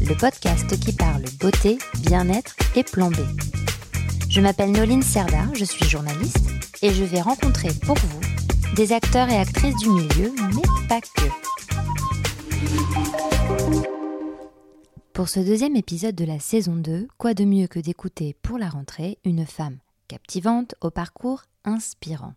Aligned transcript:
le 0.00 0.14
podcast 0.16 0.78
qui 0.80 0.92
parle 0.92 1.22
beauté, 1.40 1.78
bien-être 2.00 2.56
et 2.76 2.82
plan 2.82 3.10
B. 3.10 3.16
Je 4.28 4.40
m'appelle 4.40 4.72
Noline 4.72 5.02
Serda, 5.02 5.46
je 5.54 5.64
suis 5.64 5.84
journaliste 5.84 6.48
et 6.82 6.92
je 6.92 7.04
vais 7.04 7.20
rencontrer 7.20 7.68
pour 7.84 7.96
vous 7.96 8.20
des 8.74 8.92
acteurs 8.92 9.28
et 9.28 9.36
actrices 9.36 9.76
du 9.76 9.88
milieu, 9.90 10.32
mais 10.54 10.88
pas 10.88 11.00
que. 11.00 11.28
Pour 15.12 15.28
ce 15.28 15.40
deuxième 15.40 15.76
épisode 15.76 16.16
de 16.16 16.24
la 16.24 16.40
saison 16.40 16.74
2, 16.74 17.06
quoi 17.18 17.34
de 17.34 17.44
mieux 17.44 17.68
que 17.68 17.78
d'écouter 17.78 18.36
pour 18.42 18.58
la 18.58 18.68
rentrée 18.68 19.18
une 19.24 19.46
femme 19.46 19.78
captivante 20.08 20.74
au 20.80 20.90
parcours 20.90 21.42
inspirant. 21.64 22.34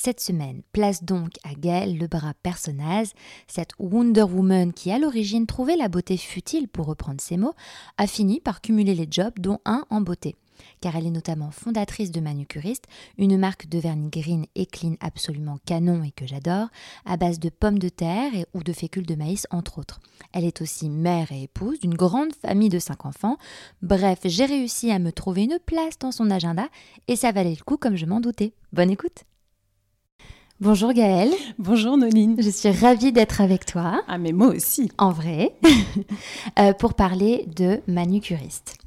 Cette 0.00 0.20
semaine, 0.20 0.62
place 0.70 1.02
donc 1.02 1.32
à 1.42 1.54
Gaëlle 1.54 1.98
bras 2.06 2.32
personnage 2.44 3.08
cette 3.48 3.72
Wonder 3.80 4.22
Woman 4.22 4.72
qui 4.72 4.92
à 4.92 4.98
l'origine 5.00 5.44
trouvait 5.44 5.74
la 5.74 5.88
beauté 5.88 6.16
futile 6.16 6.68
pour 6.68 6.86
reprendre 6.86 7.20
ses 7.20 7.36
mots, 7.36 7.56
a 7.96 8.06
fini 8.06 8.38
par 8.38 8.60
cumuler 8.60 8.94
les 8.94 9.08
jobs 9.10 9.36
dont 9.40 9.58
un 9.64 9.84
en 9.90 10.00
beauté 10.00 10.36
car 10.80 10.94
elle 10.96 11.06
est 11.06 11.10
notamment 11.10 11.50
fondatrice 11.50 12.10
de 12.12 12.20
Manucuriste, 12.20 12.84
une 13.16 13.38
marque 13.38 13.68
de 13.68 13.78
vernis 13.78 14.10
green 14.10 14.44
et 14.56 14.66
clean 14.66 14.94
absolument 15.00 15.58
canon 15.66 16.02
et 16.02 16.10
que 16.10 16.26
j'adore, 16.26 16.68
à 17.04 17.16
base 17.16 17.38
de 17.38 17.48
pommes 17.48 17.78
de 17.78 17.88
terre 17.88 18.34
et, 18.34 18.44
ou 18.54 18.64
de 18.64 18.72
fécule 18.72 19.06
de 19.06 19.14
maïs 19.14 19.46
entre 19.50 19.78
autres. 19.78 20.00
Elle 20.32 20.44
est 20.44 20.60
aussi 20.60 20.90
mère 20.90 21.30
et 21.30 21.44
épouse 21.44 21.78
d'une 21.78 21.94
grande 21.94 22.34
famille 22.34 22.70
de 22.70 22.80
cinq 22.80 23.06
enfants. 23.06 23.36
Bref, 23.82 24.20
j'ai 24.24 24.46
réussi 24.46 24.90
à 24.90 24.98
me 24.98 25.12
trouver 25.12 25.44
une 25.44 25.58
place 25.64 25.98
dans 25.98 26.12
son 26.12 26.28
agenda 26.30 26.68
et 27.06 27.14
ça 27.14 27.30
valait 27.30 27.56
le 27.56 27.64
coup 27.64 27.76
comme 27.76 27.96
je 27.96 28.06
m'en 28.06 28.20
doutais. 28.20 28.52
Bonne 28.72 28.90
écoute 28.90 29.24
Bonjour 30.60 30.92
Gaëlle. 30.92 31.30
Bonjour 31.60 31.96
Noline. 31.96 32.34
Je 32.42 32.50
suis 32.50 32.68
ravie 32.72 33.12
d'être 33.12 33.40
avec 33.40 33.64
toi. 33.64 34.02
Ah 34.08 34.18
mais 34.18 34.32
moi 34.32 34.48
aussi. 34.48 34.90
En 34.98 35.10
vrai. 35.10 35.54
Euh, 36.58 36.72
pour 36.72 36.94
parler 36.94 37.46
de 37.54 37.80
manucuriste. 37.86 38.78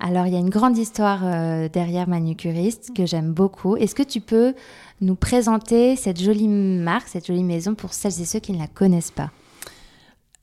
Alors, 0.00 0.26
il 0.26 0.32
y 0.34 0.36
a 0.36 0.38
une 0.38 0.50
grande 0.50 0.76
histoire 0.76 1.20
euh, 1.24 1.68
derrière 1.68 2.08
Manucuriste 2.08 2.92
que 2.94 3.06
j'aime 3.06 3.32
beaucoup. 3.32 3.76
Est-ce 3.76 3.94
que 3.94 4.02
tu 4.02 4.20
peux 4.20 4.54
nous 5.00 5.14
présenter 5.14 5.96
cette 5.96 6.20
jolie 6.20 6.48
marque, 6.48 7.08
cette 7.08 7.26
jolie 7.26 7.44
maison 7.44 7.74
pour 7.74 7.94
celles 7.94 8.20
et 8.20 8.24
ceux 8.26 8.40
qui 8.40 8.52
ne 8.52 8.58
la 8.58 8.66
connaissent 8.66 9.12
pas? 9.12 9.30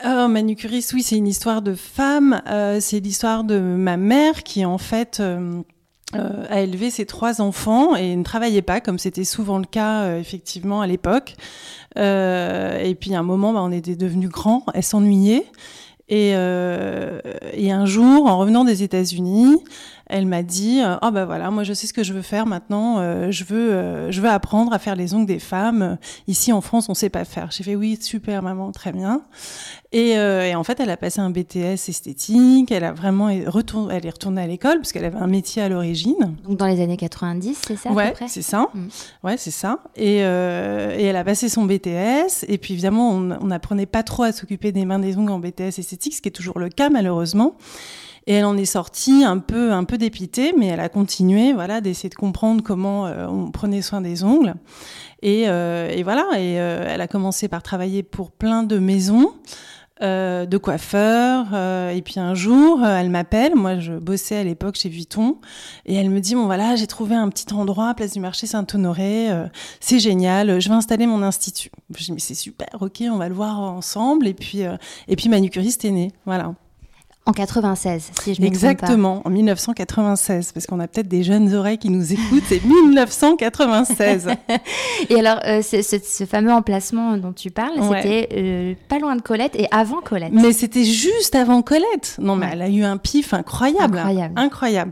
Oh, 0.04 0.28
Manucuriste, 0.28 0.94
oui, 0.94 1.04
c'est 1.04 1.18
une 1.18 1.28
histoire 1.28 1.62
de 1.62 1.76
femme. 1.76 2.42
Euh, 2.48 2.80
c'est 2.80 3.00
l'histoire 3.00 3.44
de 3.44 3.60
ma 3.60 3.98
mère 3.98 4.44
qui, 4.44 4.66
en 4.66 4.80
fait, 4.80 5.22
euh, 6.16 6.45
a 6.50 6.61
élevé 6.61 6.89
ses 6.89 7.06
trois 7.06 7.42
enfants 7.42 7.95
et 7.95 8.16
ne 8.16 8.23
travaillait 8.23 8.61
pas, 8.61 8.81
comme 8.81 9.00
c'était 9.00 9.23
souvent 9.23 9.58
le 9.58 9.66
cas, 9.66 10.17
effectivement, 10.17 10.81
à 10.81 10.88
l'époque. 10.88 11.36
et 11.95 12.97
puis, 13.00 13.16
à 13.16 13.20
un 13.20 13.23
moment, 13.23 13.53
bah, 13.53 13.61
on 13.64 13.72
était 13.72 13.95
devenus 13.95 14.30
grands, 14.30 14.64
elle 14.73 14.83
s'ennuyait. 14.83 15.45
Et, 16.09 16.33
euh, 16.36 17.20
et, 17.53 17.72
un 17.72 17.86
jour, 17.86 18.28
en 18.28 18.38
revenant 18.38 18.66
des 18.66 18.83
États-Unis, 18.83 19.58
elle 20.14 20.28
m'a 20.28 20.44
dit 20.44 20.80
"Ah 20.83 21.00
oh 21.02 21.09
bah 21.09 21.25
voilà, 21.25 21.50
moi 21.50 21.64
je 21.64 21.73
sais 21.73 21.88
ce 21.88 21.94
que 21.94 22.03
je 22.03 22.14
veux 22.14 22.22
faire 22.22 22.45
maintenant. 22.45 23.00
Euh, 23.00 23.31
je 23.31 23.44
veux, 23.44 23.73
euh, 23.73 24.11
je 24.11 24.21
veux 24.21 24.30
apprendre 24.30 24.71
à 24.71 24.77
faire 24.77 24.95
les 24.95 25.15
ongles 25.15 25.26
des 25.26 25.39
femmes. 25.39 25.98
Ici 26.27 26.54
en 26.54 26.61
France, 26.61 26.88
on 26.88 26.93
sait 26.93 27.10
pas 27.10 27.26
faire." 27.26 27.49
J'ai 27.52 27.64
fait 27.64 27.76
"Oui, 27.76 27.98
super 27.99 28.43
maman, 28.43 28.71
très 28.71 28.92
bien." 28.92 29.23
Et, 29.92 30.11
et, 30.11 30.55
en 30.55 30.64
fait, 30.64 30.80
elle 30.80 30.89
a 30.89 30.98
passé 30.98 31.20
un 31.20 31.30
BTS 31.30 31.88
esthétique. 31.88 32.71
Elle 32.71 32.83
a 32.83 32.93
vraiment 32.93 33.30
retourné, 33.45 33.93
elle 33.95 34.05
est 34.08 34.10
retournée 34.10 34.42
à 34.42 34.48
l'école 34.48 34.77
parce 34.77 34.92
qu'elle 34.92 35.05
avait 35.05 35.20
un 35.20 35.27
métier 35.27 35.61
à 35.61 35.70
l'origine. 35.70 36.36
Donc 36.48 36.58
dans 36.58 36.65
les 36.65 36.82
années 36.82 36.98
90, 36.98 37.59
c'est 37.67 37.76
ça 37.76 37.92
Ouais, 37.92 38.14
c'est 38.27 38.42
ça. 38.42 38.70
Mm. 38.73 38.88
Ouais, 39.23 39.38
c'est 39.38 39.52
ça. 39.52 39.80
Et, 39.95 40.17
et, 40.17 40.21
elle 40.21 41.15
a 41.15 41.23
passé 41.23 41.48
son 41.48 41.65
BTS. 41.65 42.45
Et 42.48 42.58
puis 42.58 42.73
évidemment, 42.73 43.11
on 43.11 43.45
n'apprenait 43.45 43.86
pas 43.86 44.02
trop 44.02 44.23
à 44.23 44.32
s'occuper 44.32 44.71
des 44.71 44.86
mains 44.86 44.98
des 44.98 45.15
ongles 45.15 45.32
en 45.32 45.39
BTS 45.39 45.77
esthétique, 45.77 46.15
ce 46.15 46.21
qui 46.21 46.30
est 46.30 46.32
toujours 46.32 46.58
le 46.58 46.70
cas 46.70 46.89
malheureusement. 46.89 47.55
Et 48.26 48.34
elle 48.36 48.45
en 48.45 48.58
est 48.58 48.66
sortie 48.66 49.23
un 49.23 49.39
peu, 49.39 49.73
un 49.73 49.84
peu 49.84 49.98
dépitée, 49.98 50.54
mais 50.58 50.67
elle 50.67 50.80
a 50.80 50.89
continué, 50.89 51.54
voilà, 51.54 51.82
d'essayer 51.82 52.10
de 52.10 52.16
comprendre 52.16 52.64
comment 52.64 53.06
euh, 53.06 53.28
on 53.28 53.52
prenait 53.52 53.82
soin 53.82 54.02
des 54.02 54.23
ongles. 54.23 54.56
Et, 55.22 55.45
euh, 55.48 55.89
et 55.89 56.04
voilà, 56.04 56.28
et 56.33 56.60
euh, 56.60 56.86
elle 56.88 57.02
a 57.02 57.08
commencé 57.08 57.48
par 57.48 57.64
travailler 57.64 58.04
pour 58.04 58.32
plein 58.32 58.64
de 58.64 58.78
maisons. 58.80 59.33
Euh, 60.02 60.45
de 60.48 60.58
coiffeurs. 60.58 61.45
Euh, 61.54 61.92
et 61.92 62.02
puis 62.02 62.20
un 62.20 62.33
jour, 62.33 62.83
elle 62.83 63.12
m'appelle. 63.12 63.56
Moi, 63.56 63.80
je 63.80 63.94
bossais 63.94 64.36
à 64.36 64.44
l'époque 64.44 64.76
chez 64.76 64.89
Vuitton. 64.89 65.38
Et 65.86 65.94
elle 65.94 66.10
me 66.10 66.20
dit, 66.20 66.33
bon 66.33 66.45
voilà, 66.45 66.76
j'ai 66.76 66.88
trouvé 66.88 67.16
un 67.16 67.30
petit 67.30 67.54
endroit, 67.54 67.94
place 67.94 68.12
du 68.12 68.20
marché 68.20 68.48
Saint-Honoré. 68.48 69.30
c'est 69.80 70.00
génial. 70.00 70.60
Je 70.60 70.67
vais 70.67 70.76
installer 70.76 71.06
mon 71.06 71.22
institut. 71.22 71.70
Je 71.95 72.06
dis, 72.06 72.12
mais 72.12 72.20
c'est 72.20 72.33
super. 72.33 72.67
Ok, 72.82 73.04
on 73.10 73.17
va 73.17 73.30
le 73.30 73.36
voir 73.36 73.60
ensemble. 73.62 74.28
Et 74.28 74.33
puis, 74.33 74.62
et 75.08 75.16
puis 75.16 75.30
Manucuriste 75.30 75.86
est 75.86 75.92
né. 75.92 76.12
Voilà. 76.26 76.54
En 77.26 77.32
96, 77.32 78.11
si 78.22 78.34
je 78.34 78.42
me 78.42 78.48
Exactement, 78.48 79.22
en 79.23 79.30
1996, 79.30 80.52
parce 80.52 80.66
qu'on 80.66 80.82
a 80.82 80.89
peut-être 80.89 81.08
des 81.08 81.23
jeunes 81.23 81.54
oreilles 81.54 81.78
qui 81.78 81.89
nous 81.89 82.11
écoutent, 82.11 82.44
c'est 82.50 82.61
1996. 82.61 84.28
et 85.10 85.16
alors, 85.16 85.39
euh, 85.45 85.62
ce, 85.62 86.26
fameux 86.26 86.52
emplacement 86.52 87.16
dont 87.16 87.32
tu 87.32 87.50
parles, 87.50 87.80
c'était 87.95 88.28
euh, 88.36 88.73
pas 88.89 89.00
loin 89.00 89.16
de 89.16 89.22
Colette 89.22 89.56
et 89.56 89.70
avant 89.72 90.02
Colette. 90.02 90.33
Mais 90.33 90.52
c'était 90.52 90.83
juste 90.83 91.33
avant 91.33 91.62
Colette. 91.62 92.17
Non, 92.20 92.36
mais 92.36 92.50
elle 92.52 92.62
a 92.62 92.67
eu 92.67 92.83
un 92.83 92.98
pif 92.98 93.33
incroyable. 93.33 94.00
Incroyable. 94.00 94.33
Incroyable. 94.36 94.92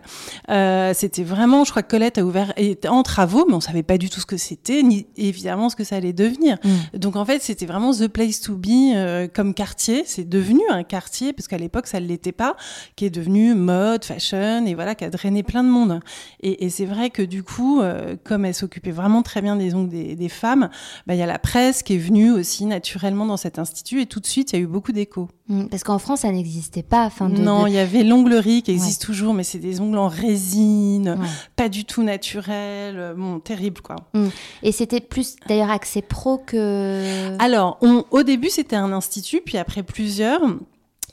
Euh, 0.49 0.93
c'était 0.95 1.25
vraiment, 1.25 1.65
je 1.65 1.71
crois 1.71 1.83
que 1.83 1.91
Colette 1.91 2.17
a 2.17 2.23
ouvert, 2.23 2.53
était 2.55 2.87
en 2.87 3.03
travaux, 3.03 3.43
mais 3.45 3.55
on 3.55 3.59
savait 3.59 3.83
pas 3.83 3.97
du 3.97 4.09
tout 4.09 4.21
ce 4.21 4.25
que 4.25 4.37
c'était, 4.37 4.83
ni 4.83 5.05
évidemment 5.17 5.67
ce 5.67 5.75
que 5.75 5.83
ça 5.83 5.97
allait 5.97 6.13
devenir. 6.13 6.55
Mm. 6.63 6.97
Donc 6.97 7.17
en 7.17 7.25
fait, 7.25 7.41
c'était 7.41 7.65
vraiment 7.65 7.91
the 7.91 8.07
place 8.07 8.39
to 8.39 8.55
be 8.55 9.27
comme 9.33 9.53
quartier. 9.53 10.03
C'est 10.05 10.29
devenu 10.29 10.61
un 10.69 10.83
quartier, 10.83 11.33
parce 11.33 11.49
qu'à 11.49 11.57
l'époque, 11.57 11.87
ça 11.87 11.99
l'était 11.99 12.20
pas, 12.29 12.55
qui 12.95 13.05
est 13.05 13.09
devenu 13.09 13.55
mode, 13.55 14.05
fashion, 14.05 14.65
et 14.67 14.75
voilà, 14.75 14.93
qui 14.93 15.03
a 15.03 15.09
drainé 15.09 15.41
plein 15.41 15.63
de 15.63 15.69
monde. 15.69 15.99
Et, 16.41 16.69
c'est 16.69 16.85
vrai 16.85 17.09
que 17.09 17.23
du 17.23 17.41
coup, 17.41 17.81
euh, 17.81 18.15
comme 18.23 18.45
elle 18.45 18.53
s'occupait 18.53 18.91
vraiment 18.91 19.23
très 19.23 19.41
bien 19.41 19.55
des 19.55 19.73
ongles 19.73 19.89
des, 19.89 20.29
femmes, 20.29 20.69
bah, 21.07 21.15
il 21.15 21.17
y 21.17 21.23
a 21.23 21.25
la 21.25 21.39
presse 21.39 21.81
qui 21.81 21.95
est 21.95 21.97
venue 21.97 22.31
aussi 22.31 22.65
naturellement 22.65 23.25
dans 23.25 23.37
cet 23.37 23.57
institut, 23.57 24.01
et 24.01 24.05
tout 24.05 24.19
de 24.19 24.27
suite, 24.27 24.53
il 24.53 24.55
y 24.57 24.59
a 24.59 24.61
eu 24.61 24.67
beaucoup 24.67 24.91
d'échos. 24.91 25.27
Mmh, 25.47 25.65
parce 25.65 25.83
qu'en 25.83 25.97
France, 25.97 26.21
ça 26.21 26.31
n'existait 26.31 26.83
pas. 26.83 27.09
De, 27.09 27.41
non, 27.41 27.67
il 27.67 27.73
y 27.73 27.79
avait 27.79 28.03
l'onglerie 28.03 28.61
qui 28.61 28.71
existe 28.71 29.01
toujours, 29.01 29.33
mais 29.33 29.43
c'est 29.43 29.59
des 29.59 29.81
ongles 29.81 29.97
en 29.97 30.07
résine, 30.07 31.17
pas 31.55 31.67
du 31.67 31.83
tout 31.83 32.03
naturels, 32.03 33.13
bon, 33.17 33.39
terrible 33.39 33.81
quoi. 33.81 33.95
Mmh. 34.13 34.27
Et 34.63 34.71
c'était 34.71 35.01
plus 35.01 35.35
d'ailleurs 35.47 35.71
accès 35.71 36.01
pro 36.01 36.37
que. 36.37 37.35
Alors, 37.39 37.77
on, 37.81 38.05
au 38.11 38.23
début, 38.23 38.49
c'était 38.49 38.75
un 38.75 38.91
institut, 38.91 39.41
puis 39.43 39.57
après 39.57 39.83
plusieurs. 39.83 40.41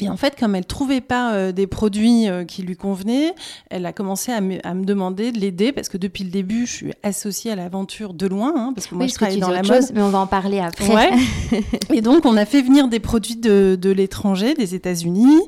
Et 0.01 0.09
en 0.09 0.17
fait, 0.17 0.39
comme 0.39 0.55
elle 0.55 0.65
trouvait 0.65 1.01
pas 1.01 1.33
euh, 1.33 1.51
des 1.51 1.67
produits 1.67 2.29
euh, 2.29 2.45
qui 2.45 2.63
lui 2.63 2.77
convenaient, 2.77 3.35
elle 3.69 3.85
a 3.85 3.93
commencé 3.93 4.31
à 4.31 4.41
me, 4.41 4.65
à 4.65 4.73
me 4.75 4.85
demander 4.85 5.33
de 5.33 5.39
l'aider 5.41 5.73
parce 5.73 5.89
que 5.89 5.97
depuis 5.97 6.23
le 6.23 6.31
début, 6.31 6.67
je 6.67 6.73
suis 6.73 6.93
associée 7.03 7.51
à 7.51 7.57
l'aventure 7.57 8.15
de 8.15 8.29
loin, 8.29 8.55
hein, 8.57 8.73
parce 8.77 8.87
que 8.87 8.95
moi 8.95 9.09
je 9.09 9.15
travaille 9.15 9.41
dans 9.41 9.51
la 9.51 9.63
mode. 9.63 9.83
mais 9.93 10.03
on 10.03 10.11
va 10.11 10.21
en 10.21 10.29
parler 10.29 10.61
après. 10.61 10.95
Ouais. 10.95 11.11
et 11.93 12.01
donc, 12.01 12.27
on 12.27 12.37
a 12.37 12.45
fait 12.45 12.63
venir 12.63 12.87
des 12.87 13.01
produits 13.01 13.37
de, 13.37 13.77
de 13.81 13.91
l'étranger, 13.91 14.55
des 14.55 14.77
États-Unis, 14.77 15.41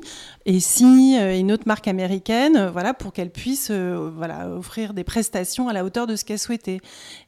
et 0.45 0.59
si 0.59 1.17
euh, 1.17 1.39
une 1.39 1.53
autre 1.53 1.63
marque 1.65 1.87
américaine, 1.87 2.69
voilà, 2.73 2.93
pour 2.93 3.13
qu'elle 3.13 3.29
puisse, 3.29 3.71
voilà, 3.71 4.49
offrir 4.49 4.93
des 4.93 5.05
prestations 5.05 5.69
à 5.69 5.73
la 5.73 5.85
hauteur 5.85 6.07
de 6.07 6.17
ce 6.17 6.25
qu'elle 6.25 6.39
souhaitait. 6.39 6.81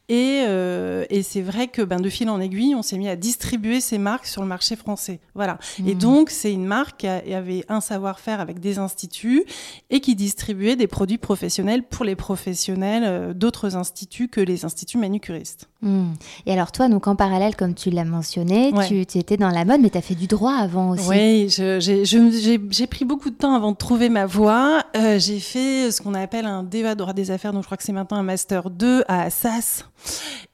Et, 0.09 0.44
euh, 0.45 1.05
et 1.09 1.23
c'est 1.23 1.41
vrai 1.41 1.67
que 1.67 1.81
ben, 1.81 2.00
de 2.00 2.09
fil 2.09 2.29
en 2.29 2.41
aiguille, 2.41 2.75
on 2.75 2.81
s'est 2.81 2.97
mis 2.97 3.07
à 3.07 3.15
distribuer 3.15 3.79
ces 3.79 3.97
marques 3.97 4.25
sur 4.25 4.41
le 4.41 4.47
marché 4.47 4.75
français. 4.75 5.21
Voilà. 5.33 5.57
Et 5.85 5.95
mmh. 5.95 5.97
donc, 5.97 6.29
c'est 6.29 6.51
une 6.51 6.65
marque 6.65 7.01
qui 7.01 7.07
avait 7.07 7.63
un 7.69 7.79
savoir-faire 7.79 8.41
avec 8.41 8.59
des 8.59 8.79
instituts 8.79 9.45
et 9.89 10.01
qui 10.01 10.15
distribuait 10.15 10.75
des 10.75 10.88
produits 10.88 11.17
professionnels 11.17 11.83
pour 11.83 12.03
les 12.03 12.17
professionnels 12.17 13.03
euh, 13.05 13.33
d'autres 13.33 13.77
instituts 13.77 14.27
que 14.27 14.41
les 14.41 14.65
instituts 14.65 14.97
manucuristes. 14.97 15.69
Mmh. 15.81 16.11
Et 16.47 16.53
alors, 16.53 16.73
toi, 16.73 16.89
donc 16.89 17.07
en 17.07 17.15
parallèle, 17.15 17.55
comme 17.55 17.73
tu 17.73 17.89
l'as 17.89 18.03
mentionné, 18.03 18.73
tu, 18.88 19.05
tu, 19.05 19.17
étais 19.17 19.38
dans 19.38 19.50
la 19.50 19.63
mode, 19.63 19.79
mais 19.81 19.89
tu 19.89 19.97
as 19.97 20.01
fait 20.01 20.15
du 20.15 20.27
droit 20.27 20.53
avant 20.53 20.91
aussi. 20.91 21.07
Oui, 21.07 21.47
j'ai 21.50 22.88
pris 22.88 23.05
beaucoup 23.05 23.29
de 23.29 23.35
temps 23.35 23.55
avant 23.55 23.71
de 23.71 23.77
trouver 23.77 24.09
ma 24.09 24.25
voie. 24.25 24.83
Euh, 24.97 25.17
j'ai 25.17 25.39
fait 25.39 25.91
ce 25.91 26.01
qu'on 26.01 26.13
appelle 26.13 26.45
un 26.45 26.63
DEA 26.63 26.95
droit 26.95 27.13
des 27.13 27.31
affaires, 27.31 27.53
donc 27.53 27.63
je 27.63 27.67
crois 27.67 27.77
que 27.77 27.83
c'est 27.83 27.94
maintenant 27.94 28.17
un 28.17 28.23
Master 28.23 28.69
2 28.69 29.03
à 29.07 29.23
Assas. 29.23 29.85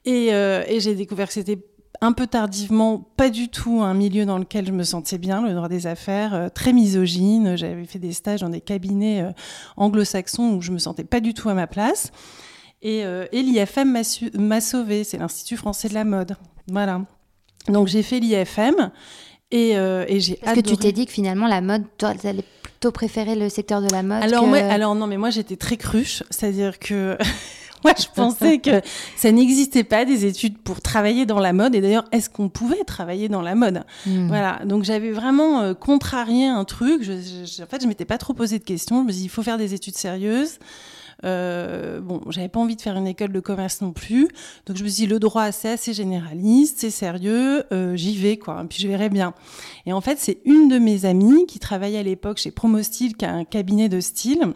Et, 0.04 0.28
euh, 0.32 0.64
et 0.66 0.80
j'ai 0.80 0.94
découvert 0.94 1.26
que 1.28 1.34
c'était 1.34 1.58
un 2.00 2.12
peu 2.12 2.26
tardivement, 2.26 2.98
pas 3.16 3.28
du 3.28 3.48
tout 3.48 3.82
un 3.82 3.92
milieu 3.92 4.24
dans 4.24 4.38
lequel 4.38 4.66
je 4.66 4.72
me 4.72 4.84
sentais 4.84 5.18
bien, 5.18 5.42
le 5.42 5.52
droit 5.52 5.68
des 5.68 5.86
affaires, 5.86 6.34
euh, 6.34 6.48
très 6.48 6.72
misogyne. 6.72 7.56
J'avais 7.56 7.84
fait 7.84 7.98
des 7.98 8.12
stages 8.12 8.40
dans 8.40 8.48
des 8.48 8.62
cabinets 8.62 9.22
euh, 9.22 9.30
anglo-saxons 9.76 10.54
où 10.54 10.62
je 10.62 10.70
me 10.72 10.78
sentais 10.78 11.04
pas 11.04 11.20
du 11.20 11.34
tout 11.34 11.48
à 11.50 11.54
ma 11.54 11.66
place. 11.66 12.10
Et, 12.82 13.00
et 13.00 13.42
l'IFM 13.42 14.02
m'a 14.38 14.60
sauvé, 14.62 15.04
c'est 15.04 15.18
l'Institut 15.18 15.58
français 15.58 15.90
de 15.90 15.92
la 15.92 16.04
mode. 16.04 16.36
Voilà. 16.66 17.02
Donc 17.68 17.88
j'ai 17.88 18.02
fait 18.02 18.20
l'IFM 18.20 18.90
et, 19.50 19.72
et 19.72 20.20
j'ai 20.20 20.38
Est-ce 20.42 20.54
que 20.54 20.60
tu 20.60 20.78
t'es 20.78 20.90
dit 20.90 21.04
que 21.04 21.12
finalement 21.12 21.46
la 21.46 21.60
mode, 21.60 21.84
toi, 21.98 22.14
tu 22.14 22.26
allais 22.26 22.42
plutôt 22.62 22.90
préférer 22.90 23.34
le 23.34 23.50
secteur 23.50 23.82
de 23.82 23.92
la 23.92 24.02
mode 24.02 24.22
alors, 24.22 24.54
alors 24.54 24.94
non, 24.94 25.06
mais 25.06 25.18
moi 25.18 25.28
j'étais 25.28 25.56
très 25.56 25.76
cruche, 25.76 26.22
c'est-à-dire 26.30 26.78
que 26.78 27.18
moi, 27.84 27.94
je 27.98 28.06
pensais 28.14 28.58
que 28.58 28.80
ça 29.16 29.32
n'existait 29.32 29.84
pas 29.84 30.04
des 30.04 30.26
études 30.26 30.58
pour 30.58 30.80
travailler 30.80 31.26
dans 31.26 31.38
la 31.38 31.52
mode. 31.52 31.74
Et 31.74 31.80
d'ailleurs, 31.80 32.04
est-ce 32.12 32.28
qu'on 32.28 32.48
pouvait 32.48 32.84
travailler 32.84 33.28
dans 33.28 33.42
la 33.42 33.54
mode? 33.54 33.84
Hmm. 34.06 34.28
Voilà. 34.28 34.60
Donc, 34.64 34.84
j'avais 34.84 35.12
vraiment 35.12 35.60
euh, 35.60 35.74
contrarié 35.74 36.46
un 36.46 36.64
truc. 36.64 37.02
Je, 37.02 37.62
en 37.62 37.66
fait, 37.66 37.82
je 37.82 37.86
m'étais 37.86 38.04
pas 38.04 38.18
trop 38.18 38.34
posé 38.34 38.58
de 38.58 38.64
questions. 38.64 39.02
Je 39.02 39.06
me 39.06 39.12
dis, 39.12 39.24
il 39.24 39.28
faut 39.28 39.42
faire 39.42 39.58
des 39.58 39.74
études 39.74 39.96
sérieuses. 39.96 40.58
Euh, 41.24 42.00
bon, 42.00 42.22
j'avais 42.30 42.48
pas 42.48 42.60
envie 42.60 42.76
de 42.76 42.80
faire 42.80 42.96
une 42.96 43.06
école 43.06 43.32
de 43.32 43.40
commerce 43.40 43.80
non 43.80 43.92
plus. 43.92 44.28
Donc, 44.66 44.76
je 44.76 44.84
me 44.84 44.88
suis 44.88 45.04
dit, 45.04 45.06
le 45.06 45.18
droit, 45.18 45.52
c'est 45.52 45.70
assez 45.70 45.92
généraliste, 45.92 46.78
c'est 46.80 46.90
sérieux, 46.90 47.64
euh, 47.72 47.96
j'y 47.96 48.16
vais, 48.16 48.36
quoi. 48.36 48.62
Et 48.64 48.66
puis, 48.66 48.78
je 48.80 48.88
verrai 48.88 49.08
bien. 49.08 49.34
Et 49.86 49.92
en 49.92 50.00
fait, 50.00 50.18
c'est 50.18 50.40
une 50.44 50.68
de 50.68 50.78
mes 50.78 51.04
amies 51.04 51.46
qui 51.46 51.58
travaillait 51.58 51.98
à 51.98 52.02
l'époque 52.02 52.38
chez 52.38 52.50
Promostyle, 52.50 53.16
qui 53.16 53.24
a 53.24 53.32
un 53.32 53.44
cabinet 53.44 53.88
de 53.88 54.00
style, 54.00 54.54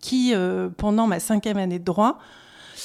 qui, 0.00 0.34
euh, 0.34 0.68
pendant 0.68 1.06
ma 1.06 1.20
cinquième 1.20 1.56
année 1.56 1.78
de 1.78 1.84
droit, 1.84 2.18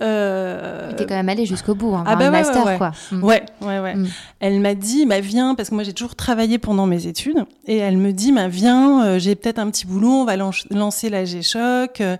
euh... 0.00 0.94
Tu 0.96 1.04
quand 1.04 1.14
même 1.14 1.28
allée 1.28 1.44
jusqu'au 1.44 1.74
bout, 1.74 1.94
hein, 1.94 2.04
ah 2.06 2.16
bah 2.16 2.30
master 2.30 2.64
ouais, 2.64 2.78
quoi. 2.78 2.92
Mm. 3.10 3.24
Ouais, 3.24 3.42
ouais, 3.60 3.78
ouais. 3.78 3.94
Mm. 3.94 4.08
Elle 4.40 4.60
m'a 4.60 4.74
dit, 4.74 5.04
bah 5.04 5.20
viens, 5.20 5.54
parce 5.54 5.68
que 5.68 5.74
moi 5.74 5.84
j'ai 5.84 5.92
toujours 5.92 6.14
travaillé 6.14 6.58
pendant 6.58 6.86
mes 6.86 7.06
études, 7.06 7.44
et 7.66 7.76
elle 7.76 7.98
me 7.98 8.12
dit, 8.12 8.32
bah 8.32 8.48
viens, 8.48 9.04
euh, 9.04 9.18
j'ai 9.18 9.34
peut-être 9.34 9.58
un 9.58 9.70
petit 9.70 9.86
boulot, 9.86 10.08
on 10.08 10.24
va 10.24 10.36
lancer 10.36 11.10
la 11.10 11.26
G-Shock, 11.26 12.00
euh, 12.00 12.16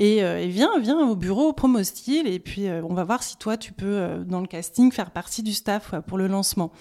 euh, 0.00 0.38
et, 0.38 0.48
viens, 0.48 0.70
viens 0.80 0.98
au 0.98 1.16
bureau, 1.16 1.48
au 1.48 1.52
promo 1.54 1.82
style, 1.82 2.26
et 2.26 2.38
puis 2.38 2.66
on 2.88 2.92
va 2.92 3.04
voir 3.04 3.22
si 3.22 3.36
toi 3.36 3.56
tu 3.56 3.72
peux, 3.72 4.24
dans 4.26 4.40
le 4.40 4.46
casting, 4.46 4.92
faire 4.92 5.10
partie 5.10 5.42
du 5.42 5.54
staff 5.54 5.94
pour 6.06 6.18
le 6.18 6.26
lancement. 6.26 6.72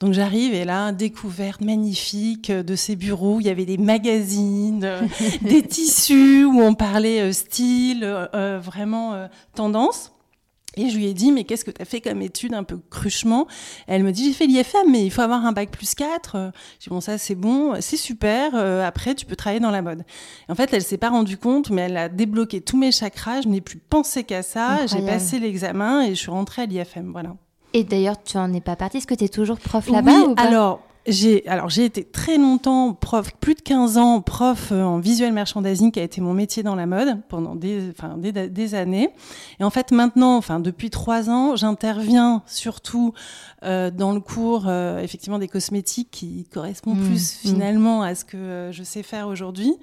Donc 0.00 0.12
j'arrive, 0.12 0.52
et 0.52 0.64
là, 0.64 0.92
découverte 0.92 1.62
magnifique 1.62 2.50
de 2.52 2.76
ces 2.76 2.96
bureaux, 2.96 3.40
il 3.40 3.46
y 3.46 3.50
avait 3.50 3.64
des 3.64 3.78
magazines, 3.78 4.88
des 5.42 5.62
tissus, 5.62 6.44
où 6.44 6.60
on 6.60 6.74
parlait 6.74 7.32
style, 7.32 8.04
vraiment 8.34 9.28
tendance. 9.54 9.95
Et 10.76 10.90
je 10.90 10.96
lui 10.96 11.06
ai 11.06 11.14
dit, 11.14 11.32
mais 11.32 11.44
qu'est-ce 11.44 11.64
que 11.64 11.70
tu 11.70 11.80
as 11.80 11.84
fait 11.84 12.00
comme 12.00 12.20
étude 12.20 12.54
un 12.54 12.64
peu 12.64 12.78
cruchement? 12.90 13.46
Elle 13.86 14.02
me 14.02 14.12
dit, 14.12 14.26
j'ai 14.26 14.32
fait 14.32 14.46
l'IFM, 14.46 14.90
mais 14.90 15.04
il 15.04 15.10
faut 15.10 15.22
avoir 15.22 15.44
un 15.46 15.52
bac 15.52 15.70
plus 15.70 15.94
4. 15.94 16.52
J'ai 16.78 16.84
dit, 16.84 16.90
bon, 16.90 17.00
ça 17.00 17.18
c'est 17.18 17.34
bon, 17.34 17.74
c'est 17.80 17.96
super, 17.96 18.52
euh, 18.54 18.86
après 18.86 19.14
tu 19.14 19.24
peux 19.24 19.36
travailler 19.36 19.60
dans 19.60 19.70
la 19.70 19.82
mode. 19.82 20.04
en 20.48 20.54
fait, 20.54 20.72
elle 20.72 20.82
s'est 20.82 20.98
pas 20.98 21.10
rendue 21.10 21.38
compte, 21.38 21.70
mais 21.70 21.82
elle 21.82 21.96
a 21.96 22.08
débloqué 22.08 22.60
tous 22.60 22.76
mes 22.76 22.92
chakras, 22.92 23.42
je 23.42 23.48
n'ai 23.48 23.60
plus 23.60 23.78
pensé 23.78 24.24
qu'à 24.24 24.42
ça, 24.42 24.86
j'ai 24.86 25.00
passé 25.00 25.38
l'examen 25.38 26.02
et 26.02 26.10
je 26.10 26.20
suis 26.20 26.30
rentrée 26.30 26.62
à 26.62 26.66
l'IFM, 26.66 27.12
voilà. 27.12 27.34
Et 27.72 27.84
d'ailleurs, 27.84 28.22
tu 28.22 28.36
n'en 28.36 28.52
es 28.52 28.60
pas 28.60 28.76
partie, 28.76 28.98
est-ce 28.98 29.06
que 29.06 29.14
tu 29.14 29.24
es 29.24 29.28
toujours 29.28 29.58
prof 29.58 29.88
là-bas 29.90 30.12
oui, 30.12 30.24
ou 30.28 30.34
pas? 30.34 30.42
alors, 30.42 30.85
j'ai 31.06 31.46
alors 31.48 31.68
j'ai 31.68 31.84
été 31.84 32.04
très 32.04 32.38
longtemps 32.38 32.94
prof, 32.94 33.32
plus 33.40 33.54
de 33.54 33.60
15 33.60 33.98
ans 33.98 34.20
prof 34.20 34.70
euh, 34.72 34.82
en 34.82 34.98
visuel 34.98 35.32
merchandising 35.32 35.92
qui 35.92 36.00
a 36.00 36.02
été 36.02 36.20
mon 36.20 36.34
métier 36.34 36.62
dans 36.62 36.74
la 36.74 36.86
mode 36.86 37.20
pendant 37.28 37.54
des 37.54 37.90
enfin 37.90 38.16
des, 38.16 38.32
des 38.32 38.74
années. 38.74 39.10
Et 39.60 39.64
en 39.64 39.70
fait 39.70 39.92
maintenant, 39.92 40.36
enfin 40.36 40.60
depuis 40.60 40.90
trois 40.90 41.30
ans, 41.30 41.56
j'interviens 41.56 42.42
surtout 42.46 43.12
euh, 43.64 43.90
dans 43.90 44.12
le 44.12 44.20
cours 44.20 44.64
euh, 44.66 45.00
effectivement 45.00 45.38
des 45.38 45.48
cosmétiques 45.48 46.10
qui 46.10 46.44
correspond 46.52 46.94
mmh, 46.94 47.06
plus 47.06 47.34
mmh. 47.44 47.48
finalement 47.48 48.02
à 48.02 48.14
ce 48.14 48.24
que 48.24 48.36
euh, 48.36 48.72
je 48.72 48.82
sais 48.82 49.02
faire 49.02 49.28
aujourd'hui. 49.28 49.76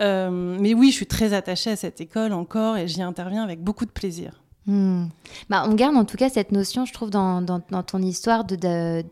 Euh, 0.00 0.56
mais 0.60 0.74
oui, 0.74 0.90
je 0.90 0.96
suis 0.96 1.06
très 1.06 1.32
attachée 1.32 1.70
à 1.70 1.76
cette 1.76 2.00
école 2.00 2.32
encore 2.32 2.76
et 2.76 2.88
j'y 2.88 3.02
interviens 3.02 3.42
avec 3.42 3.62
beaucoup 3.62 3.86
de 3.86 3.90
plaisir. 3.90 4.42
Hmm. 4.66 5.04
Bah, 5.48 5.64
on 5.68 5.74
garde 5.74 5.96
en 5.96 6.04
tout 6.04 6.16
cas 6.16 6.28
cette 6.28 6.50
notion, 6.50 6.86
je 6.86 6.92
trouve, 6.92 7.08
dans, 7.10 7.40
ton 7.86 8.02
histoire 8.02 8.44
de, 8.44 9.02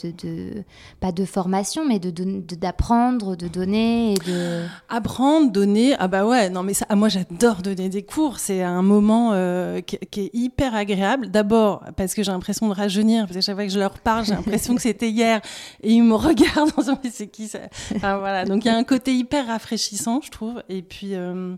pas 0.98 1.12
de 1.12 1.24
formation, 1.24 1.86
mais 1.86 2.00
d'apprendre, 2.00 3.36
de, 3.36 3.46
donner 3.46 4.12
et 4.12 4.16
de 4.26 4.64
apprendre, 4.88 5.52
donner. 5.52 5.94
Ah 6.00 6.08
bah 6.08 6.26
ouais, 6.26 6.50
non 6.50 6.64
mais 6.64 6.72
ah, 6.88 6.96
moi 6.96 7.08
j'adore 7.08 7.62
donner 7.62 7.88
des 7.88 8.02
cours. 8.02 8.40
C'est 8.40 8.62
un 8.62 8.82
moment 8.82 9.30
euh, 9.32 9.80
qui, 9.80 9.96
est 10.20 10.30
hyper 10.34 10.74
agréable. 10.74 11.30
D'abord 11.30 11.84
parce 11.96 12.14
que 12.14 12.24
j'ai 12.24 12.32
l'impression 12.32 12.68
de 12.68 12.74
rajeunir, 12.74 13.26
parce 13.26 13.36
que 13.36 13.40
chaque 13.40 13.54
fois 13.54 13.64
que 13.64 13.72
je 13.72 13.78
leur 13.78 14.00
parle, 14.00 14.24
j'ai 14.24 14.34
l'impression 14.34 14.74
que 14.74 14.82
c'était 14.82 15.10
hier 15.10 15.40
et 15.84 15.92
ils 15.92 16.02
me 16.02 16.14
regardent 16.16 16.72
en 16.76 16.80
disant 16.80 16.98
mais 17.04 17.10
c'est 17.10 17.28
qui 17.28 17.46
ça? 17.46 17.60
Enfin, 17.94 18.18
Voilà, 18.18 18.44
donc 18.44 18.64
il 18.64 18.68
y 18.68 18.70
a 18.72 18.76
un 18.76 18.84
côté 18.84 19.14
hyper 19.14 19.46
rafraîchissant, 19.46 20.20
je 20.20 20.32
trouve. 20.32 20.64
Et 20.68 20.82
puis 20.82 21.14
euh, 21.14 21.54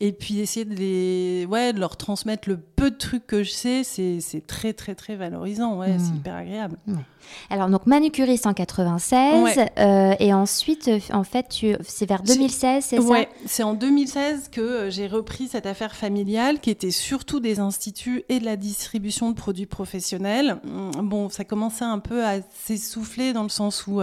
et 0.00 0.12
puis 0.12 0.40
essayer 0.40 0.64
de 0.66 0.74
les, 0.74 1.46
ouais, 1.46 1.72
de 1.72 1.80
leur 1.80 1.96
transmettre 1.96 2.48
le 2.48 2.58
peu 2.58 2.90
de 2.90 2.96
trucs 2.96 3.26
que 3.26 3.42
je 3.42 3.50
sais, 3.50 3.82
c'est 3.84 4.46
très 4.46 4.74
très 4.74 4.94
très 4.94 5.16
valorisant, 5.16 5.78
ouais, 5.78 5.96
c'est 5.98 6.12
hmm. 6.12 6.16
hyper 6.16 6.34
agréable. 6.34 6.76
Alors 7.50 7.68
donc 7.68 7.86
manucuriste 7.86 8.46
en 8.46 8.52
96 8.52 9.58
euh, 9.78 10.14
et 10.20 10.32
ensuite 10.32 10.86
euh, 10.86 11.00
en 11.12 11.24
fait 11.24 11.46
c'est 11.82 12.06
vers 12.06 12.22
2016, 12.22 12.84
c'est 12.84 12.96
ça? 12.96 13.02
Ouais, 13.02 13.28
c'est 13.46 13.62
en 13.62 13.74
2016 13.74 14.48
que 14.52 14.60
euh, 14.60 14.90
j'ai 14.90 15.06
repris 15.08 15.48
cette 15.48 15.66
affaire 15.66 15.96
familiale 15.96 16.60
qui 16.60 16.70
était 16.70 16.90
surtout 16.90 17.40
des 17.40 17.58
instituts 17.58 18.24
et 18.28 18.38
de 18.38 18.44
la 18.44 18.56
distribution 18.56 19.30
de 19.30 19.34
produits 19.34 19.66
professionnels. 19.66 20.58
Bon, 21.02 21.28
ça 21.30 21.44
commençait 21.44 21.84
un 21.84 21.98
peu 21.98 22.24
à 22.24 22.36
s'essouffler 22.64 23.32
dans 23.32 23.42
le 23.42 23.48
sens 23.48 23.86
où 23.86 24.00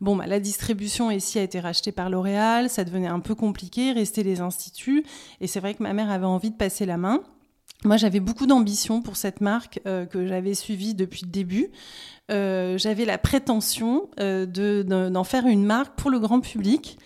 Bon, 0.00 0.16
bah, 0.16 0.26
la 0.26 0.40
distribution 0.40 1.10
ici 1.10 1.38
a 1.38 1.42
été 1.42 1.60
rachetée 1.60 1.92
par 1.92 2.10
L'Oréal, 2.10 2.68
ça 2.68 2.84
devenait 2.84 3.06
un 3.08 3.20
peu 3.20 3.34
compliqué, 3.34 3.92
rester 3.92 4.22
les 4.22 4.40
instituts. 4.40 5.04
Et 5.40 5.46
c'est 5.46 5.60
vrai 5.60 5.74
que 5.74 5.82
ma 5.82 5.92
mère 5.92 6.10
avait 6.10 6.26
envie 6.26 6.50
de 6.50 6.56
passer 6.56 6.86
la 6.86 6.96
main. 6.96 7.22
Moi, 7.84 7.96
j'avais 7.96 8.20
beaucoup 8.20 8.46
d'ambition 8.46 9.02
pour 9.02 9.16
cette 9.16 9.40
marque 9.40 9.80
euh, 9.86 10.06
que 10.06 10.26
j'avais 10.26 10.54
suivie 10.54 10.94
depuis 10.94 11.24
le 11.24 11.30
début. 11.30 11.70
Euh, 12.30 12.78
j'avais 12.78 13.04
la 13.04 13.18
prétention 13.18 14.08
euh, 14.18 14.46
d'en 14.46 15.24
faire 15.24 15.46
une 15.46 15.64
marque 15.64 15.96
pour 15.96 16.10
le 16.10 16.18
grand 16.18 16.40
public. 16.40 16.98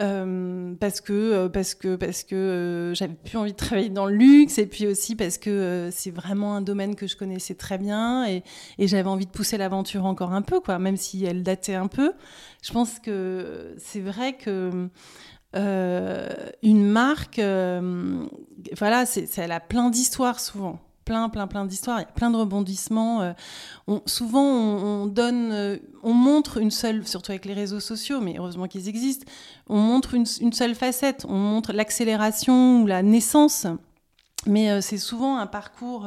Euh, 0.00 0.74
parce 0.78 1.00
que 1.00 1.12
euh, 1.12 1.48
parce 1.48 1.74
que 1.74 1.96
parce 1.96 2.22
que 2.22 2.36
euh, 2.36 2.94
j'avais 2.94 3.14
plus 3.14 3.36
envie 3.36 3.50
de 3.50 3.56
travailler 3.56 3.88
dans 3.88 4.06
le 4.06 4.14
luxe 4.14 4.58
et 4.58 4.66
puis 4.66 4.86
aussi 4.86 5.16
parce 5.16 5.38
que 5.38 5.88
c'est 5.90 6.12
vraiment 6.12 6.54
un 6.54 6.60
domaine 6.60 6.94
que 6.94 7.08
je 7.08 7.16
connaissais 7.16 7.54
très 7.54 7.78
bien 7.78 8.24
et, 8.28 8.44
et 8.78 8.86
j'avais 8.86 9.08
envie 9.08 9.26
de 9.26 9.30
pousser 9.32 9.58
l'aventure 9.58 10.04
encore 10.04 10.32
un 10.32 10.42
peu 10.42 10.60
quoi 10.60 10.78
même 10.78 10.96
si 10.96 11.24
elle 11.24 11.42
datait 11.42 11.74
un 11.74 11.88
peu. 11.88 12.12
Je 12.62 12.72
pense 12.72 13.00
que 13.00 13.74
c'est 13.78 14.00
vrai 14.00 14.34
que 14.34 14.88
une 15.54 16.86
marque 16.86 17.40
voilà 17.40 19.04
c'est 19.04 19.38
elle 19.38 19.52
a 19.52 19.60
plein 19.60 19.90
d'histoires 19.90 20.38
souvent 20.38 20.78
plein, 21.08 21.30
plein, 21.30 21.46
plein 21.46 21.64
d'histoires, 21.64 22.00
il 22.00 22.02
y 22.02 22.04
a 22.04 22.12
plein 22.12 22.30
de 22.30 22.36
rebondissements. 22.36 23.22
Euh, 23.22 23.32
souvent, 24.04 24.44
on, 24.44 25.06
donne, 25.06 25.52
euh, 25.52 25.78
on 26.02 26.12
montre 26.12 26.58
une 26.58 26.70
seule, 26.70 27.06
surtout 27.06 27.32
avec 27.32 27.46
les 27.46 27.54
réseaux 27.54 27.80
sociaux, 27.80 28.20
mais 28.20 28.34
heureusement 28.38 28.68
qu'ils 28.68 28.90
existent, 28.90 29.24
on 29.68 29.78
montre 29.78 30.12
une, 30.12 30.26
seule 30.26 30.74
facette, 30.74 31.24
on 31.26 31.38
montre 31.38 31.72
l'accélération 31.72 32.82
ou 32.82 32.86
la 32.86 33.02
naissance, 33.02 33.66
mais 34.46 34.70
euh, 34.70 34.82
c'est 34.82 34.98
souvent 34.98 35.38
un 35.38 35.46
parcours. 35.46 36.06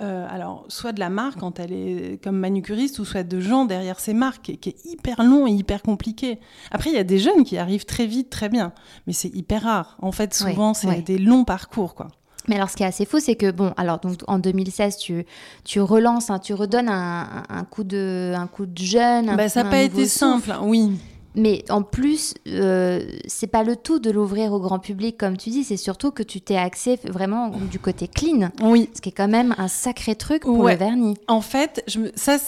alors, 0.00 0.64
soit 0.68 0.92
de 0.92 1.00
la 1.00 1.10
marque 1.10 1.38
quand 1.38 1.60
elle 1.60 1.72
est 1.72 2.22
comme 2.22 2.38
manucuriste, 2.38 2.98
ou 2.98 3.04
soit 3.04 3.22
de 3.22 3.40
gens 3.40 3.66
derrière 3.66 4.00
ces 4.00 4.14
marques, 4.14 4.56
qui 4.60 4.68
est 4.68 4.84
hyper 4.84 5.22
long 5.22 5.46
et 5.46 5.52
hyper 5.52 5.80
compliqué. 5.82 6.40
Après, 6.72 6.90
il 6.90 6.96
y 6.96 6.98
a 6.98 7.04
des 7.04 7.20
jeunes 7.20 7.44
qui 7.44 7.56
arrivent 7.56 7.84
très 7.84 8.06
vite, 8.06 8.30
très 8.30 8.48
bien, 8.48 8.72
mais 9.06 9.12
c'est 9.12 9.32
hyper 9.32 9.62
rare. 9.62 9.96
En 10.00 10.10
fait, 10.10 10.34
souvent, 10.34 10.74
c'est 10.74 11.02
des 11.02 11.18
longs 11.18 11.44
parcours, 11.44 11.94
quoi. 11.94 12.08
Mais 12.48 12.56
alors, 12.56 12.70
ce 12.70 12.76
qui 12.76 12.82
est 12.82 12.86
assez 12.86 13.04
fou, 13.04 13.20
c'est 13.20 13.34
que, 13.36 13.50
bon, 13.50 13.72
alors, 13.76 13.98
donc, 13.98 14.16
en 14.26 14.38
2016, 14.38 14.96
tu, 14.96 15.26
tu 15.64 15.80
relances, 15.80 16.30
hein, 16.30 16.38
tu 16.38 16.54
redonnes 16.54 16.88
un, 16.88 17.44
un, 17.48 17.64
coup 17.64 17.84
de, 17.84 18.32
un 18.36 18.46
coup 18.46 18.66
de 18.66 18.78
jeune. 18.78 19.36
Bah, 19.36 19.48
ça 19.48 19.64
n'a 19.64 19.70
pas 19.70 19.82
été 19.82 20.06
simple, 20.06 20.52
oui. 20.62 20.92
Mais 21.34 21.64
en 21.70 21.82
plus, 21.82 22.34
euh, 22.48 23.00
c'est 23.26 23.46
pas 23.46 23.62
le 23.62 23.76
tout 23.76 24.00
de 24.00 24.10
l'ouvrir 24.10 24.52
au 24.52 24.58
grand 24.58 24.78
public, 24.80 25.16
comme 25.16 25.36
tu 25.36 25.50
dis, 25.50 25.62
c'est 25.62 25.76
surtout 25.76 26.10
que 26.10 26.22
tu 26.22 26.40
t'es 26.40 26.56
axé 26.56 26.98
vraiment 27.04 27.52
du 27.70 27.78
côté 27.78 28.08
clean. 28.08 28.50
Oui. 28.60 28.90
Ce 28.94 29.00
qui 29.00 29.10
est 29.10 29.12
quand 29.12 29.28
même 29.28 29.54
un 29.56 29.68
sacré 29.68 30.16
truc 30.16 30.42
pour 30.42 30.66
le 30.66 30.74
vernis. 30.74 31.16
En 31.28 31.40
fait, 31.40 31.84
je 31.86 32.00
me... 32.00 32.10
ça, 32.16 32.38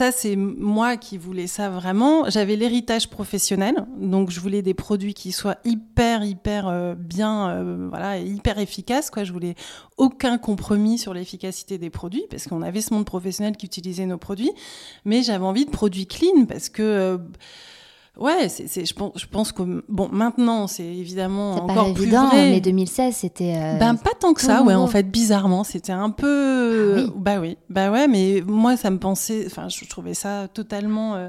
ça, 0.00 0.12
c'est 0.12 0.34
moi 0.34 0.96
qui 0.96 1.18
voulais 1.18 1.46
ça 1.46 1.68
vraiment. 1.68 2.30
J'avais 2.30 2.56
l'héritage 2.56 3.10
professionnel, 3.10 3.84
donc 3.98 4.30
je 4.30 4.40
voulais 4.40 4.62
des 4.62 4.72
produits 4.72 5.12
qui 5.12 5.30
soient 5.30 5.58
hyper, 5.66 6.24
hyper 6.24 6.68
euh, 6.68 6.94
bien, 6.94 7.50
euh, 7.50 7.86
voilà, 7.90 8.16
hyper 8.16 8.58
efficaces. 8.58 9.10
Quoi. 9.10 9.24
Je 9.24 9.32
voulais 9.34 9.56
aucun 9.98 10.38
compromis 10.38 10.96
sur 10.96 11.12
l'efficacité 11.12 11.76
des 11.76 11.90
produits, 11.90 12.24
parce 12.30 12.46
qu'on 12.46 12.62
avait 12.62 12.80
ce 12.80 12.94
monde 12.94 13.04
professionnel 13.04 13.58
qui 13.58 13.66
utilisait 13.66 14.06
nos 14.06 14.16
produits, 14.16 14.52
mais 15.04 15.22
j'avais 15.22 15.44
envie 15.44 15.66
de 15.66 15.70
produits 15.70 16.06
clean, 16.06 16.46
parce 16.46 16.70
que... 16.70 16.82
Euh, 16.82 17.18
Ouais, 18.18 18.48
c'est, 18.48 18.84
je, 18.84 18.92
pense, 18.94 19.12
je 19.16 19.26
pense 19.26 19.52
que 19.52 19.82
bon, 19.88 20.08
maintenant, 20.12 20.66
c'est 20.66 20.84
évidemment 20.84 21.54
encore 21.64 21.94
plus 21.94 22.10
vrai. 22.10 22.50
mais 22.50 22.60
2016, 22.60 23.14
c'était. 23.16 23.54
euh, 23.56 23.78
Ben 23.78 23.94
pas 23.94 24.10
tant 24.18 24.34
que 24.34 24.42
ça, 24.42 24.62
ouais. 24.62 24.74
En 24.74 24.86
fait, 24.88 25.04
bizarrement, 25.10 25.64
c'était 25.64 25.92
un 25.92 26.10
peu. 26.10 26.96
Ah 26.98 27.00
oui. 27.00 27.12
Bah 27.16 27.40
oui, 27.40 27.56
bah 27.70 27.90
ouais. 27.90 28.08
Mais 28.08 28.42
moi, 28.46 28.76
ça 28.76 28.90
me 28.90 28.98
pensait. 28.98 29.44
Enfin, 29.46 29.68
je 29.68 29.84
trouvais 29.88 30.14
ça 30.14 30.48
totalement. 30.52 31.14
euh, 31.14 31.28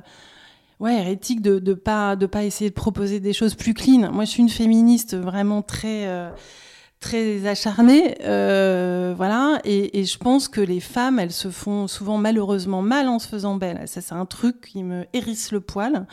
Ouais, 0.80 0.96
hérétique 0.98 1.44
de 1.44 1.60
de 1.60 1.76
pas 1.76 2.16
de 2.16 2.26
pas 2.26 2.44
essayer 2.44 2.72
de 2.72 2.76
proposer 2.76 3.20
des 3.20 3.34
choses 3.34 3.54
plus 3.54 3.76
clean. 3.76 4.12
Moi, 4.12 4.26
je 4.26 4.32
suis 4.32 4.42
une 4.42 4.50
féministe 4.50 5.16
vraiment 5.16 5.62
très 5.62 6.08
euh, 6.08 6.32
très 7.02 7.48
acharnée, 7.48 8.16
euh, 8.24 9.14
voilà. 9.18 9.60
Et, 9.66 10.00
et 10.00 10.06
je 10.06 10.18
pense 10.20 10.48
que 10.48 10.62
les 10.62 10.80
femmes, 10.80 11.18
elles 11.20 11.32
se 11.32 11.50
font 11.50 11.88
souvent 11.88 12.18
malheureusement 12.18 12.82
mal 12.84 13.08
en 13.10 13.18
se 13.20 13.28
faisant 13.28 13.56
belles. 13.56 13.82
Ça, 13.88 14.02
c'est 14.02 14.14
un 14.14 14.26
truc 14.28 14.62
qui 14.62 14.84
me 14.84 15.04
hérisse 15.12 15.52
le 15.52 15.60
poil. 15.62 16.06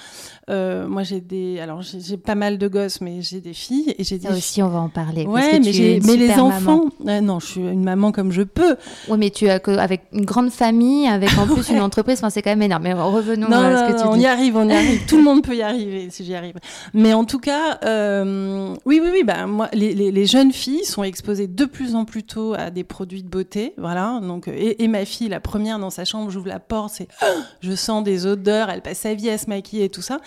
Euh, 0.51 0.89
moi, 0.89 1.03
j'ai 1.03 1.21
des, 1.21 1.61
alors 1.61 1.83
j'ai 1.83 2.17
pas 2.17 2.35
mal 2.35 2.57
de 2.57 2.69
gosses, 2.69 3.01
mais 3.03 3.21
j'ai 3.21 3.41
des 3.43 3.53
filles 3.53 3.95
et 3.99 4.03
j'ai 4.03 4.17
des 4.19 4.29
Ça 4.29 4.33
aussi, 4.35 4.63
on 4.63 4.69
va 4.69 4.79
en 4.81 4.89
parler. 4.89 5.25
parce 5.25 5.37
Ouais, 5.37 5.51
que 5.53 5.57
mais, 5.57 5.61
tu 5.63 5.69
es 5.69 5.73
j'ai- 5.73 5.97
une 5.99 6.07
mais 6.07 6.17
les 6.17 6.33
enfants, 6.33 6.87
non, 7.23 7.39
je 7.39 7.47
suis 7.47 7.61
une 7.61 7.85
maman 7.85 8.11
comme 8.11 8.33
je 8.33 8.43
peux. 8.43 8.77
Oui, 9.09 9.19
mais 9.19 9.29
tu 9.31 9.49
as 9.51 9.61
que, 9.61 9.73
avec 9.73 10.05
une 10.15 10.25
grande 10.25 10.51
famille, 10.51 11.07
avec 11.07 11.31
en 11.39 11.47
plus 11.55 11.69
une 11.69 11.81
entreprise, 11.81 12.17
enfin, 12.19 12.31
c'est 12.31 12.41
quand 12.41 12.51
même 12.51 12.63
énorme. 12.63 12.85
Mais 12.85 12.95
revenons 12.95 13.49
Non, 13.51 13.59
à 13.59 13.71
non, 13.71 13.77
ce 13.79 13.93
que 13.93 13.97
non, 13.99 14.03
tu 14.05 14.09
on 14.09 14.17
dis. 14.17 14.23
y 14.23 14.27
arrive, 14.27 14.57
on 14.57 14.67
y 14.69 14.73
arrive. 14.73 15.05
Tout 15.07 15.19
le 15.19 15.23
monde 15.23 15.43
peut 15.43 15.55
y 15.55 15.61
arriver 15.63 16.09
si 16.11 16.25
j'y 16.25 16.35
arrive. 16.35 16.55
Mais 16.95 17.13
en 17.13 17.25
tout 17.25 17.41
cas, 17.41 17.79
euh, 17.85 18.75
oui, 18.87 19.01
oui, 19.03 19.11
oui. 19.13 19.23
Bah, 19.23 19.47
moi, 19.47 19.69
les, 19.75 19.95
les, 19.95 20.11
les 20.11 20.27
jeunes 20.27 20.53
filles 20.53 20.78
sont 20.85 21.03
exposées 21.03 21.47
de 21.47 21.65
plus 21.65 21.95
en 21.95 22.05
plus 22.05 22.23
tôt 22.23 22.55
à 22.55 22.71
des 22.71 22.85
produits 22.85 23.23
de 23.23 23.29
beauté, 23.29 23.75
voilà. 23.77 24.21
Donc, 24.23 24.49
euh, 24.49 24.75
et, 24.79 24.89
ma 24.89 25.05
fille, 25.05 25.29
la 25.29 25.41
première 25.41 25.79
dans 25.79 25.91
sa 25.91 26.05
chambre, 26.05 26.31
j'ouvre 26.31 26.49
la 26.49 26.61
porte, 26.61 26.95
c'est, 26.95 27.09
je 27.61 27.75
sens 27.75 28.03
des 28.05 28.27
odeurs. 28.27 28.71
Elle 28.71 28.83
passe 28.83 28.99
sa 28.99 29.15
vie 29.15 29.31
à 29.31 29.39
se 29.39 29.49
maquiller 29.49 29.85
et 29.85 29.89
tout 29.89 30.03
ça. 30.03 30.21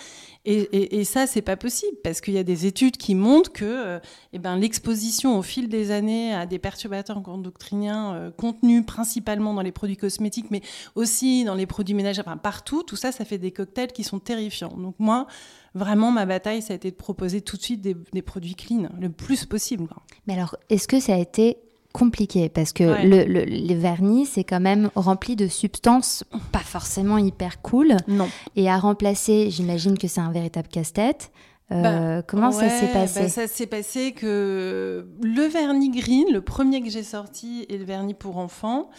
Et, 0.44 0.54
et, 0.54 0.98
et 0.98 1.04
ça, 1.04 1.28
c'est 1.28 1.42
pas 1.42 1.56
possible 1.56 1.96
parce 2.02 2.20
qu'il 2.20 2.34
y 2.34 2.38
a 2.38 2.42
des 2.42 2.66
études 2.66 2.96
qui 2.96 3.14
montrent 3.14 3.52
que 3.52 3.64
euh, 3.64 4.00
eh 4.32 4.38
ben, 4.38 4.56
l'exposition 4.56 5.38
au 5.38 5.42
fil 5.42 5.68
des 5.68 5.92
années 5.92 6.34
à 6.34 6.46
des 6.46 6.58
perturbateurs 6.58 7.22
endocriniens 7.28 8.14
euh, 8.14 8.30
contenus 8.30 8.84
principalement 8.84 9.54
dans 9.54 9.62
les 9.62 9.70
produits 9.70 9.96
cosmétiques, 9.96 10.50
mais 10.50 10.62
aussi 10.96 11.44
dans 11.44 11.54
les 11.54 11.66
produits 11.66 11.94
ménagers, 11.94 12.22
enfin 12.26 12.36
partout, 12.36 12.82
tout 12.82 12.96
ça, 12.96 13.12
ça 13.12 13.24
fait 13.24 13.38
des 13.38 13.52
cocktails 13.52 13.92
qui 13.92 14.02
sont 14.02 14.18
terrifiants. 14.18 14.74
Donc 14.76 14.96
moi, 14.98 15.28
vraiment, 15.74 16.10
ma 16.10 16.26
bataille, 16.26 16.62
ça 16.62 16.72
a 16.72 16.76
été 16.76 16.90
de 16.90 16.96
proposer 16.96 17.40
tout 17.40 17.56
de 17.56 17.62
suite 17.62 17.80
des, 17.80 17.96
des 18.12 18.22
produits 18.22 18.54
clean, 18.54 18.88
le 19.00 19.08
plus 19.10 19.44
possible. 19.46 19.86
quoi. 19.88 20.02
Mais 20.26 20.34
alors, 20.34 20.56
est-ce 20.70 20.86
que 20.88 21.00
ça 21.00 21.14
a 21.14 21.18
été 21.18 21.58
compliqué? 21.92 22.48
Parce 22.48 22.72
que 22.72 22.84
Ouais. 22.84 23.06
le, 23.06 23.24
le- 23.24 23.44
les 23.44 23.74
vernis, 23.74 24.26
c'est 24.26 24.44
quand 24.44 24.60
même 24.60 24.90
rempli 24.94 25.36
de 25.36 25.46
substances 25.48 26.24
pas 26.52 26.58
forcément 26.60 27.18
hyper 27.18 27.60
cool. 27.62 27.96
Non. 28.08 28.28
Et 28.56 28.68
à 28.70 28.78
remplacer, 28.78 29.50
j'imagine 29.50 29.98
que 29.98 30.08
c'est 30.08 30.20
un 30.20 30.32
véritable 30.32 30.68
casse-tête. 30.68 31.30
Euh, 31.70 31.82
Bah, 32.18 32.22
comment 32.22 32.50
ça 32.52 32.68
s'est 32.68 32.92
passé? 32.92 33.20
bah, 33.20 33.28
Ça 33.28 33.46
s'est 33.46 33.66
passé 33.66 34.12
que 34.12 35.06
le 35.22 35.42
vernis 35.46 35.88
green, 35.90 36.26
le 36.30 36.42
premier 36.42 36.82
que 36.82 36.90
j'ai 36.90 37.02
sorti, 37.02 37.64
et 37.70 37.78
le 37.78 37.84
vernis 37.84 38.12
pour 38.14 38.36
enfants, 38.36 38.90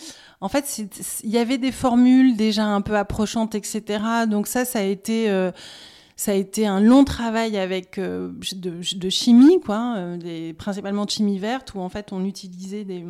en 0.41 0.49
fait, 0.49 0.81
il 1.23 1.29
y 1.29 1.37
avait 1.37 1.59
des 1.59 1.71
formules 1.71 2.35
déjà 2.35 2.65
un 2.65 2.81
peu 2.81 2.95
approchantes, 2.97 3.53
etc. 3.53 4.03
Donc 4.27 4.47
ça, 4.47 4.65
ça 4.65 4.79
a 4.79 4.83
été... 4.83 5.29
euh, 5.29 5.51
ça 6.23 6.31
a 6.31 6.35
été 6.35 6.65
un 6.65 6.79
long 6.79 7.03
travail 7.03 7.57
avec 7.57 7.97
euh, 7.97 8.31
de, 8.55 9.09
chimie, 9.09 9.59
quoi, 9.59 9.95
euh, 9.97 10.53
principalement 10.53 11.03
de 11.03 11.09
chimie 11.09 11.37
verte, 11.37 11.73
où 11.73 11.81
en 11.81 11.89
fait 11.89 12.13
on 12.13 12.23
utilisait 12.23 12.85
des, 12.85 13.03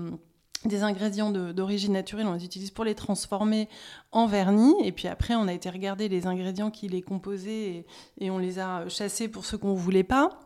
ingrédients 0.81 1.29
d'origine 1.29 1.93
naturelle, 1.93 2.25
on 2.25 2.33
les 2.33 2.43
utilise 2.43 2.71
pour 2.71 2.85
les 2.85 2.95
transformer 2.95 3.69
en 4.11 4.25
vernis, 4.25 4.73
et 4.83 4.91
puis 4.91 5.07
après 5.07 5.35
on 5.35 5.47
a 5.47 5.53
été 5.53 5.69
regarder 5.69 6.09
les 6.09 6.25
ingrédients 6.25 6.71
qui 6.71 6.87
les 6.87 7.03
composaient 7.03 7.85
et, 8.17 8.31
on 8.31 8.39
les 8.39 8.57
a 8.57 8.89
chassés 8.89 9.27
pour 9.27 9.45
ceux 9.45 9.59
qu'on 9.59 9.75
voulait 9.75 10.03
pas. 10.03 10.39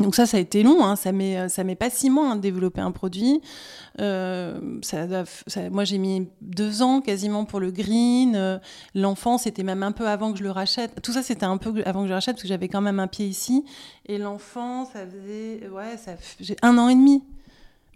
Donc 0.00 0.14
ça, 0.14 0.26
ça 0.26 0.36
a 0.36 0.40
été 0.40 0.62
long, 0.62 0.84
hein. 0.84 0.96
ça 0.96 1.12
met 1.12 1.48
ça 1.48 1.64
met 1.64 1.74
pas 1.74 1.90
six 1.90 2.08
mois 2.10 2.30
hein, 2.30 2.36
de 2.36 2.40
développer 2.40 2.80
un 2.80 2.90
produit. 2.92 3.40
Euh, 4.00 4.58
ça, 4.82 5.06
ça- 5.46 5.70
moi, 5.70 5.84
j'ai 5.84 5.98
mis 5.98 6.28
deux 6.40 6.82
ans 6.82 7.00
quasiment 7.00 7.44
pour 7.44 7.58
le 7.60 7.70
green. 7.70 8.34
Euh, 8.36 8.58
L'enfant, 8.94 9.38
c'était 9.38 9.62
même 9.64 9.82
un 9.82 9.92
peu 9.92 10.06
avant 10.08 10.32
que 10.32 10.38
je 10.38 10.44
le 10.44 10.50
rachète. 10.50 11.00
Tout 11.02 11.12
ça, 11.12 11.22
c'était 11.22 11.46
un 11.46 11.56
peu 11.56 11.82
avant 11.84 12.00
que 12.00 12.06
je 12.06 12.10
le 12.10 12.14
rachète 12.14 12.34
parce 12.36 12.42
que 12.42 12.48
j'avais 12.48 12.68
quand 12.68 12.80
même 12.80 13.00
un 13.00 13.08
pied 13.08 13.26
ici. 13.26 13.64
Et 14.06 14.18
l'enfant, 14.18 14.84
ça 14.84 15.00
faisait 15.06 15.68
ouais, 15.68 15.96
ça 15.96 16.12
j'ai 16.40 16.56
un 16.62 16.78
an 16.78 16.88
et 16.88 16.94
demi. 16.94 17.22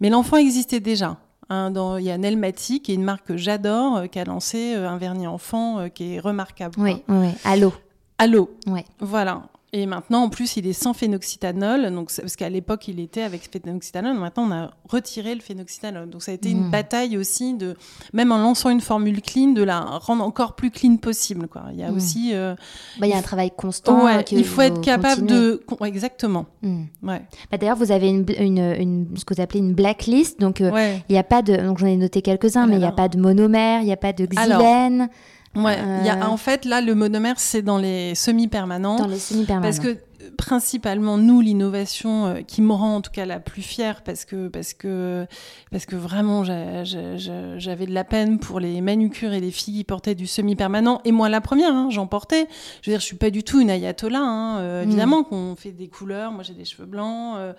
Mais 0.01 0.09
l'enfant 0.09 0.37
existait 0.37 0.79
déjà. 0.81 1.17
hein, 1.49 1.71
dans- 1.71 1.97
Il 1.97 2.03
y 2.05 2.11
a 2.11 2.17
Nelmatic, 2.17 2.83
qui 2.83 2.91
est 2.91 2.95
une 2.95 3.03
marque 3.03 3.27
que 3.27 3.37
j'adore, 3.37 3.97
euh, 3.97 4.07
qui 4.07 4.19
a 4.19 4.25
lancé 4.25 4.73
euh, 4.75 4.89
un 4.89 4.97
vernis 4.97 5.27
enfant 5.27 5.79
euh, 5.79 5.87
qui 5.87 6.15
est 6.15 6.19
remarquable. 6.19 6.75
oui, 6.77 7.01
oui. 7.07 7.29
Allô 7.45 7.71
Allô. 8.17 8.49
Ouais. 8.67 8.85
Voilà. 8.99 9.43
Et 9.75 9.87
maintenant, 9.87 10.21
en 10.21 10.29
plus, 10.29 10.55
il 10.55 10.67
est 10.67 10.73
sans 10.73 10.93
phénoxytanol. 10.93 11.91
Donc, 11.91 12.11
parce 12.15 12.35
qu'à 12.35 12.47
l'époque, 12.49 12.87
il 12.87 12.99
était 12.99 13.23
avec 13.23 13.49
phénoxytanol. 13.51 14.15
Maintenant, 14.15 14.43
on 14.47 14.51
a 14.51 14.71
retiré 14.87 15.33
le 15.33 15.41
phénoxytanol. 15.41 16.07
Donc, 16.11 16.21
ça 16.21 16.29
a 16.31 16.35
été 16.35 16.51
une 16.51 16.67
Mm. 16.67 16.71
bataille 16.71 17.17
aussi 17.17 17.55
de, 17.55 17.75
même 18.13 18.31
en 18.31 18.37
lançant 18.37 18.69
une 18.69 18.81
formule 18.81 19.21
clean, 19.23 19.53
de 19.53 19.63
la 19.63 19.79
rendre 19.81 20.23
encore 20.23 20.55
plus 20.55 20.69
clean 20.69 20.97
possible. 20.97 21.47
Quoi. 21.47 21.63
Il 21.71 21.79
y 21.79 21.83
a 21.83 21.91
Mm. 21.91 21.95
aussi. 21.95 22.29
euh, 22.33 22.53
Bah, 22.99 23.07
Il 23.07 23.09
y 23.09 23.13
a 23.13 23.17
un 23.17 23.21
travail 23.23 23.49
constant. 23.49 24.05
ouais, 24.05 24.23
il 24.31 24.45
faut 24.45 24.61
être 24.61 24.79
capable 24.81 25.25
de. 25.25 25.63
exactement. 25.85 26.45
Hmm. 26.61 26.83
Ouais. 27.01 27.23
Bah, 27.51 27.57
D'ailleurs, 27.57 27.77
vous 27.77 27.91
avez 27.91 28.09
une, 28.09 28.25
une, 28.39 28.59
une- 28.79 29.07
ce 29.17 29.25
que 29.25 29.33
vous 29.33 29.41
appelez 29.41 29.59
une 29.59 29.73
blacklist. 29.73 30.39
Donc, 30.39 30.61
euh, 30.61 30.69
Ouais. 30.71 31.03
il 31.09 31.17
a 31.17 31.23
pas 31.23 31.41
de. 31.41 31.55
Donc, 31.57 31.79
j'en 31.79 31.87
ai 31.87 31.97
noté 31.97 32.21
quelques-uns, 32.21 32.67
mais 32.67 32.75
il 32.75 32.79
n'y 32.79 32.85
a 32.85 32.91
pas 32.91 33.09
de 33.09 33.17
monomère, 33.17 33.81
il 33.81 33.85
n'y 33.85 33.91
a 33.93 33.97
pas 33.97 34.13
de 34.13 34.27
Alors, 34.35 34.59
xylène 34.59 35.09
Ouais. 35.55 35.77
Il 36.01 36.05
y 36.07 36.09
Euh. 36.09 36.21
a, 36.21 36.29
en 36.29 36.37
fait, 36.37 36.65
là, 36.65 36.81
le 36.81 36.95
monomère, 36.95 37.35
c'est 37.39 37.61
dans 37.61 37.77
les 37.77 38.15
semi-permanents. 38.15 38.95
dans 38.97 39.07
les 39.07 39.19
semi-permanents. 39.19 39.61
Parce 39.61 39.79
que 39.79 39.89
euh, 39.89 39.95
principalement 40.37 41.17
nous 41.17 41.41
l'innovation 41.41 42.25
euh, 42.25 42.41
qui 42.41 42.61
me 42.61 42.73
rend 42.73 42.95
en 42.97 43.01
tout 43.01 43.11
cas 43.11 43.25
la 43.25 43.39
plus 43.39 43.61
fière 43.61 44.01
parce 44.03 44.25
que 44.25 44.47
parce 44.47 44.73
que 44.73 45.25
parce 45.71 45.85
que 45.85 45.95
vraiment 45.95 46.43
j'a- 46.43 46.83
j'a- 46.83 47.17
j'a- 47.17 47.57
j'avais 47.57 47.85
de 47.85 47.93
la 47.93 48.03
peine 48.03 48.39
pour 48.39 48.59
les 48.59 48.81
manucures 48.81 49.33
et 49.33 49.39
les 49.39 49.51
filles 49.51 49.75
qui 49.77 49.83
portaient 49.83 50.15
du 50.15 50.27
semi 50.27 50.55
permanent 50.55 51.01
et 51.05 51.11
moi 51.11 51.29
la 51.29 51.41
première 51.41 51.73
hein, 51.73 51.87
j'en 51.89 52.07
portais. 52.07 52.47
Je 52.81 52.89
veux 52.89 52.93
dire 52.95 52.99
je 52.99 53.05
suis 53.05 53.15
pas 53.15 53.29
du 53.29 53.43
tout 53.43 53.59
une 53.61 53.69
ayatollah 53.69 54.19
hein, 54.21 54.59
euh, 54.59 54.83
Mm. 54.83 54.87
évidemment 54.87 55.23
qu'on 55.23 55.55
fait 55.55 55.71
des 55.71 55.87
couleurs. 55.87 56.31
Moi 56.31 56.43
j'ai 56.43 56.53
des 56.53 56.65
cheveux 56.65 56.85
blancs 56.87 57.35
euh, 57.37 57.53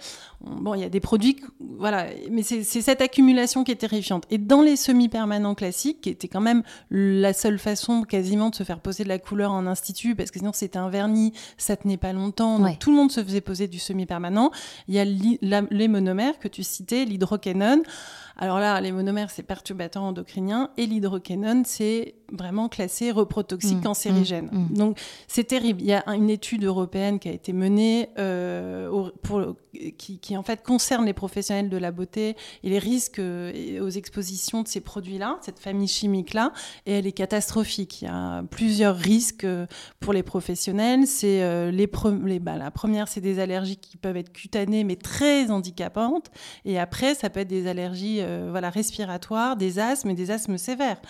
on- 0.45 0.57
bon 0.61 0.75
il 0.75 0.81
y 0.81 0.85
a 0.85 0.89
des 0.89 1.01
produits 1.01 1.37
voilà 1.61 2.07
mais 2.31 2.43
c'est 2.43 2.63
c'est 2.65 2.83
cette 2.83 3.01
accumulation 3.01 3.65
qui 3.65 3.73
est 3.73 3.77
terrifiante. 3.77 4.25
Et 4.31 4.39
dans 4.39 4.63
les 4.63 4.77
semi 4.77 5.09
permanents 5.09 5.55
classiques 5.55 6.01
qui 6.03 6.11
était 6.11 6.29
quand 6.29 6.41
même 6.41 6.63
la 6.91 7.33
seule 7.33 7.59
façon 7.59 8.03
quasiment 8.03 8.51
de 8.51 8.55
se 8.55 8.63
faire 8.65 8.81
poser 8.81 9.05
de 9.05 9.09
la 9.09 9.19
couleur 9.19 9.53
en 9.53 9.67
institut 9.67 10.15
parce 10.15 10.31
que 10.31 10.39
sinon 10.39 10.53
c'était 10.53 10.79
un 10.79 10.89
vernis 10.89 11.33
ça 11.57 11.77
tenait 11.77 11.97
pas 11.97 12.13
longtemps 12.13 12.59
donc 12.65 12.73
Ouais. 12.73 12.79
tout 12.79 12.91
le 12.91 12.97
monde 12.97 13.13
se 13.13 13.23
faisait 13.23 13.41
poser 13.41 13.69
du 13.69 13.79
semi-permanent. 13.79 14.51
Il 14.89 14.95
y 14.95 14.99
a 14.99 15.05
la- 15.43 15.67
les 15.71 15.89
monomères 15.89 16.39
que 16.39 16.49
tu 16.49 16.63
citais, 16.63 17.05
l'hydroquinone. 17.05 17.83
Alors 18.37 18.59
là, 18.59 18.81
les 18.81 18.91
monomères, 18.93 19.31
c'est 19.31 19.43
perturbateur 19.45 20.03
endocrinien 20.03 20.71
et 20.77 20.87
l'hydroquinone, 20.87 21.65
c'est 21.65 22.15
vraiment 22.33 22.69
classé 22.69 23.11
reprotoxique 23.13 23.79
Mm, 23.79 23.83
cancérigène. 23.83 24.49
mm, 24.51 24.59
mm. 24.73 24.77
Donc 24.77 24.99
c'est 25.29 25.45
terrible. 25.45 25.81
Il 25.83 25.87
y 25.87 25.93
a 25.93 26.03
un- 26.07 26.15
une 26.15 26.31
étude 26.31 26.65
européenne 26.65 27.19
qui 27.21 27.29
a 27.29 27.33
été 27.33 27.53
menée 27.53 28.09
euh, 28.19 28.89
au- 28.89 29.11
pour, 29.23 29.55
qui, 29.99 30.19
qui 30.19 30.37
en 30.37 30.43
fait 30.43 30.63
concerne 30.65 31.05
les 31.05 31.13
professionnels 31.13 31.69
de 31.69 31.77
la 31.77 31.93
beauté 31.93 32.37
et 32.65 32.71
les 32.71 32.79
risques 32.79 33.19
euh, 33.21 33.81
aux 33.81 33.91
expositions 33.91 34.63
de 34.63 34.69
ces 34.69 34.81
produits-là, 34.81 35.39
cette 35.43 35.59
famille 35.61 35.87
chimique-là, 35.89 36.53
et 36.87 36.93
elle 36.93 37.07
est 37.07 37.13
catastrophique. 37.13 38.03
Il 38.03 38.07
y 38.07 38.09
a 38.09 38.43
plusieurs 38.51 38.97
risques 38.97 39.45
euh, 39.45 39.67
pour 40.01 40.13
les 40.13 40.23
professionnels. 40.25 41.07
C'est 41.07 41.71
les, 41.71 41.89
les 42.25 42.39
bah, 42.41 42.57
la 42.57 42.71
première, 42.71 43.07
c'est 43.09 43.21
des 43.21 43.39
allergies 43.39 43.77
qui 43.77 43.97
peuvent 43.97 44.17
être 44.17 44.33
cutanées 44.33 44.83
mais 44.85 44.97
très 44.97 45.51
handicapantes, 45.51 46.31
et 46.65 46.79
après, 46.79 47.15
ça 47.15 47.31
peut 47.31 47.41
être 47.41 47.49
des 47.49 47.67
allergies 47.69 48.21
euh, 48.25 48.49
voilà 48.51 48.71
respiratoires, 48.71 49.57
des 49.57 49.79
asthmes 49.79 50.11
et 50.11 50.15
des 50.15 50.31
asthmes 50.31 50.59
sévères. 50.59 51.01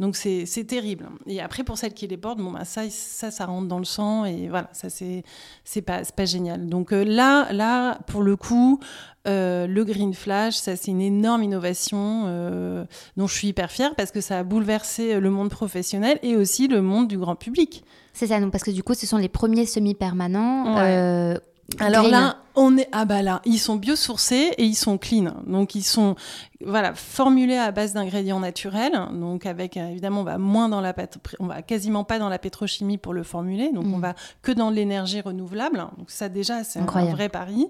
Donc 0.00 0.16
c'est 0.16 0.46
terrible. 0.66 1.08
Et 1.26 1.40
après, 1.40 1.62
pour 1.64 1.78
celles 1.78 1.94
qui 1.94 2.06
les 2.06 2.16
portent, 2.16 2.38
bon 2.38 2.50
bah 2.52 2.64
ça, 2.64 2.82
ça, 2.90 3.30
ça 3.30 3.46
rentre 3.46 3.68
dans 3.68 3.78
le 3.78 3.84
sang 3.84 4.24
et 4.24 4.48
voilà, 4.48 4.68
ça 4.72 4.88
c'est 4.90 5.82
pas 5.82 6.00
pas 6.16 6.24
génial. 6.24 6.66
Donc 6.66 6.92
euh, 6.92 7.04
là, 7.04 7.52
là, 7.52 7.98
pour 8.06 8.22
le 8.22 8.36
coup. 8.36 8.80
euh, 9.28 9.68
le 9.68 9.84
Green 9.84 10.14
Flash, 10.14 10.56
ça 10.56 10.74
c'est 10.74 10.90
une 10.90 11.00
énorme 11.00 11.44
innovation 11.44 12.24
euh, 12.26 12.84
dont 13.16 13.28
je 13.28 13.34
suis 13.34 13.48
hyper 13.48 13.70
fière 13.70 13.94
parce 13.94 14.10
que 14.10 14.20
ça 14.20 14.40
a 14.40 14.42
bouleversé 14.42 15.20
le 15.20 15.30
monde 15.30 15.48
professionnel 15.48 16.18
et 16.24 16.34
aussi 16.34 16.66
le 16.66 16.82
monde 16.82 17.06
du 17.06 17.18
grand 17.18 17.36
public. 17.36 17.84
C'est 18.14 18.26
ça, 18.26 18.40
donc, 18.40 18.50
parce 18.50 18.64
que 18.64 18.72
du 18.72 18.82
coup, 18.82 18.94
ce 18.94 19.06
sont 19.06 19.18
les 19.18 19.28
premiers 19.28 19.64
semi-permanents. 19.64 20.74
Ouais. 20.74 20.80
euh, 20.82 21.38
Alors 21.78 22.02
green. 22.02 22.12
là, 22.12 22.36
on 22.54 22.76
est 22.76 22.88
ah 22.92 23.04
bah 23.04 23.22
là, 23.22 23.40
ils 23.44 23.58
sont 23.58 23.76
biosourcés 23.76 24.52
et 24.58 24.64
ils 24.64 24.74
sont 24.74 24.98
clean. 24.98 25.34
Donc 25.46 25.74
ils 25.74 25.82
sont 25.82 26.16
voilà, 26.64 26.94
formulé 26.94 27.56
à 27.56 27.72
base 27.72 27.92
d'ingrédients 27.92 28.38
naturels, 28.38 28.96
donc 29.14 29.46
avec 29.46 29.76
euh, 29.76 29.88
évidemment 29.88 30.20
on 30.20 30.24
va 30.24 30.38
moins 30.38 30.68
dans 30.68 30.80
la 30.80 30.94
on 31.40 31.46
va 31.46 31.62
quasiment 31.62 32.04
pas 32.04 32.18
dans 32.18 32.28
la 32.28 32.38
pétrochimie 32.38 32.98
pour 32.98 33.14
le 33.14 33.24
formuler, 33.24 33.72
donc 33.72 33.84
on 33.92 33.98
va 33.98 34.14
que 34.42 34.52
dans 34.52 34.70
l'énergie 34.70 35.20
renouvelable. 35.20 35.78
Donc 35.98 36.10
ça 36.10 36.28
déjà 36.28 36.62
c'est 36.64 36.78
un 36.78 36.84
vrai 36.84 37.28
pari. 37.28 37.68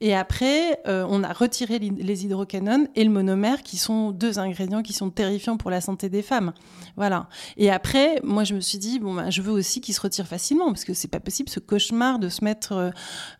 Et 0.00 0.14
après 0.14 0.80
on 0.86 1.22
a 1.22 1.32
retiré 1.32 1.78
les 1.78 2.24
hydrocanones 2.24 2.88
et 2.94 3.04
le 3.04 3.10
monomère 3.10 3.62
qui 3.62 3.76
sont 3.76 4.10
deux 4.10 4.38
ingrédients 4.38 4.82
qui 4.82 4.92
sont 4.92 5.10
terrifiants 5.10 5.56
pour 5.56 5.70
la 5.70 5.80
santé 5.80 6.08
des 6.08 6.22
femmes. 6.22 6.52
Voilà. 6.96 7.28
Et 7.56 7.70
après 7.70 8.20
moi 8.22 8.44
je 8.44 8.54
me 8.54 8.60
suis 8.60 8.78
dit 8.78 8.98
bon 9.00 9.14
ben, 9.14 9.30
je 9.30 9.42
veux 9.42 9.52
aussi 9.52 9.80
qu'ils 9.80 9.94
se 9.94 10.00
retirent 10.00 10.26
facilement 10.26 10.66
parce 10.68 10.84
que 10.84 10.94
c'est 10.94 11.08
pas 11.08 11.20
possible 11.20 11.50
ce 11.50 11.60
cauchemar 11.60 12.18
de 12.18 12.28
se 12.28 12.44
mettre 12.44 12.92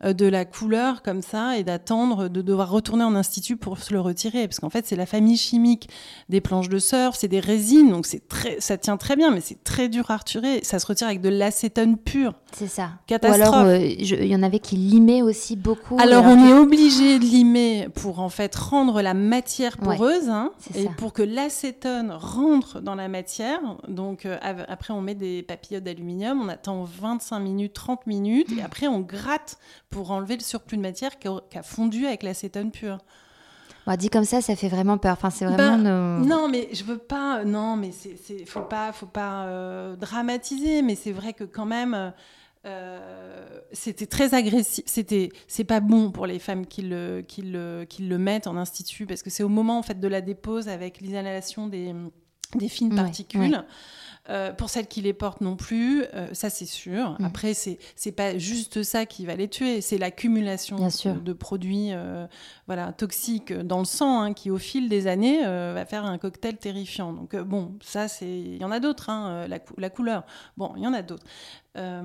de 0.05 0.27
la 0.27 0.45
couleur 0.45 0.80
comme 1.03 1.23
ça 1.23 1.57
et 1.59 1.65
d'attendre 1.65 2.29
de 2.29 2.43
devoir 2.43 2.71
retourner 2.71 3.05
en 3.05 3.15
institut 3.15 3.57
pour 3.57 3.79
se 3.79 3.93
le 3.93 4.01
retirer 4.01 4.47
parce 4.47 4.61
qu'en 4.61 4.71
fait 4.71 4.87
c'est 4.87 4.97
la 4.97 5.07
famille 5.07 5.37
chimique 5.37 5.89
des 6.29 6.41
planches 6.41 6.69
de 6.69 6.79
surf, 6.79 7.17
c'est 7.19 7.29
des 7.29 7.41
résines 7.41 7.91
donc 7.91 8.07
c'est 8.07 8.29
très 8.29 8.61
ça 8.61 8.79
tient 8.79 8.97
très 8.97 9.17
bien 9.17 9.31
mais 9.31 9.41
c'est 9.41 9.63
très 9.65 9.89
dur 9.89 10.11
à 10.11 10.17
retirer, 10.17 10.61
ça 10.63 10.79
se 10.79 10.87
retire 10.87 11.07
avec 11.07 11.21
de 11.21 11.29
l'acétone 11.29 11.97
pur. 11.97 12.35
C'est 12.53 12.67
ça. 12.67 12.91
Catastrophe. 13.07 13.49
Ou 13.49 13.53
alors 13.53 13.65
euh, 13.67 13.79
il 13.79 14.27
y 14.27 14.35
en 14.35 14.43
avait 14.43 14.59
qui 14.59 14.77
limaient 14.77 15.23
aussi 15.23 15.57
beaucoup. 15.57 15.97
Alors 16.01 16.25
on 16.25 16.49
est 16.49 16.53
obligé 16.53 17.19
de 17.19 17.25
limer 17.25 17.89
pour 17.95 18.21
en 18.21 18.29
fait 18.29 18.55
rendre 18.55 19.03
la 19.03 19.15
matière 19.15 19.77
poreuse 19.77 20.29
hein, 20.29 20.51
et 20.75 20.87
pour 20.97 21.13
que 21.13 21.23
l'acétone 21.23 22.11
rentre 22.13 22.81
dans 22.81 22.95
la 22.95 23.09
matière. 23.09 23.61
Donc 23.89 24.27
euh, 24.27 24.39
après 24.69 24.93
on 24.93 25.01
met 25.01 25.15
des 25.15 25.43
papillotes 25.43 25.85
d'aluminium, 25.85 26.41
on 26.43 26.49
attend 26.49 26.85
25 26.85 27.39
minutes, 27.41 27.73
30 27.73 28.07
minutes 28.07 28.49
et 28.57 28.63
après 28.63 28.87
on 28.87 29.01
gratte 29.01 29.59
pour 29.91 30.11
enlever 30.11 30.37
le 30.37 30.43
surplus 30.43 30.70
de 30.77 30.83
matière 30.83 31.19
qui 31.19 31.29
a 31.29 31.63
fondu 31.63 32.07
avec 32.07 32.23
l'acétone 32.23 32.71
pur. 32.71 32.99
Bon, 33.87 33.97
dit 33.97 34.11
comme 34.11 34.25
ça, 34.25 34.41
ça 34.41 34.57
fait 34.57 34.69
vraiment 34.69 34.99
peur. 34.99 35.13
Enfin, 35.13 35.31
c'est 35.31 35.47
vraiment. 35.47 35.79
Ben, 35.79 36.19
non, 36.21 36.49
mais 36.49 36.69
je 36.73 36.85
veux 36.85 36.99
pas. 36.99 37.45
Non, 37.45 37.77
mais 37.77 37.91
c'est, 37.93 38.45
faut 38.45 38.61
pas, 38.61 38.93
faut 38.93 39.07
pas 39.07 39.45
euh, 39.45 39.97
dramatiser. 39.97 40.83
Mais 40.83 40.95
c'est 40.95 41.13
vrai 41.13 41.33
que 41.33 41.45
quand 41.45 41.67
même. 41.67 42.13
Euh, 42.67 43.61
c'était 43.73 44.05
très 44.05 44.35
agressif. 44.35 44.85
C'était, 44.87 45.31
c'est 45.49 45.65
pas 45.65 45.81
bon 45.81 46.11
pour 46.11 46.27
les 46.27 46.39
femmes 46.39 46.67
qui 46.67 46.83
le, 46.83 47.25
qui 47.27 47.41
le, 47.41 47.87
qui 47.89 48.03
le 48.03 48.19
mettent 48.19 48.47
en 48.47 48.55
institut 48.59 49.07
parce 49.07 49.23
que 49.23 49.31
c'est 49.31 49.43
au 49.43 49.49
moment 49.49 49.79
en 49.79 49.83
fait 49.83 49.99
de 49.99 50.07
la 50.07 50.21
dépose 50.21 50.69
avec 50.69 51.01
l'inhalation 51.01 51.69
des, 51.69 51.95
des 52.57 52.69
fines 52.69 52.95
particules. 52.95 53.65
Euh, 54.31 54.53
pour 54.53 54.71
celles 54.71 54.87
qui 54.87 55.03
les 55.03 55.13
portent 55.13 55.41
non 55.41 55.57
plus, 55.57 56.05
euh, 56.15 56.29
ça 56.33 56.51
c'est 56.51 56.67
sûr. 56.67 57.17
Mm. 57.19 57.25
Après, 57.25 57.55
c'est 57.55 57.79
c'est 57.97 58.13
pas 58.13 58.39
juste 58.39 58.83
ça 58.83 59.05
qui 59.05 59.27
va 59.27 59.35
les 59.35 59.49
tuer, 59.49 59.81
c'est 59.81 59.99
l'accumulation 59.99 60.77
de, 60.77 61.33
produits 61.33 61.89
euh, 61.93 62.27
voilà 62.67 62.93
toxiques 62.93 63.53
dans 63.53 63.81
le 63.81 63.85
sang 63.85 64.23
hein, 64.23 64.33
qui 64.33 64.51
au 64.51 64.59
fil 64.59 64.89
des 64.89 65.07
années 65.07 65.43
va 65.43 65.85
faire 65.85 66.05
un 66.05 66.19
cocktail 66.19 66.57
terrifiant. 66.57 67.13
Donc 67.13 67.35
bon, 67.37 67.75
ça 67.83 68.09
c'est 68.09 68.31
il 68.31 68.59
y 68.59 68.65
en 68.65 68.71
a 68.71 68.79
d'autres, 68.79 69.11
hein, 69.11 69.47
la, 69.49 69.59
la, 69.79 69.91
couleur. 69.91 70.25
Bon, 70.57 70.73
il 70.77 70.83
y 70.83 70.87
en 70.87 70.93
a 70.93 71.03
d'autres. 71.03 71.27
Euh, 71.77 72.03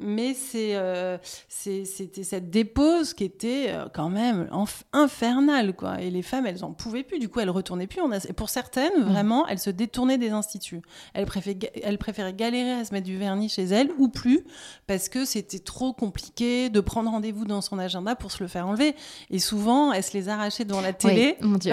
mais 0.00 0.36
euh, 0.54 1.18
c'était 1.48 2.22
cette 2.22 2.50
dépose 2.50 3.14
qui 3.14 3.24
était 3.24 3.66
euh, 3.70 3.86
quand 3.92 4.10
même 4.10 4.48
infernale. 4.92 5.74
Quoi. 5.74 6.00
Et 6.00 6.10
les 6.10 6.22
femmes, 6.22 6.46
elles 6.46 6.64
en 6.64 6.72
pouvaient 6.72 7.02
plus. 7.02 7.18
Du 7.18 7.28
coup, 7.28 7.40
elles 7.40 7.50
retournaient 7.50 7.88
plus. 7.88 8.00
On 8.00 8.12
a, 8.12 8.20
pour 8.34 8.48
certaines, 8.48 9.00
mm. 9.00 9.12
vraiment, 9.12 9.46
elles 9.48 9.58
se 9.58 9.70
détournaient 9.70 10.18
des 10.18 10.30
instituts. 10.30 10.82
Elles 11.14 11.26
préféraient, 11.26 11.67
elles 11.82 11.98
préféraient 11.98 12.32
galérer 12.32 12.72
à 12.72 12.84
se 12.84 12.92
mettre 12.92 13.06
du 13.06 13.16
vernis 13.16 13.48
chez 13.48 13.64
elles 13.64 13.90
ou 13.98 14.08
plus 14.08 14.44
parce 14.86 15.08
que 15.08 15.24
c'était 15.24 15.58
trop 15.58 15.92
compliqué 15.92 16.70
de 16.70 16.80
prendre 16.80 17.10
rendez-vous 17.10 17.44
dans 17.44 17.60
son 17.60 17.78
agenda 17.78 18.14
pour 18.14 18.32
se 18.32 18.42
le 18.42 18.48
faire 18.48 18.66
enlever. 18.66 18.94
Et 19.30 19.38
souvent, 19.38 19.92
elles 19.92 20.02
se 20.02 20.12
les 20.12 20.28
arrachaient 20.28 20.64
devant 20.64 20.80
la 20.80 20.92
télé. 20.92 21.36
mon 21.40 21.58
Dieu. 21.58 21.72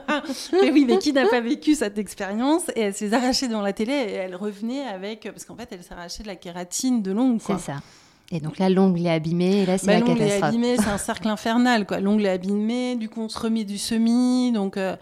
et 0.62 0.70
oui, 0.70 0.84
mais 0.86 0.98
qui 0.98 1.12
n'a 1.12 1.26
pas 1.26 1.40
vécu 1.40 1.74
cette 1.74 1.98
expérience 1.98 2.62
Et 2.74 2.80
elles 2.80 2.94
se 2.94 3.04
les 3.04 3.14
arrachaient 3.14 3.48
devant 3.48 3.62
la 3.62 3.72
télé 3.72 3.92
et 3.92 4.12
elles 4.12 4.36
revenaient 4.36 4.82
avec. 4.82 5.24
Parce 5.24 5.44
qu'en 5.44 5.56
fait, 5.56 5.68
elles 5.72 5.82
s'arrachaient 5.82 6.22
de 6.22 6.28
la 6.28 6.36
kératine 6.36 7.02
de 7.02 7.12
l'ongle. 7.12 7.40
C'est 7.40 7.58
ça. 7.58 7.76
Et 8.32 8.40
donc 8.40 8.58
là, 8.58 8.68
l'ongle 8.68 9.06
est 9.06 9.10
abîmé, 9.10 9.62
et 9.62 9.66
là, 9.66 9.78
c'est 9.78 9.86
bah, 9.86 9.94
la 9.94 10.00
catastrophe. 10.00 10.20
L'ongle 10.20 10.32
est 10.32 10.42
abîmé, 10.42 10.76
c'est 10.76 10.88
un 10.88 10.98
cercle 10.98 11.28
infernal. 11.28 11.86
L'ongle 12.02 12.26
est 12.26 12.30
abîmé, 12.30 12.96
du 12.96 13.08
coup, 13.08 13.20
on 13.20 13.28
se 13.28 13.38
remet 13.38 13.64
du 13.64 13.78
semis, 13.78 14.52
donc... 14.52 14.76
Euh, 14.76 14.96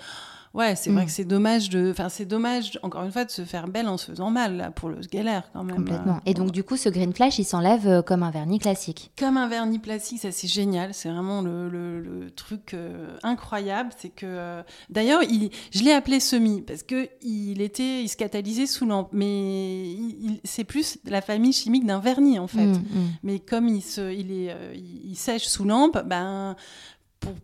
Ouais, 0.54 0.76
c'est 0.76 0.90
vrai 0.90 1.02
mm. 1.02 1.06
que 1.06 1.11
c'est 1.11 1.25
dommage 1.25 1.68
de, 1.68 1.90
enfin 1.90 2.08
c'est 2.08 2.26
dommage 2.26 2.78
encore 2.84 3.02
une 3.02 3.11
fois 3.11 3.25
de 3.25 3.30
se 3.30 3.42
faire 3.42 3.66
belle 3.66 3.88
en 3.88 3.96
se 3.96 4.06
faisant 4.06 4.30
mal 4.30 4.56
là, 4.56 4.70
pour 4.70 4.88
le 4.88 5.00
galère 5.11 5.50
quand 5.52 5.64
même. 5.64 5.76
Complètement. 5.76 6.20
Et 6.26 6.34
donc 6.34 6.52
du 6.52 6.62
coup, 6.62 6.76
ce 6.76 6.88
green 6.88 7.12
flash, 7.12 7.40
il 7.40 7.44
s'enlève 7.44 7.88
euh, 7.88 8.02
comme 8.02 8.23
un 8.23 8.30
vernis 8.30 8.61
classique. 8.61 9.11
Comme 9.18 9.37
un 9.37 9.49
vernis 9.49 9.80
plastique, 9.80 10.20
ça 10.20 10.30
c'est 10.30 10.46
génial, 10.46 10.94
c'est 10.94 11.08
vraiment 11.08 11.42
le, 11.42 11.68
le, 11.68 12.30
truc 12.30 12.75
euh, 12.75 13.16
incroyable, 13.23 13.90
c'est 13.96 14.11
que 14.11 14.26
euh, 14.26 14.62
d'ailleurs, 14.90 15.23
je 15.23 15.82
l'ai 15.82 15.92
appelé 15.92 16.20
semi 16.20 16.62
parce 16.62 16.84
que 16.84 17.08
il 17.23 17.61
était, 17.61 18.02
il 18.02 18.08
se 18.08 18.16
catalysait 18.16 18.66
sous 18.66 18.87
lampe, 18.87 19.08
mais 19.12 19.96
c'est 20.44 20.64
plus 20.64 20.99
la 21.04 21.20
famille 21.20 21.52
chimique 21.52 21.84
d'un 21.84 21.99
vernis 21.99 22.38
en 22.38 22.46
fait. 22.46 22.66
Mm, 22.66 22.73
mm. 22.73 23.08
Mais 23.25 23.38
comme 23.40 23.66
il 23.66 23.82
se, 23.82 24.12
il 24.12 24.30
est, 24.30 24.54
il 24.76 25.16
sèche 25.16 25.46
sous 25.46 25.64
lampe, 25.64 25.99
ben 26.06 26.54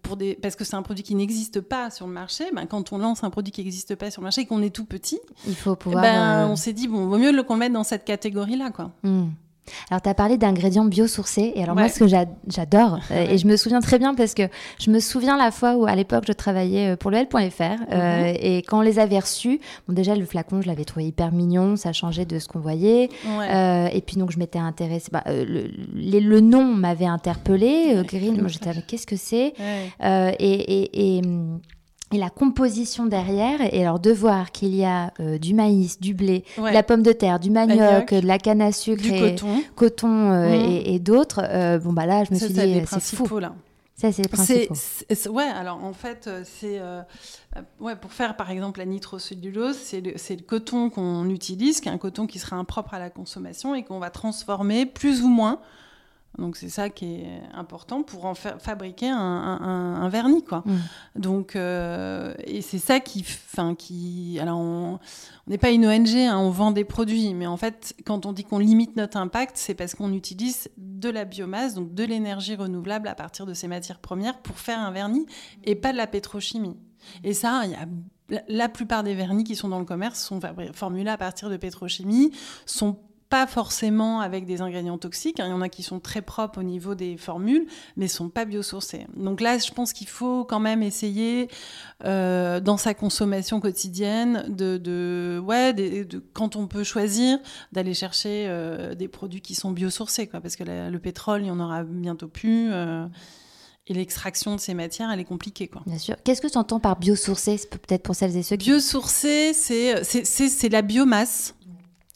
pour, 0.03 0.17
des, 0.17 0.35
parce 0.35 0.57
que 0.57 0.65
c'est 0.65 0.77
un 0.77 0.83
produit 0.83 1.03
qui 1.03 1.15
n'existe 1.15 1.61
pas 1.61 1.91
sur 1.91 2.07
le 2.07 2.13
marché, 2.13 2.45
ben, 2.55 2.67
quand 2.67 2.93
on 2.93 2.99
lance 2.99 3.25
un 3.25 3.31
produit 3.31 3.53
qui 3.53 3.63
n'existe 3.63 3.95
pas 3.95 4.11
sur 4.11 4.23
le 4.23 4.25
marché 4.25 4.43
et 4.43 4.47
qu'on 4.47 4.63
est 4.63 4.75
tout 4.75 4.85
petit, 4.85 5.21
il 5.47 5.55
faut 5.55 5.77
pouvoir. 5.77 6.03
Ben, 6.03 6.49
On 6.49 6.57
s'est 6.57 6.73
dit, 6.73 6.89
bon, 6.89 7.07
vaut 7.07 7.19
mieux 7.19 7.43
qu'on 7.43 7.55
le 7.55 7.61
mette 7.61 7.73
dans 7.73 7.85
cette 7.85 8.05
catégorie-là. 8.05 8.71
quoi. 8.71 8.93
Hmm. 9.03 9.29
Alors, 9.91 10.03
tu 10.03 10.09
as 10.09 10.15
parlé 10.15 10.37
d'ingrédients 10.37 10.85
biosourcés. 10.85 11.53
Et 11.55 11.63
alors, 11.63 11.75
moi, 11.75 11.89
ce 11.89 11.99
que 11.99 12.07
j'adore, 12.07 13.01
euh, 13.11 13.27
et 13.31 13.39
je 13.39 13.47
me 13.47 13.57
souviens 13.57 13.81
très 13.81 13.99
bien 13.99 14.15
parce 14.15 14.35
que 14.35 14.43
je 14.79 14.91
me 14.91 15.01
souviens 15.01 15.37
la 15.37 15.51
fois 15.51 15.77
où, 15.77 15.87
à 15.87 15.95
l'époque, 15.95 16.25
je 16.27 16.33
travaillais 16.33 16.93
euh, 16.93 16.97
pour 16.97 17.11
le 17.11 17.19
L.fr. 17.19 17.63
Euh, 17.63 18.31
mhm. 18.31 18.37
et 18.41 18.59
quand 18.67 18.79
on 18.79 18.83
les 18.83 18.99
avait 18.99 19.19
reçus, 19.19 19.61
bon, 19.89 19.95
déjà, 19.95 20.15
le 20.15 20.25
flacon, 20.25 20.63
je 20.63 20.67
l'avais 20.67 20.85
trouvé 20.85 21.07
hyper 21.07 21.33
mignon. 21.33 21.77
Ça 21.77 21.93
changeait 21.93 22.27
de 22.27 22.39
ce 22.39 22.49
qu'on 22.49 22.61
voyait. 22.61 23.05
et 23.05 24.03
puis, 24.07 24.17
donc, 24.17 24.31
je 24.31 24.39
m'étais 24.39 24.59
intéressée. 24.59 25.09
Bah, 25.13 25.25
le, 25.27 26.41
nom 26.41 26.65
m'avait 26.65 27.07
interpellée. 27.07 28.03
Green, 28.05 28.41
moi, 28.41 28.49
j'étais 28.49 28.71
avec 28.71 28.87
qu'est-ce 28.87 29.07
que 29.07 29.17
c'est? 29.17 29.55
Et, 30.03 31.19
et 31.19 31.23
hum, 31.25 31.61
et 32.13 32.19
la 32.19 32.31
composition 32.31 33.07
derrière, 33.07 33.61
et 33.73 33.83
alors 33.83 34.01
de 34.01 34.11
voir 34.11 34.51
qu'il 34.51 34.75
y 34.75 34.85
a 34.85 35.13
euh, 35.21 35.39
du 35.39 35.55
maïs, 35.55 36.01
du 36.01 36.13
blé, 36.13 36.45
de 36.57 36.65
la 36.65 36.83
pomme 36.83 37.03
de 37.03 37.13
terre, 37.13 37.39
du 37.39 37.51
manioc, 37.51 38.13
de 38.13 38.27
la 38.27 38.39
canne 38.39 38.63
à 38.63 38.73
sucre, 38.73 39.03
du 39.03 39.11
coton, 39.11 39.63
coton 39.77 40.33
euh, 40.33 40.49
mmh. 40.49 40.83
et, 40.87 40.99
d'autres, 40.99 41.41
euh, 41.45 41.79
bon 41.79 41.93
bah 41.93 42.07
là 42.07 42.25
je 42.25 42.35
me 42.35 42.39
suis 42.39 42.53
dit 42.53 42.83
c'est 42.87 43.17
fou. 43.17 43.39
Là. 43.39 43.55
Ça 43.95 44.11
c'est 44.11 44.23
les 44.23 44.29
principaux. 44.29 44.75
ouais, 45.31 45.45
alors 45.45 45.85
en 45.85 45.93
fait 45.93 46.29
c'est 46.45 46.81
ouais 47.81 47.95
pour 47.95 48.13
faire 48.13 48.37
par 48.37 48.51
exemple 48.51 48.81
la 48.81 48.87
nitrocellulose, 48.87 49.77
c'est 49.77 50.01
le, 50.01 50.13
le, 50.13 50.43
coton 50.43 50.91
qu'on 50.91 51.29
utilise, 51.29 51.81
qui 51.81 51.89
est 51.89 51.93
un 51.93 51.99
coton 51.99 52.27
qui 52.27 52.41
sera 52.41 52.57
impropre 52.57 52.95
à 52.95 52.99
la 52.99 53.11
consommation 53.11 53.75
et 53.77 53.85
qu'on 53.85 54.01
va 54.01 54.11
transformer 54.11 54.85
plus 54.85 55.23
ou 55.23 55.29
moins 55.29 55.61
donc 56.39 56.57
c'est 56.57 56.69
ça 56.69 56.91
qui 56.91 57.17
est 57.17 57.43
important 57.53 58.03
pour 58.03 58.25
en 58.25 58.35
fabriquer 58.35 59.09
un, 59.09 60.09
vernis 60.09 60.45
quoi. 60.45 60.63
Mm. 60.65 60.77
Donc 61.17 61.57
euh, 61.57 62.35
et 62.45 62.63
c'est 62.63 62.79
ça 62.79 63.01
qui, 63.01 63.25
enfin 63.53 63.75
qui, 63.75 64.39
alors 64.41 64.59
on 64.59 64.99
n'est 65.49 65.59
pas 65.59 65.71
une 65.71 65.87
ONG, 65.87 66.17
hein, 66.17 66.39
on 66.39 66.51
vend 66.51 66.71
des 66.71 66.85
produits, 66.85 67.35
mais 67.35 67.47
en 67.47 67.57
fait 67.57 67.95
quand 68.05 68.27
on 68.27 68.33
dit 68.33 68.45
qu'on 68.45 68.59
limite 68.59 68.97
notre 68.97 69.17
impact, 69.17 69.57
c'est 69.57 69.75
parce 69.75 69.95
qu'on 69.95 70.13
utilise 70.13 70.69
de 70.77 71.11
la 71.11 71.25
biomasse, 71.25 71.75
donc 71.75 71.95
de 71.95 72.05
l'énergie 72.05 72.55
renouvelable 72.55 73.09
à 73.09 73.15
partir 73.15 73.45
de 73.45 73.55
ces 73.55 73.69
matières 73.69 73.99
premières 73.99 74.39
pour 74.39 74.59
faire 74.59 74.79
un 74.79 74.93
vernis 74.93 75.27
et 75.65 75.75
pas 75.75 75.93
de 75.93 75.97
la 75.97 76.07
pétrochimie. 76.07 76.77
Et 77.25 77.35
ça, 77.35 77.63
il 77.65 77.71
y 77.73 77.75
a 77.75 77.87
la 78.49 78.69
plupart 78.69 79.03
des 79.03 79.15
vernis 79.15 79.45
qui 79.45 79.57
sont 79.57 79.69
dans 79.69 79.79
le 79.79 79.85
commerce 79.85 80.21
sont 80.23 80.41
formulés 80.73 81.11
à 81.11 81.19
partir 81.19 81.51
de 81.51 81.57
pétrochimie, 81.57 82.31
sont 82.67 82.99
pas 83.31 83.47
forcément 83.47 84.21
avec 84.21 84.45
des 84.45 84.61
ingrédients 84.61 84.99
toxiques. 84.99 85.41
Hein. 85.41 85.47
Il 85.47 85.51
y 85.51 85.55
en 85.55 85.63
a 85.63 85.69
qui 85.69 85.85
sont 85.85 86.01
très 86.01 86.21
propres 86.21 86.59
au 86.59 86.63
niveau 86.65 86.97
des 86.97 87.17
formules, 87.17 87.67
mais 87.97 88.09
sont 88.09 88.29
pas 88.29 88.45
biosourcés. 88.45 89.07
Donc 89.17 89.41
là, 89.41 89.57
je 89.57 89.71
pense 89.71 89.93
qu'il 89.93 90.09
faut 90.09 90.45
quand 90.45 90.61
même 90.61 90.83
essayer 90.83 91.49
euh, 92.05 92.59
dans 92.61 92.77
sa 92.77 92.93
consommation 92.93 93.61
quotidienne 93.61 94.45
de, 94.49 94.77
de 94.77 95.41
ouais, 95.43 95.73
de, 95.73 96.23
quand 96.35 96.57
on 96.57 96.67
peut 96.67 96.85
choisir, 96.85 97.39
d'aller 97.71 97.95
chercher 97.95 98.47
euh, 98.49 98.95
des 98.97 99.09
produits 99.09 99.41
qui 99.41 99.55
sont 99.55 99.71
biosourcés, 99.71 100.27
quoi, 100.27 100.41
parce 100.41 100.57
que 100.57 100.65
le 100.65 100.99
pétrole, 100.99 101.43
il 101.43 101.47
y 101.47 101.51
en 101.53 101.61
aura 101.61 101.85
bientôt 101.85 102.29
plus. 102.29 102.73
Euh, 102.73 103.07
et 103.87 103.95
l'extraction 103.95 104.55
de 104.55 104.61
ces 104.61 104.75
matières, 104.75 105.11
elle 105.11 105.19
est 105.19 105.25
compliquée. 105.25 105.67
Quoi. 105.67 105.83
Bien 105.87 105.99
sûr. 105.99 106.15
Qu'est-ce 106.23 106.41
que 106.41 106.47
tu 106.47 106.59
entends 106.59 106.79
par 106.79 106.97
biosourcé? 106.97 107.61
Peut-être 107.71 108.03
pour 108.03 108.15
celles 108.15 108.37
et 108.37 108.43
ceux 108.43 108.57
qui... 108.57 108.71
Biosourcé, 108.71 109.53
c'est 109.53 110.69
la 110.69 110.83
biomasse 110.83 111.55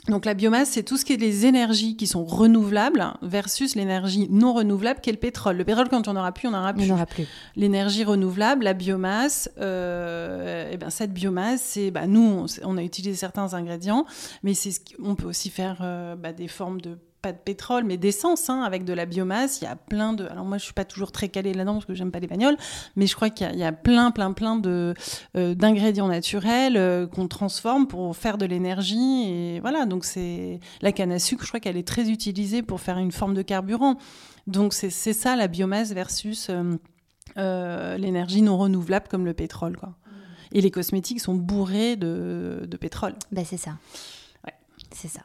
donc 0.09 0.27
la 0.27 0.35
biomasse, 0.35 0.71
c'est 0.71 0.83
tout 0.83 0.99
ce 0.99 1.05
qui 1.05 1.15
est 1.15 1.17
les 1.17 1.47
énergies 1.47 1.97
qui 1.97 2.07
sont 2.07 2.25
renouvelables 2.25 3.15
versus 3.23 3.75
l'énergie 3.75 4.29
non 4.31 4.53
renouvelable 4.53 5.01
qui 5.01 5.09
est 5.09 5.15
le 5.15 5.19
pétrole. 5.19 5.57
Le 5.57 5.65
pétrole, 5.65 5.89
quand 5.89 6.09
on 6.09 6.13
n'aura 6.13 6.33
plus, 6.33 6.49
on 6.49 6.51
n'aura 6.51 6.75
plus. 6.75 6.87
plus. 7.07 7.27
L'énergie 7.57 8.05
renouvelable, 8.05 8.65
la 8.65 8.75
biomasse, 8.75 9.51
euh, 9.59 10.71
et 10.71 10.75
eh 10.75 10.77
ben 10.77 10.91
cette 10.91 11.13
biomasse, 11.13 11.63
c'est 11.63 11.91
bah, 11.91 12.07
nous, 12.07 12.47
on, 12.63 12.77
a 12.77 12.83
utilisé 12.83 13.17
certains 13.17 13.55
ingrédients, 13.55 14.05
mais 14.43 14.53
c'est 14.53 14.73
ce 14.73 14.81
on 15.03 15.15
peut 15.15 15.27
aussi 15.27 15.49
faire 15.49 15.79
euh, 15.81 16.17
bah, 16.17 16.33
des 16.33 16.49
formes 16.49 16.81
de 16.81 16.99
pas 17.25 17.33
de 17.33 17.39
pétrole, 17.39 17.85
mais 17.85 17.97
d'essence, 17.97 18.51
hein, 18.51 18.61
avec 18.61 18.85
de 18.85 18.93
la 18.93 19.07
biomasse. 19.07 19.63
Il 19.63 19.65
y 19.65 19.67
a 19.67 19.77
plein 19.77 20.13
de. 20.13 20.27
Alors 20.27 20.45
moi, 20.45 20.59
je 20.59 20.65
suis 20.65 20.75
pas 20.75 20.85
toujours 20.85 21.11
très 21.11 21.31
calée 21.31 21.55
là-dedans 21.55 21.73
parce 21.75 21.87
que 21.87 21.95
j'aime 21.95 22.11
pas 22.11 22.21
les 22.21 22.27
bagnoles, 22.27 22.59
mais 22.97 23.07
je 23.07 23.17
crois 23.17 23.31
qu'il 23.31 23.57
y, 23.57 23.65
a 23.65 23.73
plein, 23.73 24.11
plein, 24.11 24.33
plein 24.35 24.57
de 24.57 24.93
euh, 25.35 25.55
d'ingrédients 25.55 26.09
naturels 26.09 26.77
euh, 26.77 27.07
qu'on 27.07 27.27
transforme 27.27 27.87
pour 27.87 28.15
faire 28.15 28.37
de 28.37 28.45
l'énergie. 28.45 29.25
Et 29.31 29.61
voilà, 29.61 29.87
donc 29.87 30.05
c'est 30.05 30.61
la 30.83 30.93
canne 30.93 31.13
à 31.13 31.19
sucre. 31.19 31.45
Je 31.45 31.49
crois 31.49 31.61
qu'elle 31.61 31.79
est 31.79 31.89
très 31.89 32.11
utilisée 32.11 32.61
pour 32.63 32.81
faire 32.81 32.99
une 32.99 33.13
forme 33.13 33.33
de 33.33 33.43
carburant. 33.43 33.97
Donc 34.47 34.75
c'est 34.75 34.91
ça 34.91 35.35
la 35.35 35.49
biomasse 35.49 35.93
versus 35.93 36.51
euh, 37.39 37.97
l'énergie 37.97 38.43
non 38.43 38.59
renouvelable 38.59 39.09
comme 39.09 39.25
le 39.25 39.33
pétrole, 39.33 39.79
quoi. 39.79 39.95
Et 40.53 40.61
les 40.61 40.71
cosmétiques 40.71 41.21
sont 41.21 41.35
bourrés 41.35 41.97
de, 41.97 42.69
pétrole. 42.79 43.15
Ben 43.33 43.45
c'est 43.47 43.57
ça. 43.57 43.79
C'est 44.95 45.09
ça. 45.09 45.21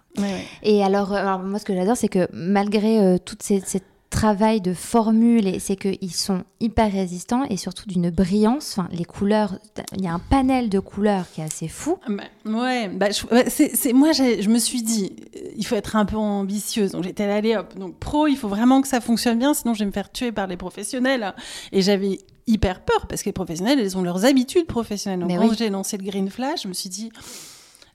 Et 0.63 0.83
alors, 0.83 1.09
moi, 1.39 1.59
ce 1.59 1.65
que 1.65 1.73
j'adore, 1.73 1.95
c'est 1.95 2.09
que 2.09 2.27
malgré 2.33 2.99
euh, 2.99 3.17
toutes 3.23 3.43
ces, 3.43 3.61
ces 3.61 3.81
travail 4.09 4.59
de 4.59 4.73
formule, 4.73 5.59
c'est 5.59 5.75
qu'ils 5.75 6.13
sont 6.13 6.43
hyper 6.59 6.91
résistants 6.91 7.43
et 7.45 7.57
surtout 7.57 7.87
d'une 7.87 8.09
brillance. 8.09 8.77
Enfin, 8.77 8.89
les 8.91 9.05
couleurs, 9.05 9.59
il 9.95 10.03
y 10.03 10.07
a 10.07 10.13
un 10.13 10.19
panel 10.19 10.69
de 10.69 10.79
couleurs 10.79 11.25
qui 11.31 11.41
est 11.41 11.43
assez 11.43 11.67
fou. 11.67 11.97
Bah, 12.07 12.23
ouais, 12.45 12.89
bah, 12.89 13.07
c'est, 13.47 13.93
moi, 13.93 14.11
je 14.11 14.49
me 14.49 14.59
suis 14.59 14.81
dit, 14.81 15.15
il 15.55 15.65
faut 15.65 15.75
être 15.75 15.95
un 15.95 16.05
peu 16.05 16.17
ambitieuse. 16.17 16.91
Donc 16.91 17.03
j'étais 17.03 17.23
allée, 17.23 17.55
hop, 17.55 17.77
donc 17.77 17.97
pro, 17.99 18.27
il 18.27 18.35
faut 18.35 18.47
vraiment 18.47 18.81
que 18.81 18.87
ça 18.87 18.99
fonctionne 18.99 19.37
bien, 19.37 19.53
sinon 19.53 19.73
je 19.73 19.79
vais 19.79 19.85
me 19.85 19.91
faire 19.91 20.11
tuer 20.11 20.31
par 20.31 20.47
les 20.47 20.57
professionnels. 20.57 21.33
Et 21.71 21.81
j'avais 21.81 22.19
hyper 22.47 22.81
peur 22.81 23.05
parce 23.07 23.21
que 23.21 23.29
les 23.29 23.33
professionnels, 23.33 23.79
ils 23.79 23.97
ont 23.97 24.01
leurs 24.01 24.25
habitudes 24.25 24.65
professionnelles. 24.65 25.19
Donc 25.19 25.37
quand 25.37 25.55
j'ai 25.55 25.69
lancé 25.69 25.97
le 25.97 26.03
Green 26.03 26.29
Flash, 26.29 26.63
je 26.63 26.67
me 26.67 26.73
suis 26.73 26.89
dit, 26.89 27.11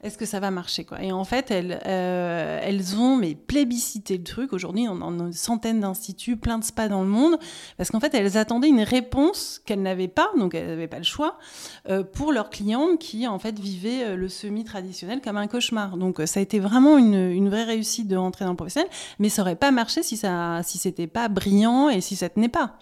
est-ce 0.04 0.18
que 0.18 0.26
ça 0.26 0.38
va 0.38 0.50
marcher 0.50 0.84
quoi 0.84 1.02
Et 1.02 1.12
en 1.12 1.24
fait, 1.24 1.50
elles, 1.50 1.80
euh, 1.86 2.60
elles 2.62 2.96
ont 2.96 3.16
mais 3.16 3.34
plébiscité 3.34 4.18
le 4.18 4.22
truc. 4.22 4.52
Aujourd'hui, 4.52 4.86
on 4.86 5.00
en 5.00 5.18
a 5.18 5.22
une 5.24 5.32
centaine 5.32 5.80
d'instituts, 5.80 6.36
plein 6.36 6.58
de 6.58 6.64
spas 6.64 6.88
dans 6.88 7.02
le 7.02 7.08
monde, 7.08 7.38
parce 7.78 7.90
qu'en 7.90 8.00
fait, 8.00 8.14
elles 8.14 8.36
attendaient 8.36 8.68
une 8.68 8.82
réponse 8.82 9.62
qu'elles 9.64 9.80
n'avaient 9.80 10.08
pas, 10.08 10.30
donc 10.38 10.54
elles 10.54 10.66
n'avaient 10.66 10.88
pas 10.88 10.98
le 10.98 11.04
choix, 11.04 11.38
euh, 11.88 12.04
pour 12.04 12.32
leurs 12.32 12.50
clientes 12.50 12.98
qui 12.98 13.26
en 13.26 13.38
fait 13.38 13.58
vivaient 13.58 14.04
euh, 14.04 14.16
le 14.16 14.28
semi 14.28 14.64
traditionnel 14.64 15.22
comme 15.22 15.38
un 15.38 15.46
cauchemar. 15.46 15.96
Donc 15.96 16.20
ça 16.26 16.40
a 16.40 16.42
été 16.42 16.60
vraiment 16.60 16.98
une, 16.98 17.48
vraie 17.48 17.64
réussite 17.64 18.06
de 18.06 18.16
rentrer 18.16 18.44
dans 18.44 18.52
le 18.52 18.56
professionnel, 18.56 18.90
mais 19.18 19.30
ça 19.30 19.42
aurait 19.42 19.56
pas 19.56 19.70
marché 19.70 20.02
si 20.02 20.16
ça, 20.16 20.60
si 20.62 20.78
c'était 20.78 21.06
pas 21.06 21.28
brillant 21.28 21.88
et 21.88 22.00
si 22.00 22.14
ça 22.14 22.28
tenait 22.28 22.48
pas. 22.48 22.76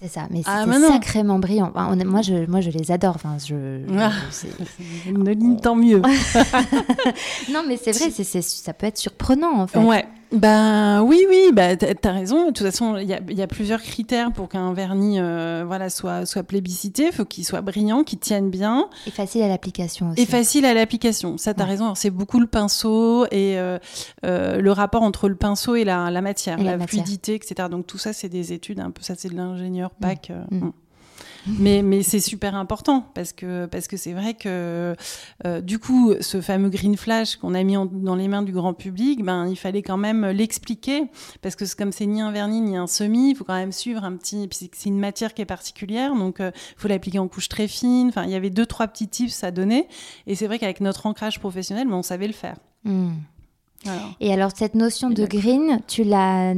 C'est 0.00 0.08
ça, 0.08 0.26
mais 0.30 0.42
ah, 0.44 0.64
c'est 0.70 0.88
sacrément 0.88 1.38
brillant. 1.38 1.72
moi, 1.74 2.20
je, 2.20 2.46
moi, 2.46 2.60
je 2.60 2.70
les 2.70 2.90
adore. 2.90 3.14
Enfin, 3.14 3.36
je, 3.44 3.80
ah. 3.98 4.12
tant 5.62 5.76
mieux. 5.76 6.02
non, 7.50 7.62
mais 7.66 7.76
c'est 7.76 7.92
vrai, 7.92 8.10
c'est, 8.10 8.42
ça 8.42 8.72
peut 8.74 8.86
être 8.86 8.98
surprenant 8.98 9.60
en 9.60 9.66
fait. 9.66 9.78
Ouais. 9.78 10.04
Ben 10.32 11.02
oui, 11.02 11.24
oui, 11.28 11.50
bah, 11.52 11.76
tu 11.76 11.86
as 11.86 12.12
raison. 12.12 12.46
De 12.46 12.52
toute 12.52 12.66
façon, 12.66 12.96
il 12.96 13.08
y, 13.08 13.34
y 13.34 13.42
a, 13.42 13.46
plusieurs 13.46 13.82
critères 13.82 14.32
pour 14.32 14.48
qu'un 14.48 14.72
vernis 14.72 15.20
euh, 15.20 15.64
voilà, 15.66 15.90
soit, 15.90 16.26
soit 16.26 16.42
plébiscité. 16.42 17.06
Il 17.06 17.12
faut 17.12 17.24
qu'il 17.24 17.44
soit 17.44 17.60
brillant, 17.60 18.04
qu'il 18.04 18.18
tienne 18.18 18.50
bien. 18.50 18.88
Et 19.06 19.10
facile 19.10 19.42
à 19.42 19.48
l'application 19.48 20.10
aussi. 20.10 20.22
Et 20.22 20.26
facile 20.26 20.64
à 20.64 20.74
l'application. 20.74 21.38
Ça, 21.38 21.54
tu 21.54 21.62
as 21.62 21.64
raison. 21.64 21.94
C'est 21.94 22.10
beaucoup 22.10 22.40
le 22.40 22.46
pinceau 22.46 23.26
et 23.26 23.58
euh, 23.58 23.78
euh, 24.24 24.60
le 24.60 24.72
rapport 24.72 25.02
entre 25.02 25.28
le 25.28 25.36
pinceau 25.36 25.76
et 25.76 25.84
la, 25.84 26.10
la 26.10 26.20
matière, 26.20 26.58
la, 26.58 26.78
fluidité, 26.86 27.34
etc. 27.34 27.68
Donc 27.70 27.86
tout 27.86 27.98
ça, 27.98 28.12
c'est 28.12 28.28
des 28.28 28.52
études 28.52 28.80
un 28.80 28.90
peu. 28.90 29.02
Ça, 29.02 29.14
c'est 29.16 29.28
de 29.28 29.36
l'ingénieur 29.36 29.90
PAC. 29.90 30.30
Mm. 30.50 30.56
Mm 30.58 30.72
mais, 31.46 32.02
c'est 32.02 32.20
super 32.20 32.54
important 32.54 33.06
parce 33.14 33.32
que 33.32 33.68
c'est 33.96 34.12
vrai 34.12 34.34
que 34.34 34.94
euh, 35.44 35.60
du 35.60 35.78
coup, 35.78 36.14
ce 36.20 36.40
fameux 36.40 36.68
green 36.68 36.96
flash 36.96 37.36
qu'on 37.36 37.54
a 37.54 37.62
mis 37.62 37.76
dans 37.92 38.16
les 38.16 38.28
mains 38.28 38.42
du 38.42 38.52
grand 38.52 38.74
public, 38.74 39.22
ben 39.22 39.46
il 39.48 39.56
fallait 39.56 39.82
quand 39.82 39.96
même 39.96 40.26
l'expliquer 40.26 41.04
parce 41.42 41.56
que 41.56 41.64
comme 41.76 41.92
c'est 41.92 42.06
ni 42.06 42.20
un 42.20 42.32
vernis 42.32 42.60
ni 42.60 42.76
un 42.76 42.86
semi, 42.86 43.30
il 43.30 43.36
faut 43.36 43.44
quand 43.44 43.54
même 43.54 43.72
suivre 43.72 44.04
un 44.04 44.16
petit. 44.16 44.48
C'est 44.50 44.88
une 44.88 44.98
matière 44.98 45.34
qui 45.34 45.42
est 45.42 45.46
particulière, 45.46 46.14
donc 46.14 46.36
il 46.38 46.46
euh, 46.46 46.50
faut 46.76 46.88
l'appliquer 46.88 47.18
en 47.18 47.28
couche 47.28 47.48
très 47.48 47.68
fine. 47.68 48.08
Enfin, 48.08 48.24
il 48.24 48.30
y 48.30 48.34
avait 48.34 48.50
deux 48.50 48.66
trois 48.66 48.88
petits 48.88 49.08
tips 49.08 49.44
à 49.44 49.50
donner, 49.50 49.88
et 50.26 50.34
c'est 50.34 50.46
vrai 50.46 50.58
qu'avec 50.58 50.80
notre 50.80 51.06
ancrage 51.06 51.40
professionnel, 51.40 51.86
ben, 51.88 51.94
on 51.94 52.02
savait 52.02 52.26
le 52.26 52.32
faire. 52.32 52.56
Et 54.20 54.32
alors, 54.32 54.50
cette 54.54 54.74
notion 54.74 55.10
de 55.10 55.26
green, 55.26 55.80
tu 55.86 56.04
l'as 56.04 56.54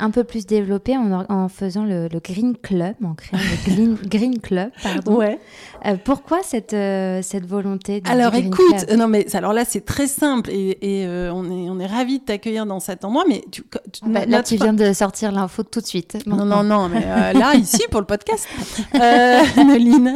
un 0.00 0.10
peu 0.10 0.24
plus 0.24 0.46
développée 0.46 0.96
en, 0.96 1.48
faisant 1.48 1.84
le, 1.84 2.08
Green 2.22 2.56
Club, 2.56 2.94
en 3.04 3.14
créant 3.14 3.40
le 3.40 3.72
Green, 3.72 3.94
green 4.04 4.40
Club, 4.40 4.70
pardon. 4.82 5.16
Ouais. 5.16 5.38
Euh, 5.86 5.96
pourquoi 6.02 6.40
cette, 6.42 6.74
euh, 6.74 7.20
cette 7.22 7.46
volonté 7.46 8.00
de 8.00 8.08
Alors, 8.08 8.34
écoute, 8.34 8.90
non, 8.96 9.08
mais 9.08 9.34
alors 9.34 9.52
là, 9.52 9.64
c'est 9.64 9.84
très 9.84 10.06
simple 10.06 10.50
et, 10.50 10.76
euh, 10.84 11.30
on 11.32 11.44
est, 11.44 11.70
on 11.70 11.78
est 11.78 11.86
ravis 11.86 12.18
de 12.18 12.24
t'accueillir 12.24 12.66
dans 12.66 12.80
cet 12.80 13.04
endroit, 13.04 13.24
mais 13.28 13.44
tu, 13.50 13.62
bah, 14.04 14.26
là, 14.26 14.42
tu 14.42 14.56
viens 14.56 14.72
de 14.72 14.92
sortir 14.92 15.32
l'info 15.32 15.62
tout 15.62 15.80
de 15.80 15.86
suite. 15.86 16.18
Non, 16.26 16.44
non, 16.44 16.62
non, 16.62 16.88
mais 16.88 17.00
là, 17.00 17.54
ici, 17.56 17.82
pour 17.90 18.00
le 18.00 18.06
podcast, 18.06 18.48
Noline. 19.56 20.14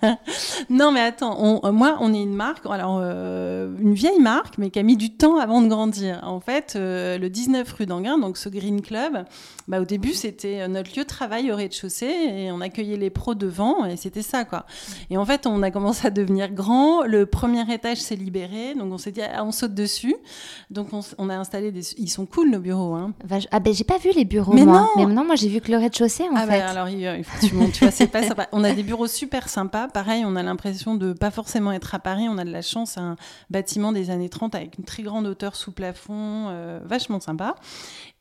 non, 0.70 0.92
mais 0.92 1.00
attends, 1.00 1.60
moi, 1.72 1.96
on 2.00 2.12
est 2.12 2.22
une 2.22 2.34
marque, 2.34 2.66
alors, 2.66 3.00
une 3.00 3.94
vieille 3.94 4.20
marque, 4.20 4.58
mais 4.58 4.70
qui 4.70 4.78
a 4.78 4.82
mis 4.82 4.96
du 4.96 5.10
temps 5.10 5.38
avant 5.38 5.60
de 5.60 5.68
grandir 5.68 5.79
en 5.80 6.40
fait, 6.40 6.74
euh, 6.76 7.18
le 7.18 7.30
19 7.30 7.70
rue 7.72 7.86
d'Anguin, 7.86 8.18
donc 8.18 8.36
ce 8.36 8.48
Green 8.48 8.82
Club, 8.82 9.24
bah, 9.68 9.80
au 9.80 9.84
début, 9.84 10.12
c'était 10.12 10.60
euh, 10.60 10.68
notre 10.68 10.96
lieu 10.96 11.02
de 11.02 11.08
travail 11.08 11.50
au 11.52 11.56
rez-de-chaussée 11.56 12.06
et 12.06 12.52
on 12.52 12.60
accueillait 12.60 12.96
les 12.96 13.10
pros 13.10 13.34
devant 13.34 13.84
et 13.84 13.96
c'était 13.96 14.22
ça, 14.22 14.44
quoi. 14.44 14.66
Et 15.10 15.16
en 15.16 15.24
fait, 15.24 15.46
on 15.46 15.62
a 15.62 15.70
commencé 15.70 16.06
à 16.06 16.10
devenir 16.10 16.50
grand. 16.50 17.04
Le 17.04 17.26
premier 17.26 17.72
étage 17.72 17.98
s'est 17.98 18.16
libéré, 18.16 18.74
donc 18.74 18.92
on 18.92 18.98
s'est 18.98 19.12
dit, 19.12 19.22
ah, 19.22 19.44
on 19.44 19.52
saute 19.52 19.74
dessus. 19.74 20.16
Donc 20.70 20.88
on, 21.18 21.28
a 21.28 21.36
installé 21.36 21.72
des. 21.72 21.94
Ils 21.98 22.08
sont 22.08 22.26
cool, 22.26 22.50
nos 22.50 22.60
bureaux. 22.60 22.94
Hein. 22.94 23.12
Ah, 23.50 23.60
ben 23.60 23.72
j'ai 23.72 23.84
pas 23.84 23.98
vu 23.98 24.10
les 24.14 24.24
bureaux, 24.24 24.52
mais 24.52 24.64
moi. 24.64 24.88
Non. 24.96 25.06
Mais 25.06 25.06
non, 25.06 25.24
moi 25.24 25.36
j'ai 25.36 25.48
vu 25.48 25.60
que 25.60 25.70
le 25.70 25.78
rez-de-chaussée, 25.78 26.24
en 26.24 26.36
ah, 26.36 26.46
fait. 26.46 26.60
alors, 26.60 26.88
il 26.88 27.24
faut 27.24 27.40
que 27.40 27.46
tu 27.46 27.54
montes, 27.54 27.72
tu 27.72 27.84
vois, 27.84 27.90
c'est 27.90 28.06
pas 28.06 28.22
sympa. 28.22 28.48
On 28.52 28.64
a 28.64 28.72
des 28.72 28.82
bureaux 28.82 29.06
super 29.06 29.48
sympas. 29.48 29.88
Pareil, 29.88 30.24
on 30.26 30.36
a 30.36 30.42
l'impression 30.42 30.94
de 30.94 31.12
pas 31.12 31.30
forcément 31.30 31.72
être 31.72 31.94
à 31.94 31.98
Paris. 31.98 32.26
On 32.28 32.38
a 32.38 32.44
de 32.44 32.50
la 32.50 32.62
chance, 32.62 32.98
un 32.98 33.16
bâtiment 33.50 33.92
des 33.92 34.10
années 34.10 34.28
30 34.28 34.54
avec 34.54 34.78
une 34.78 34.84
très 34.84 35.02
grande 35.02 35.26
hauteur 35.26 35.54
sous 35.56 35.69
plafond, 35.72 36.48
euh, 36.48 36.80
vachement 36.84 37.20
sympa. 37.20 37.54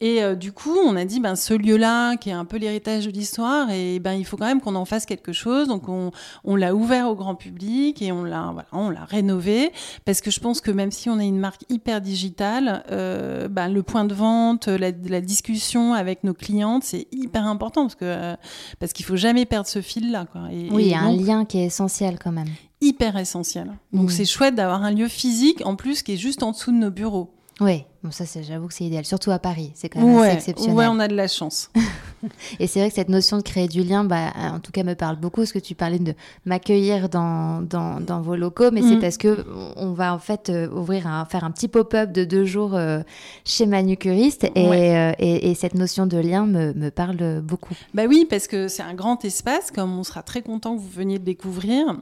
Et 0.02 0.24
euh, 0.24 0.36
du 0.36 0.54
coup, 0.54 0.78
on 0.86 0.96
a 0.96 1.04
dit, 1.04 1.20
ben, 1.20 1.36
ce 1.36 1.54
lieu-là, 1.54 2.16
qui 2.16 2.30
est 2.30 2.34
un 2.34 2.46
peu 2.46 2.58
l'héritage 2.58 3.06
de 3.06 3.12
l'histoire, 3.12 3.70
et 3.70 4.00
ben, 4.00 4.14
il 4.14 4.26
faut 4.26 4.38
quand 4.38 4.46
même 4.46 4.62
qu'on 4.62 4.76
en 4.76 4.86
fasse 4.86 5.06
quelque 5.06 5.34
chose. 5.34 5.68
Donc, 5.68 5.90
on, 5.90 6.12
on 6.46 6.56
l'a 6.56 6.74
ouvert 6.74 7.10
au 7.10 7.16
grand 7.16 7.36
public 7.36 8.02
et 8.02 8.14
on 8.14 8.24
l'a, 8.24 8.52
voilà, 8.54 8.68
on 8.72 8.90
l'a 8.90 9.04
rénové. 9.04 9.74
Parce 10.06 10.22
que 10.22 10.32
je 10.32 10.40
pense 10.40 10.62
que 10.62 10.72
même 10.72 10.92
si 10.92 11.10
on 11.10 11.20
est 11.20 11.28
une 11.28 11.40
marque 11.40 11.64
hyper 11.70 12.00
digitale, 12.00 12.84
euh, 12.92 13.50
ben, 13.50 13.68
le 13.68 13.84
point 13.84 14.06
de 14.06 14.14
vente, 14.14 14.68
la, 14.68 14.92
la, 14.92 15.22
discussion 15.22 15.94
avec 15.94 16.24
nos 16.24 16.34
clientes, 16.34 16.84
c'est 16.86 17.08
hyper 17.12 17.46
important 17.46 17.82
parce 17.82 17.96
que 17.96 18.06
euh, 18.06 18.36
parce 18.80 18.94
qu'il 18.94 19.06
faut 19.06 19.18
jamais 19.18 19.46
perdre 19.46 19.68
ce 19.68 19.82
fil-là. 19.82 20.26
Et, 20.52 20.70
oui, 20.72 20.86
il 20.86 20.92
y 20.92 20.94
a 20.94 21.02
un 21.02 21.16
lien 21.16 21.46
qui 21.46 21.60
est 21.60 21.66
essentiel 21.66 22.18
quand 22.20 22.32
même. 22.32 22.48
Hyper 22.82 23.18
essentiel. 23.18 23.74
Donc, 23.92 24.08
mmh. 24.08 24.12
c'est 24.12 24.26
chouette 24.26 24.56
d'avoir 24.56 24.84
un 24.84 24.92
lieu 24.92 25.10
physique, 25.10 25.62
en 25.66 25.76
plus, 25.76 26.02
qui 26.04 26.14
est 26.14 26.18
juste 26.18 26.44
en 26.44 26.52
dessous 26.52 26.72
de 26.72 26.78
nos 26.78 26.92
bureaux. 26.92 27.34
Oui, 27.62 27.84
bon, 28.04 28.12
ça, 28.12 28.24
j'avoue 28.42 28.68
que 28.68 28.74
c'est 28.74 28.86
idéal, 28.86 29.04
surtout 29.04 29.32
à 29.32 29.40
Paris. 29.40 29.72
C'est 29.76 29.90
quand 29.90 30.00
même 30.00 30.18
assez 30.20 30.36
exceptionnel. 30.36 30.76
Ouais, 30.76 30.88
on 30.88 31.00
a 31.00 31.10
de 31.10 31.16
la 31.16 31.28
chance. 31.28 31.70
et 32.60 32.68
c'est 32.68 32.80
vrai 32.80 32.90
que 32.90 32.96
cette 32.96 33.10
notion 33.10 33.38
de 33.38 33.42
créer 33.42 33.68
du 33.68 33.84
lien, 33.84 34.06
bah, 34.06 34.32
en 34.38 34.60
tout 34.60 34.72
cas, 34.72 34.84
me 34.84 34.96
parle 34.96 35.18
beaucoup. 35.18 35.42
Parce 35.42 35.52
que 35.52 35.60
tu 35.60 35.76
parlais 35.76 36.00
de 36.00 36.14
m'accueillir 36.46 37.10
dans, 37.10 37.62
dans, 37.62 38.00
dans, 38.00 38.22
vos 38.22 38.38
locaux, 38.38 38.72
mais 38.72 38.82
c'est 38.82 38.96
mm. 38.96 39.02
parce 39.02 39.18
que 39.18 39.46
on 39.76 39.92
va 39.92 40.14
en 40.14 40.20
fait 40.20 40.50
euh, 40.50 40.70
ouvrir, 40.70 41.06
un, 41.08 41.26
faire 41.26 41.44
un 41.44 41.52
petit 41.52 41.68
pop-up 41.68 42.12
de 42.12 42.24
deux 42.24 42.46
jours 42.46 42.76
euh, 42.76 43.02
chez 43.44 43.66
Manucuriste. 43.66 44.46
Euh, 44.56 45.12
et, 45.20 45.52
et, 45.52 45.56
cette 45.56 45.76
notion 45.76 46.06
de 46.06 46.18
lien 46.18 46.46
me, 46.46 46.74
me 46.74 46.90
parle 46.92 47.42
beaucoup. 47.42 47.76
Bah 47.94 48.04
oui, 48.08 48.26
parce 48.30 48.48
que 48.48 48.70
c'est 48.70 48.84
un 48.84 48.94
grand 48.94 49.26
espace, 49.26 49.72
comme 49.72 49.98
on 50.00 50.04
sera 50.04 50.24
très 50.24 50.42
content 50.42 50.76
que 50.76 50.82
vous 50.82 50.90
veniez 50.90 51.18
le 51.18 51.24
découvrir. 51.24 51.98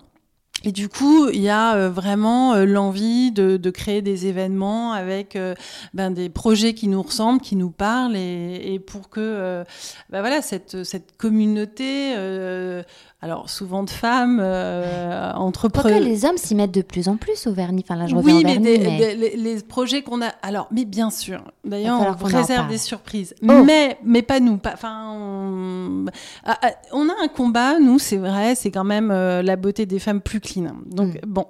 Et 0.63 0.71
du 0.71 0.89
coup, 0.89 1.29
il 1.29 1.41
y 1.41 1.49
a 1.49 1.75
euh, 1.75 1.89
vraiment 1.89 2.55
euh, 2.55 2.65
l'envie 2.65 3.31
de, 3.31 3.57
de, 3.57 3.69
créer 3.69 4.01
des 4.01 4.25
événements 4.25 4.91
avec 4.91 5.35
euh, 5.35 5.53
ben, 5.93 6.09
des 6.09 6.29
projets 6.29 6.73
qui 6.73 6.87
nous 6.87 7.01
ressemblent, 7.01 7.41
qui 7.41 7.55
nous 7.55 7.69
parlent, 7.69 8.15
et, 8.15 8.73
et 8.73 8.79
pour 8.79 9.09
que 9.09 9.63
ben 10.09 10.21
voilà, 10.21 10.41
cette, 10.41 10.83
cette 10.83 11.15
communauté 11.17 12.15
alors 13.19 13.49
souvent 13.49 13.81
de 13.81 13.89
femmes 13.89 14.39
euh, 14.39 15.33
entrepreneurs. 15.33 15.99
les 15.99 16.23
hommes 16.23 16.37
s'y 16.37 16.53
mettent 16.53 16.73
de 16.73 16.83
plus 16.83 17.07
en 17.07 17.17
plus 17.17 17.47
au 17.47 17.53
vernis? 17.53 17.83
Enfin 17.83 17.95
là, 17.95 18.05
je 18.05 18.15
oui, 18.15 18.43
mais, 18.43 18.59
mais... 18.59 19.15
les, 19.35 19.59
projets 19.61 20.03
qu'on 20.03 20.21
a. 20.21 20.27
Alors, 20.43 20.67
mais 20.71 20.85
bien 20.85 21.09
sûr. 21.09 21.43
D'ailleurs, 21.65 21.99
on 22.21 22.25
réserve 22.25 22.69
des 22.69 22.77
surprises. 22.77 23.33
Oh. 23.41 23.63
Mais, 23.65 23.97
mais 24.03 24.21
pas 24.21 24.39
nous. 24.39 24.59
Enfin, 24.71 25.11
on... 25.13 26.05
Ah, 26.45 26.59
ah, 26.61 26.71
on... 26.91 27.09
a 27.09 27.13
un 27.23 27.27
combat. 27.27 27.79
Nous, 27.79 27.97
c'est 27.97 28.17
vrai. 28.17 28.53
C'est 28.53 28.69
quand 28.69 28.83
même 28.83 29.09
euh, 29.09 29.41
la 29.41 29.55
beauté 29.55 29.87
des 29.87 29.99
femmes 29.99 30.21
plus 30.21 30.39
clean. 30.39 30.75
Donc 30.85 31.15
mm. 31.15 31.27
bon, 31.27 31.47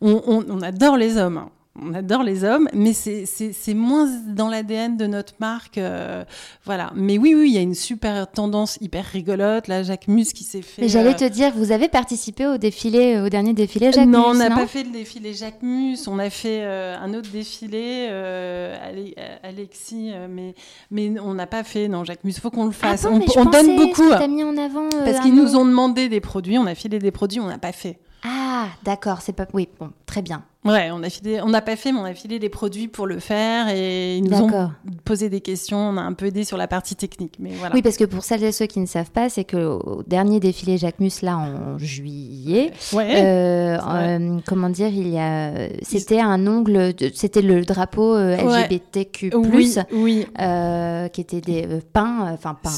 on, 0.00 0.44
on, 0.48 0.62
adore 0.62 0.96
les 0.96 1.16
hommes. 1.16 1.46
On 1.82 1.94
adore 1.94 2.22
les 2.22 2.44
hommes, 2.44 2.68
mais 2.72 2.92
c'est 2.92 3.74
moins 3.74 4.08
dans 4.26 4.48
l'ADN 4.48 4.96
de 4.96 5.06
notre 5.06 5.34
marque. 5.40 5.78
euh, 5.78 6.24
voilà. 6.64 6.90
Mais 6.94 7.18
oui, 7.18 7.34
oui, 7.34 7.48
il 7.50 7.54
y 7.54 7.58
a 7.58 7.62
une 7.62 7.74
super 7.74 8.30
tendance 8.30 8.78
hyper 8.80 9.04
rigolote. 9.04 9.68
Là, 9.68 9.82
Jacques 9.82 10.08
Mus 10.08 10.32
qui 10.34 10.44
s'est 10.44 10.62
fait. 10.62 10.82
Mais 10.82 10.88
j'allais 10.88 11.10
euh, 11.14 11.14
te 11.14 11.24
dire, 11.28 11.52
vous 11.54 11.72
avez 11.72 11.88
participé 11.88 12.46
au 12.46 12.58
défilé, 12.58 13.16
euh, 13.16 13.26
au 13.26 13.28
dernier 13.28 13.52
défilé 13.54 13.92
Jacques 13.92 14.06
non, 14.08 14.26
on 14.28 14.34
n'a 14.34 14.50
pas 14.50 14.66
fait 14.66 14.82
le 14.84 14.90
défilé 14.90 15.34
Jacques 15.34 15.62
Mus, 15.62 15.98
on 16.08 16.18
a 16.18 16.30
fait 16.30 16.60
euh, 16.62 16.96
un 16.98 17.14
autre 17.14 17.30
défilé, 17.30 18.08
Ale- 18.08 19.14
Alexis, 19.42 20.10
mais, 20.28 20.54
mais 20.90 21.18
on 21.20 21.34
n'a 21.34 21.46
pas 21.46 21.64
fait, 21.64 21.88
non, 21.88 22.04
Jacques 22.04 22.24
Mus, 22.24 22.32
il 22.36 22.40
faut 22.40 22.50
qu'on 22.50 22.66
le 22.66 22.72
fasse. 22.72 23.04
Ah 23.06 23.10
bon, 23.10 23.24
on 23.36 23.44
donne 23.46 23.76
beaucoup, 23.76 24.08
que 24.08 24.26
mis 24.26 24.44
en 24.44 24.56
avant. 24.56 24.88
parce 25.04 25.20
qu'ils 25.20 25.34
nous 25.34 25.56
ont 25.56 25.64
demandé 25.64 26.08
des 26.08 26.20
produits, 26.20 26.58
on 26.58 26.66
a 26.66 26.74
filé 26.74 26.98
des 26.98 27.10
produits, 27.10 27.40
on 27.40 27.46
n'a 27.46 27.58
pas 27.58 27.72
fait. 27.72 27.98
Ah, 28.24 28.66
d'accord, 28.84 29.20
c'est 29.22 29.32
pas. 29.32 29.46
Oui, 29.52 29.68
bon, 29.78 29.90
très 30.06 30.22
bien. 30.22 30.42
Ouais, 30.68 30.90
on 30.92 31.02
a 31.02 31.10
filé, 31.10 31.40
on 31.42 31.48
n'a 31.48 31.62
pas 31.62 31.76
fait, 31.76 31.92
mais 31.92 31.98
on 31.98 32.04
a 32.04 32.14
filé 32.14 32.38
des 32.38 32.48
produits 32.48 32.88
pour 32.88 33.06
le 33.06 33.18
faire 33.18 33.68
et 33.68 34.16
ils 34.18 34.24
nous 34.24 34.36
ont 34.40 34.70
posé 35.04 35.28
des 35.28 35.40
questions, 35.40 35.78
on 35.78 35.96
a 35.96 36.02
un 36.02 36.12
peu 36.12 36.26
aidé 36.26 36.44
sur 36.44 36.56
la 36.56 36.68
partie 36.68 36.94
technique, 36.96 37.34
mais 37.38 37.50
voilà. 37.58 37.74
Oui, 37.74 37.82
parce 37.82 37.96
que 37.96 38.04
pour 38.04 38.24
celles 38.24 38.44
et 38.44 38.52
ceux 38.52 38.66
qui 38.66 38.80
ne 38.80 38.86
savent 38.86 39.10
pas, 39.10 39.28
c'est 39.28 39.44
que 39.44 39.56
au 39.56 40.02
dernier 40.06 40.40
défilé 40.40 40.78
Jacques 40.78 41.00
Mus, 41.00 41.22
là, 41.22 41.38
en 41.38 41.78
juillet, 41.78 42.72
Ouais. 42.92 43.22
euh, 43.22 43.78
euh, 43.78 44.38
comment 44.46 44.68
dire, 44.68 44.88
il 44.88 45.08
y 45.08 45.18
a, 45.18 45.68
c'était 45.82 46.20
un 46.20 46.46
ongle, 46.46 46.94
c'était 47.14 47.42
le 47.42 47.64
drapeau 47.64 48.14
euh. 48.14 48.36
LGBTQ+, 48.36 49.30
oui, 49.34 49.76
oui. 49.92 50.26
qui 51.12 51.20
était 51.20 51.40
des 51.40 51.66
peints, 51.92 52.30
enfin 52.32 52.56
peints, 52.62 52.70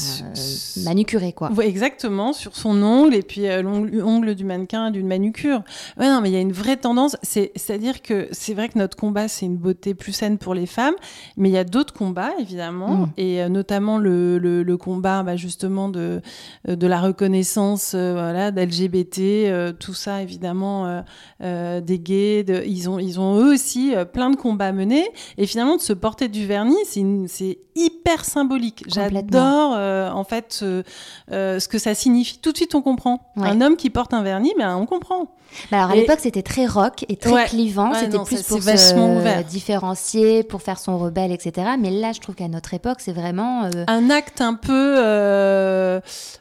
manucurés, 0.83 1.33
quoi. 1.33 1.51
Ouais, 1.51 1.67
exactement, 1.67 2.33
sur 2.33 2.55
son 2.55 2.81
ongle 2.83 3.15
et 3.15 3.21
puis 3.21 3.43
l'ongle 3.61 4.01
ongle 4.01 4.35
du 4.35 4.45
mannequin 4.45 4.91
d'une 4.91 5.07
manucure. 5.07 5.61
Ouais, 5.97 6.07
non, 6.07 6.21
mais 6.21 6.29
il 6.29 6.33
y 6.33 6.37
a 6.37 6.41
une 6.41 6.51
vraie 6.51 6.77
tendance. 6.77 7.17
C'est, 7.23 7.51
c'est-à-dire 7.81 8.01
que 8.03 8.27
c'est 8.31 8.53
vrai 8.53 8.69
que 8.69 8.77
notre 8.77 8.95
combat, 8.95 9.27
c'est 9.27 9.45
une 9.47 9.57
beauté 9.57 9.93
plus 9.95 10.11
saine 10.13 10.37
pour 10.37 10.53
les 10.53 10.67
femmes, 10.67 10.93
mais 11.35 11.49
il 11.49 11.53
y 11.53 11.57
a 11.57 11.63
d'autres 11.63 11.93
combats, 11.93 12.31
évidemment, 12.39 12.89
Mm. 12.91 13.09
et 13.17 13.41
euh, 13.41 13.49
notamment 13.49 13.97
le, 13.97 14.37
le, 14.37 14.61
le 14.61 14.77
combat, 14.77 15.23
bah, 15.23 15.35
justement, 15.35 15.89
de, 15.89 16.21
euh, 16.69 16.75
de 16.75 16.87
la 16.87 17.01
reconnaissance 17.01 17.93
euh, 17.95 18.13
voilà, 18.13 18.51
d'LGBT, 18.51 19.19
euh, 19.49 19.71
tout 19.71 19.93
ça, 19.95 20.21
évidemment, 20.21 21.01
euh, 21.41 21.81
des 21.81 21.97
gays. 21.99 22.43
De, 22.43 22.61
ils, 22.65 22.87
ont, 22.89 22.99
ils 22.99 23.19
ont 23.19 23.37
eux 23.39 23.51
aussi 23.53 23.93
plein 24.13 24.29
de 24.29 24.35
combats 24.35 24.67
à 24.67 24.71
mener. 24.71 25.03
Et 25.39 25.47
finalement, 25.47 25.77
de 25.77 25.81
se 25.81 25.93
porter 25.93 26.27
du 26.27 26.45
vernis, 26.45 26.75
c'est, 26.85 27.57
hyper 27.73 28.25
symbolique. 28.25 28.83
J'adore, 28.87 29.71
en 30.15 30.23
fait, 30.25 30.47
ce- 30.53 30.83
ce 31.29 31.67
que 31.67 31.77
ça 31.77 31.95
signifie. 31.95 32.37
Tout 32.39 32.51
de 32.51 32.57
suite, 32.57 32.75
on 32.75 32.81
comprend. 32.81 33.31
Ouais. 33.37 33.47
Un 33.47 33.61
homme 33.61 33.75
qui 33.77 33.89
porte 33.89 34.13
un 34.13 34.21
vernis, 34.23 34.51
ben, 34.57 34.75
on 34.75 34.85
comprend. 34.85 35.33
Bah 35.71 35.77
alors 35.79 35.91
à 35.91 35.95
Et- 35.95 36.01
l'époque, 36.01 36.19
c'était 36.21 36.41
très 36.43 36.65
rock 36.65 37.05
et 37.09 37.15
très 37.17 37.31
Ouais. 37.31 37.45
clivant. 37.45 37.91
Ouais, 37.91 37.99
c'était 37.99 38.17
plus 38.23 38.41
pour 38.43 38.61
se 38.61 38.93
ouvert. 38.95 39.43
différencier, 39.43 40.43
pour 40.43 40.61
faire 40.61 40.79
son 40.79 40.97
rebelle, 40.97 41.31
etc. 41.31 41.71
Mais 41.79 41.89
là, 41.91 42.11
je 42.13 42.19
trouve 42.19 42.35
qu'à 42.35 42.47
notre 42.47 42.73
époque, 42.73 42.97
c'est 42.99 43.11
vraiment. 43.13 43.65
euh, 43.65 43.83
Un 43.87 44.09
acte 44.09 44.41
un 44.41 44.53
peu, 44.53 44.95
euh, 44.97 45.99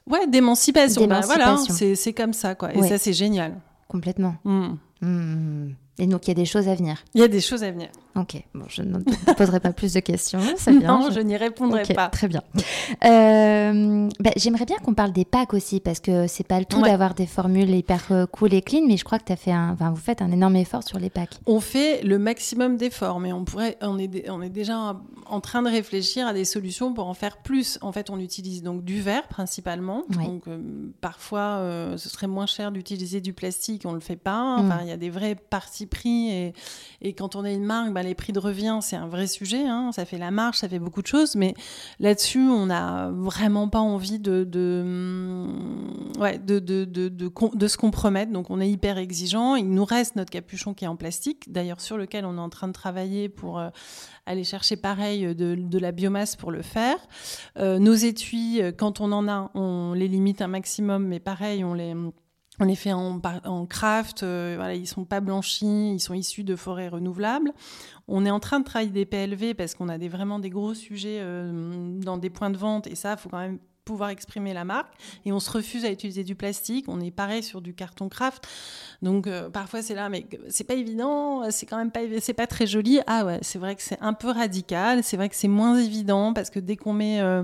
ouais, 0.09 0.27
d'émancipation. 0.27 1.07
Ben, 1.07 1.20
voilà, 1.20 1.44
D'émancipation. 1.46 1.94
c'est, 1.96 2.12
comme 2.12 2.33
ça, 2.33 2.55
quoi. 2.55 2.73
Et 2.75 2.79
Ouais. 2.79 2.88
ça, 2.88 2.99
c'est 2.99 3.12
génial. 3.12 3.55
complètement. 3.88 4.35
Mm. 4.44 4.68
Hmm. 5.03 5.68
Et 5.99 6.07
donc, 6.07 6.27
il 6.27 6.29
y 6.29 6.31
a 6.31 6.35
des 6.35 6.44
choses 6.44 6.68
à 6.68 6.75
venir. 6.77 6.99
Il 7.14 7.20
y 7.20 7.25
a 7.25 7.29
des 7.29 7.40
choses 7.40 7.64
à 7.64 7.70
venir. 7.73 7.88
Ok, 8.16 8.42
bon, 8.55 8.64
je 8.68 8.83
ne 8.83 8.99
te 8.99 9.33
poserai 9.35 9.61
pas 9.61 9.73
plus 9.73 9.92
de 9.94 10.01
questions. 10.01 10.40
C'est 10.57 10.73
bien. 10.79 10.88
non, 10.99 11.11
je- 11.11 11.14
je 11.14 11.20
n'y 11.20 11.37
répondrai 11.37 11.83
Ok, 11.83 11.94
pas. 11.94 12.09
Très 12.09 12.27
bien. 12.29 12.42
Euh, 13.05 14.09
bah, 14.20 14.31
J'aimerais 14.37 14.64
bien 14.64 14.77
qu'on 14.79 14.94
parle 14.94 15.12
des 15.12 15.25
packs 15.25 15.55
aussi, 15.55 15.81
parce 15.81 16.01
que 16.01 16.27
c'est 16.27 16.46
pas 16.46 16.59
le 16.59 16.64
tout 16.64 16.81
Ouais. 16.81 16.90
d'avoir 16.90 17.14
des 17.14 17.27
formules 17.27 17.70
hyper 17.70 18.07
euh, 18.11 18.27
cool 18.27 18.55
et 18.55 18.62
clean, 18.62 18.83
mais 18.87 18.96
je 18.96 19.05
crois 19.05 19.18
que 19.18 19.33
as 19.33 19.37
fait 19.37 19.53
un, 19.53 19.70
enfin, 19.73 19.90
vous 19.90 19.96
faites 20.01 20.23
un 20.23 20.31
énorme 20.33 20.57
effort 20.57 20.83
sur 20.83 20.99
les 20.99 21.11
packs. 21.11 21.38
On 21.46 21.61
fait 21.61 22.03
le 22.03 22.18
maximum 22.18 22.77
d'efforts, 22.77 23.20
mais 23.20 23.33
on 23.33 23.44
pourrait, 23.44 23.77
on 23.83 23.99
est, 23.99 24.29
on 24.31 24.40
est 24.42 24.49
déjà 24.51 24.96
en 25.27 25.40
train 25.40 25.62
de 25.62 25.68
réfléchir 25.68 26.27
à 26.27 26.33
des 26.33 26.44
solutions 26.44 26.92
pour 26.94 27.07
en 27.07 27.14
faire 27.14 27.37
plus. 27.38 27.79
En 27.83 27.92
fait, 27.92 28.11
on 28.11 28.18
utilise 28.18 28.62
donc 28.62 28.85
du 28.85 29.01
verre 29.01 29.29
principalement. 29.29 30.03
Donc 30.11 30.49
euh, 30.49 30.59
parfois, 31.01 31.59
euh, 31.59 31.96
ce 31.96 32.09
serait 32.09 32.27
moins 32.27 32.46
cher 32.46 32.73
d'utiliser 32.73 33.20
du 33.20 33.33
plastique, 33.33 33.83
on 33.85 33.92
le 33.92 34.01
fait 34.01 34.16
pas. 34.16 34.57
Mm. 34.57 34.66
Enfin, 34.66 34.79
il 34.83 34.88
y 34.88 34.92
a 34.92 34.96
des 34.96 35.11
vrais 35.11 35.35
partis 35.35 35.87
pris 35.87 36.31
et, 36.31 36.53
et 37.03 37.12
quand 37.12 37.37
on 37.37 37.44
est 37.44 37.55
une 37.55 37.64
marque, 37.64 37.92
bah, 37.92 37.99
les 38.02 38.14
prix 38.14 38.32
de 38.32 38.38
revient, 38.38 38.78
c'est 38.82 38.96
un 38.96 39.06
vrai 39.06 39.26
sujet. 39.26 39.66
hein. 39.66 39.90
Ça 39.92 40.04
fait 40.04 40.18
la 40.18 40.30
marche, 40.30 40.58
ça 40.58 40.68
fait 40.68 40.78
beaucoup 40.78 41.02
de 41.02 41.06
choses, 41.06 41.34
mais 41.36 41.54
là-dessus, 41.98 42.40
on 42.40 42.66
n'a 42.66 43.10
vraiment 43.12 43.68
pas 43.68 43.80
envie 43.80 44.18
de, 44.18 44.44
de, 44.44 45.46
ouais, 46.18 46.38
de, 46.38 46.58
de, 46.58 46.84
de, 46.84 47.68
se 47.68 47.76
compromettre. 47.76 48.32
Donc, 48.32 48.50
on 48.50 48.60
est 48.60 48.70
hyper 48.70 48.98
exigeant. 48.98 49.56
Il 49.56 49.70
nous 49.70 49.84
reste 49.84 50.16
notre 50.16 50.30
capuchon 50.30 50.74
qui 50.74 50.84
est 50.84 50.88
en 50.88 50.96
plastique, 50.96 51.52
d'ailleurs, 51.52 51.80
sur 51.80 51.96
lequel 51.96 52.24
on 52.24 52.36
est 52.36 52.40
en 52.40 52.50
train 52.50 52.68
de 52.68 52.72
travailler 52.72 53.28
pour 53.28 53.58
euh, 53.58 53.70
aller 54.26 54.44
chercher 54.44 54.76
pareil 54.76 55.26
euh, 55.26 55.34
de, 55.34 55.78
la 55.78 55.92
biomasse 55.92 56.36
pour 56.36 56.50
le 56.50 56.62
faire. 56.62 56.96
Euh, 57.58 57.78
nos 57.78 57.94
étuis, 57.94 58.60
quand 58.76 59.00
on 59.00 59.12
en 59.12 59.28
a, 59.28 59.50
on 59.54 59.92
les 59.94 60.08
limite 60.08 60.42
un 60.42 60.48
maximum, 60.48 61.06
mais 61.06 61.20
pareil, 61.20 61.64
on 61.64 61.74
les. 61.74 61.94
Les 62.64 62.77
fait 62.77 62.92
en, 62.92 63.20
en 63.44 63.66
craft, 63.66 64.23
euh, 64.23 64.55
voilà, 64.57 64.75
ils 64.75 64.87
sont 64.87 65.05
pas 65.05 65.20
blanchis, 65.20 65.92
ils 65.94 66.01
sont 66.01 66.12
issus 66.12 66.44
de 66.44 66.57
forêts 66.57 66.88
renouvelables. 66.88 67.53
On 68.07 68.27
est 68.27 68.31
en 68.31 68.40
train 68.40 68.61
de 68.61 68.64
travailler 68.64 68.90
des 68.90 69.07
PLV 69.07 69.55
parce 69.55 69.75
qu'on 69.75 69.88
a 69.88 69.96
des, 69.96 70.09
vraiment 70.09 70.38
des 70.38 70.51
gros 70.51 70.75
sujets 70.75 71.18
euh, 71.20 71.99
dans 72.01 72.18
des 72.18 72.29
points 72.29 72.51
de 72.51 72.59
vente 72.59 72.87
et 72.87 72.94
ça, 72.94 73.12
il 73.12 73.18
faut 73.18 73.31
quand 73.31 73.38
même 73.38 73.59
pouvoir 73.90 74.11
exprimer 74.11 74.55
la 74.55 74.64
marque. 74.64 74.92
Et 75.24 75.33
on 75.33 75.40
se 75.40 75.50
refuse 75.50 75.85
à 75.85 75.90
utiliser 75.90 76.24
du 76.24 76.35
plastique. 76.35 76.85
On 76.88 77.00
est 77.00 77.11
pareil 77.11 77.42
sur 77.42 77.61
du 77.61 77.74
carton 77.74 78.09
craft. 78.09 78.46
Donc 79.03 79.26
euh, 79.26 79.48
parfois 79.50 79.83
c'est 79.83 79.94
là, 79.94 80.09
mais 80.09 80.26
c'est 80.48 80.64
pas 80.64 80.74
évident, 80.74 81.50
c'est 81.50 81.66
quand 81.66 81.79
même 81.79 81.90
pas, 81.90 82.00
c'est 82.20 82.35
pas 82.35 82.46
très 82.46 82.66
joli. 82.66 83.00
Ah 83.07 83.24
ouais, 83.24 83.38
c'est 83.42 83.59
vrai 83.59 83.74
que 83.74 83.83
c'est 83.83 83.98
un 84.00 84.12
peu 84.12 84.29
radical. 84.31 85.03
C'est 85.03 85.16
vrai 85.16 85.29
que 85.29 85.37
c'est 85.37 85.48
moins 85.48 85.79
évident 85.79 86.33
parce 86.33 86.50
que 86.50 86.61
dès 86.61 86.76
qu'on 86.76 86.92
met 86.92 87.20
euh, 87.20 87.42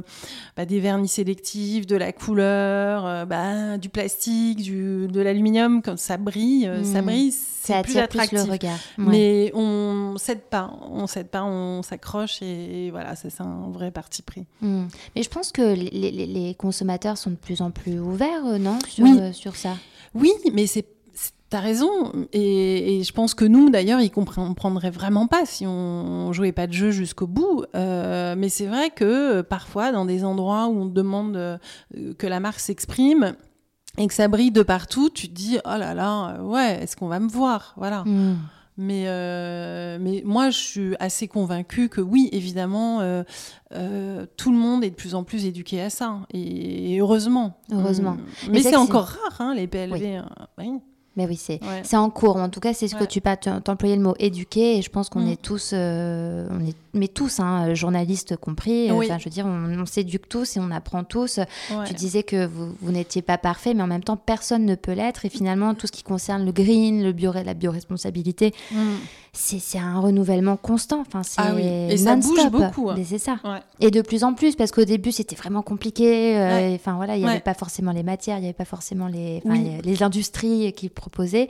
bah, 0.56 0.64
des 0.66 0.80
vernis 0.80 1.08
sélectifs, 1.08 1.86
de 1.86 1.96
la 1.96 2.12
couleur, 2.12 3.06
euh, 3.06 3.24
bah, 3.24 3.78
du 3.78 3.88
plastique, 3.88 4.62
du, 4.62 5.08
de 5.08 5.20
l'aluminium, 5.20 5.82
comme 5.82 5.96
ça 5.96 6.16
brille, 6.16 6.70
ça 6.84 7.00
Mhm. 7.00 7.06
brille, 7.06 7.32
c'est 7.32 7.82
plus 7.82 7.96
attractif. 7.98 8.44
le 8.46 8.52
regard. 8.52 8.78
Ouais. 8.98 9.04
Mais 9.08 9.50
on 9.54 10.16
cède 10.18 10.42
pas, 10.42 10.70
on 10.90 11.06
cède 11.06 11.28
pas, 11.28 11.42
on 11.44 11.82
s'accroche 11.82 12.40
et, 12.42 12.86
et 12.86 12.90
voilà, 12.90 13.16
c'est 13.16 13.40
un 13.40 13.70
vrai 13.70 13.90
parti 13.90 14.22
pris. 14.22 14.44
Hmm. 14.60 14.86
Mais 15.14 15.22
je 15.22 15.28
pense 15.28 15.50
que 15.52 15.62
les, 15.74 15.90
les- 15.90 16.26
les 16.36 16.54
consommateurs 16.54 17.16
sont 17.18 17.30
de 17.30 17.36
plus 17.36 17.60
en 17.62 17.70
plus 17.70 17.98
ouverts, 17.98 18.44
euh, 18.46 18.58
non 18.58 18.78
sur, 18.88 19.04
Oui. 19.04 19.18
euh, 19.20 19.32
sur 19.32 19.56
ça? 19.56 19.74
Oui, 20.14 20.32
mais 20.52 20.66
c'est 20.66 20.86
T'as 21.48 21.60
raison, 21.60 21.88
et, 22.32 22.98
et 22.98 23.04
je 23.04 23.12
pense 23.12 23.32
que 23.32 23.44
nous, 23.44 23.70
d'ailleurs, 23.70 24.00
ils 24.00 24.10
comprendraient 24.10 24.90
vraiment 24.90 25.28
pas 25.28 25.46
si 25.46 25.64
on 25.64 26.32
jouait 26.32 26.50
pas 26.50 26.66
de 26.66 26.72
jeu 26.72 26.90
jusqu'au 26.90 27.28
bout. 27.28 27.64
Euh, 27.76 28.34
mais 28.36 28.48
c'est 28.48 28.66
vrai 28.66 28.90
que 28.90 29.42
parfois, 29.42 29.92
dans 29.92 30.04
des 30.04 30.24
endroits 30.24 30.66
où 30.66 30.76
on 30.80 30.86
demande 30.86 31.36
euh, 31.36 31.56
que 32.18 32.26
la 32.26 32.40
marque 32.40 32.58
s'exprime 32.58 33.36
et 33.96 34.08
que 34.08 34.12
ça 34.12 34.26
brille 34.26 34.50
de 34.50 34.64
partout, 34.64 35.08
tu 35.08 35.28
te 35.28 35.34
dis 35.34 35.58
oh 35.64 35.78
là 35.78 35.94
là, 35.94 36.42
ouais, 36.42 36.80
est-ce 36.82 36.96
qu'on 36.96 37.06
va 37.06 37.20
me 37.20 37.28
voir, 37.28 37.74
voilà. 37.76 38.02
Hmm. 38.04 38.38
Mais, 38.78 39.04
euh, 39.06 39.98
mais 40.00 40.22
moi, 40.24 40.50
je 40.50 40.58
suis 40.58 40.96
assez 40.98 41.28
convaincue 41.28 41.88
que 41.88 42.00
oui, 42.00 42.28
évidemment, 42.32 43.00
euh, 43.00 43.22
euh, 43.72 44.26
tout 44.36 44.52
le 44.52 44.58
monde 44.58 44.84
est 44.84 44.90
de 44.90 44.94
plus 44.94 45.14
en 45.14 45.24
plus 45.24 45.46
éduqué 45.46 45.80
à 45.80 45.88
ça. 45.90 46.20
Et, 46.32 46.94
et 46.94 47.00
heureusement. 47.00 47.58
Heureusement. 47.72 48.12
Mm. 48.12 48.50
Mais 48.50 48.60
c'est 48.60 48.76
encore 48.76 49.06
rare, 49.06 49.40
hein, 49.40 49.54
les 49.54 49.66
PLV. 49.66 49.92
Oui. 49.92 50.16
euh, 50.16 50.22
oui. 50.58 50.80
Mais 51.16 51.26
oui, 51.26 51.36
c'est 51.36 51.62
Ouais. 51.62 51.80
c'est 51.82 51.96
en 51.96 52.10
cours. 52.10 52.36
En 52.36 52.48
tout 52.50 52.60
cas, 52.60 52.74
c'est 52.74 52.88
ce 52.88 52.94
que 52.94 53.04
tu 53.04 53.20
pas 53.20 53.36
t'employer 53.36 53.96
le 53.96 54.02
mot 54.02 54.14
éduquer. 54.18 54.76
Et 54.78 54.82
je 54.82 54.90
pense 54.90 55.08
qu'on 55.08 55.20
Mm. 55.20 55.28
est 55.28 55.40
tous, 55.42 55.70
euh, 55.72 56.46
on 56.50 56.60
est, 56.64 56.76
mais 56.92 57.08
tous, 57.08 57.40
hein, 57.40 57.72
journalistes 57.74 58.36
compris. 58.36 58.90
Oui. 58.92 59.06
Enfin, 59.06 59.18
je 59.18 59.24
veux 59.24 59.30
dire, 59.30 59.46
on, 59.46 59.80
on 59.80 59.86
s'éduque 59.86 60.28
tous 60.28 60.56
et 60.56 60.60
on 60.60 60.70
apprend 60.70 61.04
tous. 61.04 61.38
Ouais. 61.38 61.84
Tu 61.86 61.94
disais 61.94 62.22
que 62.22 62.44
vous, 62.46 62.74
vous 62.80 62.92
n'étiez 62.92 63.22
pas 63.22 63.38
parfait, 63.38 63.72
mais 63.72 63.82
en 63.82 63.86
même 63.86 64.04
temps, 64.04 64.16
personne 64.18 64.64
ne 64.66 64.74
peut 64.74 64.92
l'être. 64.92 65.24
Et 65.24 65.28
finalement, 65.30 65.74
tout 65.74 65.86
ce 65.86 65.92
qui 65.92 66.02
concerne 66.02 66.44
le 66.44 66.52
green, 66.52 67.02
le 67.02 67.12
bio, 67.12 67.32
la 67.32 67.54
bioresponsabilité, 67.54 68.52
Mm. 68.70 68.76
C'est 69.36 69.78
un 69.78 70.00
renouvellement 70.00 70.56
constant. 70.56 71.00
Enfin, 71.00 71.22
c'est 71.22 71.40
Ah 71.40 71.52
oui. 71.54 71.62
Et 71.64 71.96
ça 71.96 72.16
bouge 72.16 72.50
beaucoup, 72.50 72.90
hein. 72.90 72.96
C'est 73.04 73.18
ça. 73.18 73.36
Ouais. 73.44 73.60
Et 73.80 73.90
de 73.90 74.00
plus 74.02 74.24
en 74.24 74.34
plus, 74.34 74.56
parce 74.56 74.70
qu'au 74.72 74.84
début, 74.84 75.12
c'était 75.12 75.36
vraiment 75.36 75.62
compliqué. 75.62 76.36
euh, 76.36 76.56
Ouais. 76.56 76.72
Enfin, 76.74 76.96
voilà, 76.96 77.16
il 77.16 77.20
n'y 77.20 77.24
avait 77.26 77.34
Ouais. 77.34 77.40
pas 77.40 77.54
forcément 77.54 77.92
les 77.92 78.02
matières, 78.02 78.38
il 78.38 78.42
n'y 78.42 78.46
avait 78.46 78.52
pas 78.54 78.64
forcément 78.64 79.06
les, 79.08 79.42
Oui. 79.44 79.70
les, 79.82 79.82
les 79.82 80.02
industries 80.02 80.72
qui 80.72 80.88
proposaient. 80.88 81.48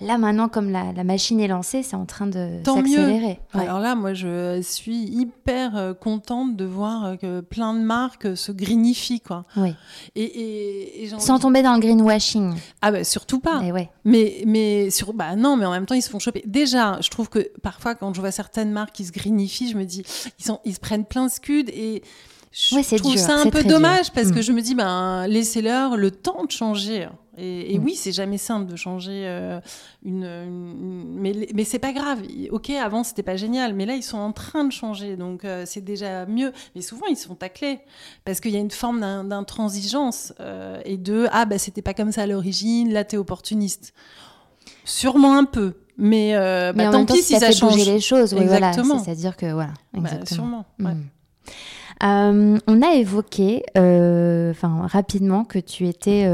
Là, 0.00 0.18
maintenant, 0.18 0.48
comme 0.48 0.70
la, 0.70 0.92
la 0.92 1.04
machine 1.04 1.40
est 1.40 1.48
lancée, 1.48 1.82
c'est 1.82 1.96
en 1.96 2.06
train 2.06 2.26
de 2.26 2.60
s'accélérer. 2.64 3.38
Alors 3.54 3.78
là, 3.80 3.94
moi, 3.94 4.12
je 4.14 4.60
suis 4.62 5.04
hyper 5.04 5.76
euh, 5.76 5.94
contente 5.94 6.56
de 6.56 6.64
voir 6.64 7.04
euh, 7.04 7.16
que 7.16 7.40
plein 7.40 7.74
de 7.74 7.80
marques 7.80 8.36
se 8.36 8.52
greenifient, 8.52 9.20
quoi. 9.20 9.44
Oui. 9.56 9.74
Et, 10.16 10.22
et, 10.24 11.04
et 11.04 11.08
j'ai 11.08 11.18
Sans 11.18 11.38
tomber 11.38 11.62
dans 11.62 11.74
le 11.74 11.80
greenwashing. 11.80 12.54
Ah 12.82 12.90
bah 12.90 13.04
surtout 13.04 13.40
pas. 13.40 13.58
Ouais. 13.60 13.88
Mais, 14.04 14.42
mais 14.46 14.90
sur, 14.90 15.12
bah 15.12 15.36
non, 15.36 15.56
mais 15.56 15.66
en 15.66 15.70
même 15.70 15.86
temps, 15.86 15.94
ils 15.94 16.02
se 16.02 16.10
font 16.10 16.18
choper. 16.18 16.42
Déjà, 16.46 16.98
je 17.00 17.08
trouve 17.10 17.19
que 17.28 17.50
parfois, 17.62 17.94
quand 17.94 18.14
je 18.14 18.20
vois 18.20 18.30
certaines 18.30 18.70
marques 18.70 18.94
qui 18.94 19.04
se 19.04 19.12
greenifient, 19.12 19.70
je 19.70 19.76
me 19.76 19.84
dis, 19.84 20.02
ils, 20.38 20.44
sont, 20.44 20.60
ils 20.64 20.74
se 20.74 20.80
prennent 20.80 21.04
plein 21.04 21.26
de 21.26 21.30
scuds 21.30 21.66
et 21.68 22.02
je 22.52 22.74
Ouais, 22.76 22.82
trouve 22.82 23.12
dur, 23.12 23.20
ça 23.20 23.36
un 23.36 23.46
peu 23.50 23.62
dommage 23.62 24.06
dur. 24.06 24.12
parce 24.14 24.28
Mm. 24.28 24.34
que 24.34 24.42
je 24.42 24.52
me 24.52 24.60
dis, 24.62 24.74
ben, 24.74 25.26
laissez-leur 25.28 25.96
le 25.96 26.10
temps 26.10 26.44
de 26.44 26.50
changer. 26.50 27.08
Et, 27.38 27.74
et 27.74 27.78
Mm. 27.78 27.84
oui, 27.84 27.94
c'est 27.94 28.10
jamais 28.10 28.38
simple 28.38 28.66
de 28.70 28.74
changer 28.74 29.22
euh, 29.24 29.60
une, 30.04 30.24
une- 30.24 31.14
mais 31.14 31.48
mais 31.54 31.62
c'est 31.64 31.78
pas 31.78 31.92
grave. 31.92 32.22
Ok, 32.50 32.70
avant 32.70 33.04
c'était 33.04 33.22
pas 33.22 33.36
génial, 33.36 33.72
mais 33.72 33.86
là 33.86 33.94
ils 33.94 34.02
sont 34.02 34.18
en 34.18 34.32
train 34.32 34.64
de 34.64 34.72
changer, 34.72 35.16
donc 35.16 35.44
euh, 35.44 35.62
c'est 35.64 35.80
déjà 35.80 36.26
mieux. 36.26 36.52
Mais 36.74 36.82
souvent 36.82 37.06
ils 37.06 37.16
se 37.16 37.28
font 37.28 37.36
tacler 37.36 37.78
parce 38.24 38.40
qu'il 38.40 38.50
y 38.50 38.56
a 38.56 38.60
une 38.60 38.70
forme 38.72 39.00
d'in- 39.00 39.22
d'intransigeance 39.24 40.32
euh, 40.40 40.80
et 40.84 40.96
de 40.98 41.28
ah 41.30 41.44
bah 41.46 41.56
c'était 41.58 41.82
pas 41.82 41.94
comme 41.94 42.10
ça 42.10 42.22
à 42.22 42.26
l'origine, 42.26 42.92
là 42.92 43.04
t'es 43.04 43.16
opportuniste. 43.16 43.94
Sûrement 44.84 45.36
un 45.36 45.44
peu, 45.44 45.74
mais, 46.00 46.34
euh, 46.34 46.72
Mais 46.74 46.82
bah, 46.84 46.88
en 46.88 46.92
tant 46.92 46.98
même 46.98 47.06
temps, 47.06 47.14
pis 47.14 47.22
si 47.22 47.34
ça 47.34 47.40
ça 47.40 47.46
fait 47.46 47.52
change. 47.52 47.72
bouger 47.76 47.92
les 47.92 48.00
choses, 48.00 48.34
oui, 48.34 48.44
voilà. 48.46 48.72
C'est-à-dire 48.72 49.36
que 49.36 49.52
voilà, 49.52 49.72
Bah, 49.92 50.00
exactement. 50.00 50.24
sûrement. 50.26 50.64
ouais. 50.80 50.94
Mm. 50.94 51.02
Euh, 52.02 52.58
on 52.66 52.82
a 52.82 52.94
évoqué, 52.94 53.62
euh, 53.76 54.52
rapidement, 54.62 55.44
que 55.44 55.58
tu 55.58 55.86
étais 55.86 56.24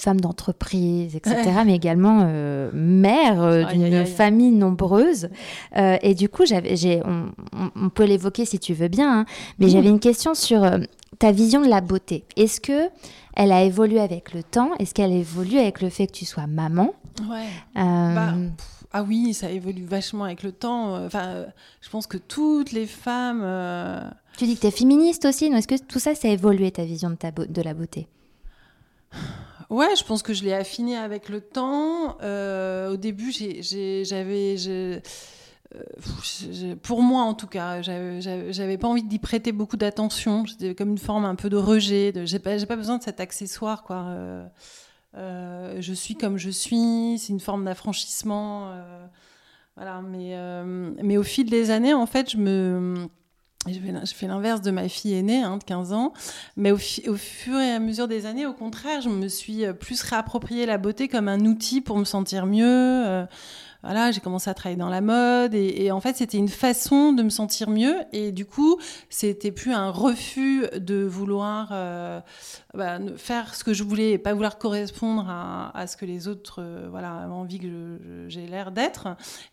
femme 0.00 0.20
d'entreprise, 0.20 1.14
etc., 1.14 1.36
mais 1.64 1.74
également 1.74 2.22
euh, 2.24 2.70
mère 2.72 3.42
euh, 3.42 3.64
d'une 3.64 3.84
aïe, 3.84 3.96
aïe. 3.96 4.06
famille 4.06 4.50
nombreuse. 4.50 5.28
Euh, 5.76 5.96
et 6.02 6.14
du 6.14 6.28
coup, 6.28 6.46
j'avais, 6.46 6.76
j'ai, 6.76 7.02
on, 7.04 7.88
peut 7.90 8.04
l'évoquer 8.04 8.44
si 8.44 8.58
tu 8.58 8.74
veux 8.74 8.88
bien, 8.88 9.20
hein, 9.20 9.24
mais 9.58 9.68
j'avais 9.68 9.88
une 9.88 10.00
question 10.00 10.34
sur 10.34 10.68
ta 11.18 11.32
vision 11.32 11.60
de 11.60 11.68
la 11.68 11.80
beauté. 11.80 12.24
Est-ce 12.36 12.60
que 12.60 12.88
elle 13.34 13.52
a 13.52 13.62
évolué 13.62 14.00
avec 14.00 14.32
le 14.32 14.42
temps? 14.42 14.70
Est-ce 14.78 14.94
qu'elle 14.94 15.12
évolue 15.12 15.58
avec 15.58 15.80
le 15.82 15.90
fait 15.90 16.06
que 16.06 16.12
tu 16.12 16.24
sois 16.24 16.46
maman? 16.46 16.94
Ouais. 17.30 17.46
Bah, 17.74 18.34
Ah 18.92 19.02
oui, 19.02 19.34
ça 19.34 19.50
évolue 19.50 19.84
vachement 19.84 20.24
avec 20.24 20.42
le 20.42 20.52
temps. 20.52 21.04
Enfin, 21.04 21.44
je 21.80 21.88
pense 21.90 22.06
que 22.06 22.16
toutes 22.16 22.72
les 22.72 22.86
femmes. 22.86 23.44
Tu 24.36 24.46
dis 24.46 24.56
que 24.56 24.60
tu 24.62 24.66
es 24.66 24.70
féministe 24.70 25.24
aussi, 25.26 25.50
non? 25.50 25.58
Est-ce 25.58 25.68
que 25.68 25.76
tout 25.76 25.98
ça, 25.98 26.14
ça 26.14 26.28
a 26.28 26.30
évolué 26.30 26.70
ta 26.70 26.84
vision 26.84 27.10
de, 27.10 27.14
ta 27.16 27.30
beau- 27.30 27.46
de 27.46 27.62
la 27.62 27.74
beauté? 27.74 28.08
Ouais, 29.70 29.94
je 29.96 30.02
pense 30.04 30.22
que 30.22 30.34
je 30.34 30.42
l'ai 30.42 30.52
affiné 30.52 30.96
avec 30.96 31.28
le 31.28 31.40
temps. 31.40 32.18
Euh, 32.22 32.92
au 32.92 32.96
début, 32.96 33.30
j'avais. 33.32 34.56
euh, 34.66 35.00
pour 36.82 37.02
moi, 37.02 37.22
en 37.22 37.34
tout 37.34 37.46
cas, 37.46 37.80
j'avais- 37.80 38.78
pas 38.78 38.88
envie 38.88 39.04
d'y 39.04 39.20
prêter 39.20 39.52
beaucoup 39.52 39.76
d'attention. 39.76 40.44
C'était 40.46 40.74
comme 40.74 40.90
une 40.90 40.98
forme 40.98 41.24
un 41.24 41.36
peu 41.36 41.48
de 41.48 41.56
rejet. 41.56 42.12
J'ai 42.24 42.40
pas, 42.40 42.58
pas 42.66 42.74
besoin 42.76 42.98
de 42.98 43.02
cet 43.04 43.20
accessoire, 43.20 43.84
quoi. 43.84 44.06
Euh, 45.16 45.76
je 45.80 45.92
suis 45.92 46.16
comme 46.16 46.36
je 46.36 46.50
suis. 46.50 47.18
C'est 47.18 47.32
une 47.32 47.40
forme 47.40 47.64
d'affranchissement. 47.64 48.72
voilà. 49.76 50.02
Mais 50.02 51.16
au 51.16 51.22
fil 51.22 51.48
des 51.48 51.70
années, 51.70 51.94
en 51.94 52.06
fait, 52.06 52.30
je 52.32 52.36
me 52.38 53.06
je 53.68 54.14
fais 54.14 54.26
l'inverse 54.26 54.62
de 54.62 54.70
ma 54.70 54.88
fille 54.88 55.14
aînée, 55.14 55.42
hein, 55.42 55.58
de 55.58 55.64
15 55.64 55.92
ans. 55.92 56.12
Mais 56.56 56.72
au 56.72 56.78
fur 56.78 57.58
et 57.60 57.72
à 57.72 57.78
mesure 57.78 58.08
des 58.08 58.24
années, 58.24 58.46
au 58.46 58.54
contraire, 58.54 59.02
je 59.02 59.10
me 59.10 59.28
suis 59.28 59.66
euh, 59.66 59.72
plus 59.74 60.02
réapproprié 60.02 60.64
la 60.64 60.78
beauté 60.78 61.08
comme 61.08 61.28
un 61.28 61.40
outil 61.40 61.80
pour 61.80 61.98
me 61.98 62.04
sentir 62.04 62.46
mieux. 62.46 62.64
euh, 62.66 63.26
voilà, 63.82 64.10
j'ai 64.10 64.20
commencé 64.20 64.50
à 64.50 64.54
travailler 64.54 64.78
dans 64.78 64.88
la 64.90 65.00
mode 65.00 65.54
et, 65.54 65.84
et 65.84 65.92
en 65.92 66.00
fait, 66.00 66.16
c'était 66.16 66.36
une 66.38 66.48
façon 66.48 67.12
de 67.12 67.22
me 67.22 67.30
sentir 67.30 67.70
mieux. 67.70 67.96
Et 68.12 68.30
du 68.32 68.44
coup, 68.44 68.78
c'était 69.08 69.52
plus 69.52 69.72
un 69.72 69.90
refus 69.90 70.66
de 70.76 71.04
vouloir 71.04 71.68
euh, 71.72 72.20
bah, 72.74 72.98
faire 73.16 73.54
ce 73.54 73.64
que 73.64 73.72
je 73.72 73.82
voulais 73.82 74.12
et 74.12 74.18
pas 74.18 74.34
vouloir 74.34 74.58
correspondre 74.58 75.26
à, 75.28 75.76
à 75.76 75.86
ce 75.86 75.96
que 75.96 76.04
les 76.04 76.28
autres 76.28 76.56
euh, 76.62 76.88
voilà, 76.90 77.14
avaient 77.22 77.32
envie 77.32 77.58
que 77.58 78.26
j'ai 78.28 78.46
l'air 78.46 78.70
d'être. 78.70 79.08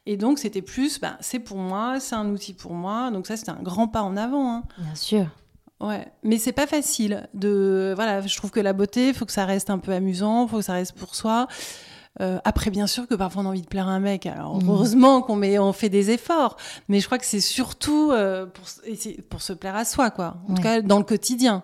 Et 0.05 0.17
donc, 0.17 0.39
c'était 0.39 0.61
plus, 0.61 0.99
bah, 0.99 1.17
c'est 1.21 1.39
pour 1.39 1.57
moi, 1.57 1.99
c'est 1.99 2.15
un 2.15 2.29
outil 2.29 2.53
pour 2.53 2.73
moi. 2.73 3.11
Donc 3.11 3.27
ça, 3.27 3.37
c'était 3.37 3.51
un 3.51 3.61
grand 3.63 3.87
pas 3.87 4.01
en 4.01 4.17
avant. 4.17 4.55
hein. 4.57 4.63
Bien 4.77 4.95
sûr. 4.95 5.25
Ouais, 5.79 6.07
mais 6.23 6.39
c'est 6.39 6.53
pas 6.53 6.65
facile 6.65 7.29
de 7.35 7.93
voilà, 7.95 8.21
je 8.21 8.35
trouve 8.35 8.49
que 8.49 8.59
la 8.59 8.73
beauté, 8.73 9.13
faut 9.13 9.25
que 9.27 9.31
ça 9.31 9.45
reste 9.45 9.69
un 9.69 9.77
peu 9.77 9.91
amusant, 9.91 10.47
faut 10.47 10.57
que 10.57 10.63
ça 10.63 10.73
reste 10.73 10.93
pour 10.97 11.13
soi. 11.13 11.47
Euh, 12.19 12.39
après, 12.43 12.71
bien 12.71 12.87
sûr 12.87 13.07
que 13.07 13.15
parfois 13.15 13.43
on 13.43 13.45
a 13.45 13.49
envie 13.49 13.61
de 13.61 13.67
plaire 13.67 13.87
à 13.87 13.91
un 13.91 13.99
mec. 13.99 14.25
Alors 14.25 14.55
Mhm. 14.61 14.69
heureusement 14.69 15.21
qu'on 15.21 15.35
met, 15.35 15.59
on 15.59 15.73
fait 15.73 15.89
des 15.89 16.09
efforts, 16.09 16.57
mais 16.87 16.99
je 16.99 17.05
crois 17.05 17.17
que 17.17 17.25
c'est 17.25 17.39
surtout 17.41 18.11
euh, 18.11 18.45
pour, 19.29 19.41
se 19.41 19.53
plaire 19.53 19.75
à 19.75 19.85
soi, 19.85 20.09
quoi. 20.09 20.37
En 20.47 20.51
Ouais. 20.51 20.55
tout 20.55 20.61
cas, 20.63 20.81
dans 20.81 20.97
le 20.97 21.03
quotidien. 21.03 21.63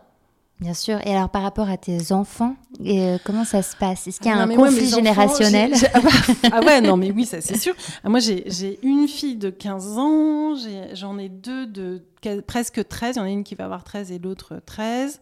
Bien 0.59 0.75
sûr. 0.75 0.99
Et 1.05 1.13
alors, 1.13 1.29
par 1.29 1.41
rapport 1.41 1.67
à 1.69 1.77
tes 1.77 2.11
enfants, 2.13 2.55
euh, 2.85 3.17
comment 3.25 3.43
ça 3.43 3.61
se 3.63 3.75
passe? 3.75 4.07
Est-ce 4.07 4.19
qu'il 4.19 4.31
y 4.31 4.33
a 4.33 4.37
Ah 4.37 4.43
un 4.43 4.55
conflit 4.55 4.85
enfants, 4.87 4.95
générationnel? 4.95 5.73
ah, 5.93 5.99
bah, 5.99 6.09
ah 6.53 6.59
ouais, 6.61 6.79
non, 6.79 6.95
mais 6.95 7.11
oui, 7.11 7.25
ça 7.25 7.41
c'est 7.41 7.57
sûr. 7.57 7.73
Ah, 8.03 8.09
Moi, 8.09 8.19
j'ai 8.19 8.79
une 8.83 9.07
fille 9.07 9.35
de 9.35 9.49
15 9.49 9.97
ans, 9.97 10.53
j'en 10.93 11.17
ai 11.17 11.27
deux 11.27 11.65
de 11.65 12.01
presque 12.47 12.87
13. 12.87 13.15
Il 13.15 13.19
y 13.19 13.21
en 13.21 13.25
a 13.25 13.29
une 13.29 13.43
qui 13.43 13.55
va 13.55 13.65
avoir 13.65 13.83
13 13.83 14.11
et 14.11 14.19
l'autre 14.19 14.61
13. 14.65 15.19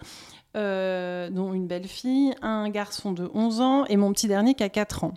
Euh, 0.57 1.29
dont 1.29 1.53
une 1.53 1.67
belle 1.67 1.87
fille, 1.87 2.33
un 2.41 2.69
garçon 2.69 3.11
de 3.11 3.29
11 3.33 3.61
ans 3.61 3.85
et 3.85 3.97
mon 3.97 4.11
petit 4.11 4.27
dernier 4.27 4.53
qui 4.53 4.63
a 4.63 4.69
4 4.69 5.05
ans. 5.05 5.13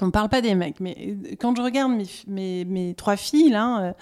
On 0.00 0.06
ne 0.06 0.10
parle 0.10 0.28
pas 0.28 0.40
des 0.40 0.54
mecs, 0.54 0.78
mais 0.80 0.96
euh, 1.00 1.34
quand 1.40 1.56
je 1.56 1.62
regarde 1.62 1.92
mes, 1.92 2.06
mes, 2.28 2.64
mes 2.64 2.94
trois 2.94 3.16
filles, 3.16 3.50
là, 3.50 3.80
euh, 3.80 3.92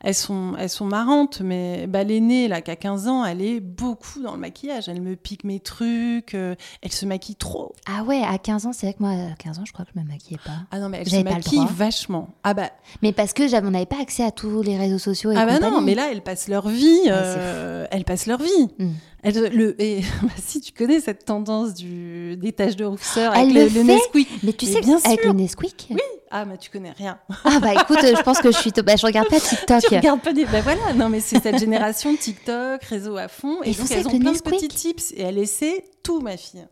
elles, 0.00 0.14
sont, 0.14 0.54
elles 0.58 0.68
sont 0.68 0.84
marrantes, 0.84 1.40
mais 1.40 1.86
bah, 1.88 2.04
l'aînée, 2.04 2.46
là, 2.46 2.60
qui 2.60 2.70
a 2.70 2.76
15 2.76 3.08
ans, 3.08 3.24
elle 3.24 3.42
est 3.42 3.60
beaucoup 3.60 4.22
dans 4.22 4.32
le 4.32 4.38
maquillage. 4.38 4.88
Elle 4.88 5.00
me 5.00 5.16
pique 5.16 5.42
mes 5.44 5.58
trucs, 5.58 6.34
euh, 6.34 6.54
elle 6.82 6.92
se 6.92 7.06
maquille 7.06 7.34
trop. 7.34 7.74
Ah 7.86 8.04
ouais, 8.04 8.22
à 8.22 8.38
15 8.38 8.66
ans, 8.66 8.72
c'est 8.72 8.86
vrai 8.86 8.94
que 8.94 9.02
moi, 9.02 9.10
à 9.10 9.34
15 9.36 9.58
ans, 9.58 9.64
je 9.64 9.72
crois 9.72 9.84
que 9.84 9.90
je 9.94 10.00
me 10.00 10.06
maquillais 10.06 10.40
pas. 10.44 10.58
Ah 10.70 10.78
non, 10.78 10.88
mais 10.88 10.98
elle 10.98 11.08
se 11.08 11.22
maquille 11.22 11.66
vachement. 11.74 12.28
Ah 12.44 12.54
bah, 12.54 12.70
Mais 13.02 13.12
parce 13.12 13.32
que 13.32 13.42
on 13.64 13.70
n'avait 13.70 13.86
pas 13.86 14.00
accès 14.00 14.24
à 14.24 14.30
tous 14.30 14.62
les 14.62 14.76
réseaux 14.76 14.98
sociaux 14.98 15.32
et 15.32 15.36
ah 15.36 15.44
bah 15.44 15.54
compagnie. 15.54 15.74
non, 15.74 15.80
mais 15.80 15.94
là, 15.94 16.08
elles 16.10 16.22
passent 16.22 16.48
leur 16.48 16.68
vie. 16.68 17.00
Ouais, 17.04 17.10
euh, 17.10 17.86
elles 17.90 18.04
passent 18.04 18.26
leur 18.26 18.40
vie. 18.40 18.68
Mm. 18.78 18.90
Elles- 19.22 19.50
le, 19.54 19.80
et 19.80 20.00
bah, 20.22 20.28
si 20.42 20.60
tu 20.60 20.72
connais 20.72 21.00
cette 21.00 21.24
tendance 21.24 21.74
du, 21.74 22.36
des 22.36 22.52
taches 22.52 22.76
de 22.76 22.84
rousseur 22.84 23.32
avec 23.34 23.52
le 23.54 23.62
le, 23.64 23.68
le 23.68 23.82
Nesquik. 23.84 24.28
Mais 24.42 24.52
tu 24.52 24.66
Mais 24.66 24.72
sais, 24.72 24.80
bien 24.80 24.98
avec 25.04 25.20
sûr. 25.20 25.32
le 25.32 25.38
Nesquik 25.38 25.86
Oui. 25.90 26.00
Ah, 26.34 26.44
bah 26.46 26.56
tu 26.56 26.70
connais 26.70 26.92
rien. 26.92 27.18
Ah 27.44 27.60
bah 27.60 27.74
écoute, 27.74 27.98
je 28.00 28.22
pense 28.22 28.38
que 28.40 28.50
je 28.50 28.56
suis... 28.58 28.72
Bah, 28.84 28.96
je 28.96 29.04
regarde 29.04 29.28
pas 29.28 29.38
TikTok. 29.40 29.80
Tu 29.86 29.94
regardes 29.96 30.22
pas 30.22 30.32
des. 30.32 30.46
Ben 30.46 30.62
voilà, 30.62 30.94
non, 30.94 31.10
mais 31.10 31.20
c'est 31.20 31.42
cette 31.42 31.58
génération 31.58 32.16
TikTok, 32.16 32.82
réseau 32.84 33.16
à 33.18 33.28
fond. 33.28 33.58
Et, 33.62 33.70
Et 33.70 33.74
donc, 33.74 33.90
elles 33.90 34.08
ont 34.08 34.12
le 34.12 34.18
plein 34.18 34.32
de 34.32 34.38
petits 34.38 34.68
tips. 34.68 35.12
Et 35.12 35.20
elle 35.22 35.36
essaie 35.38 35.84
tout, 36.02 36.20
ma 36.20 36.36
fille. 36.38 36.64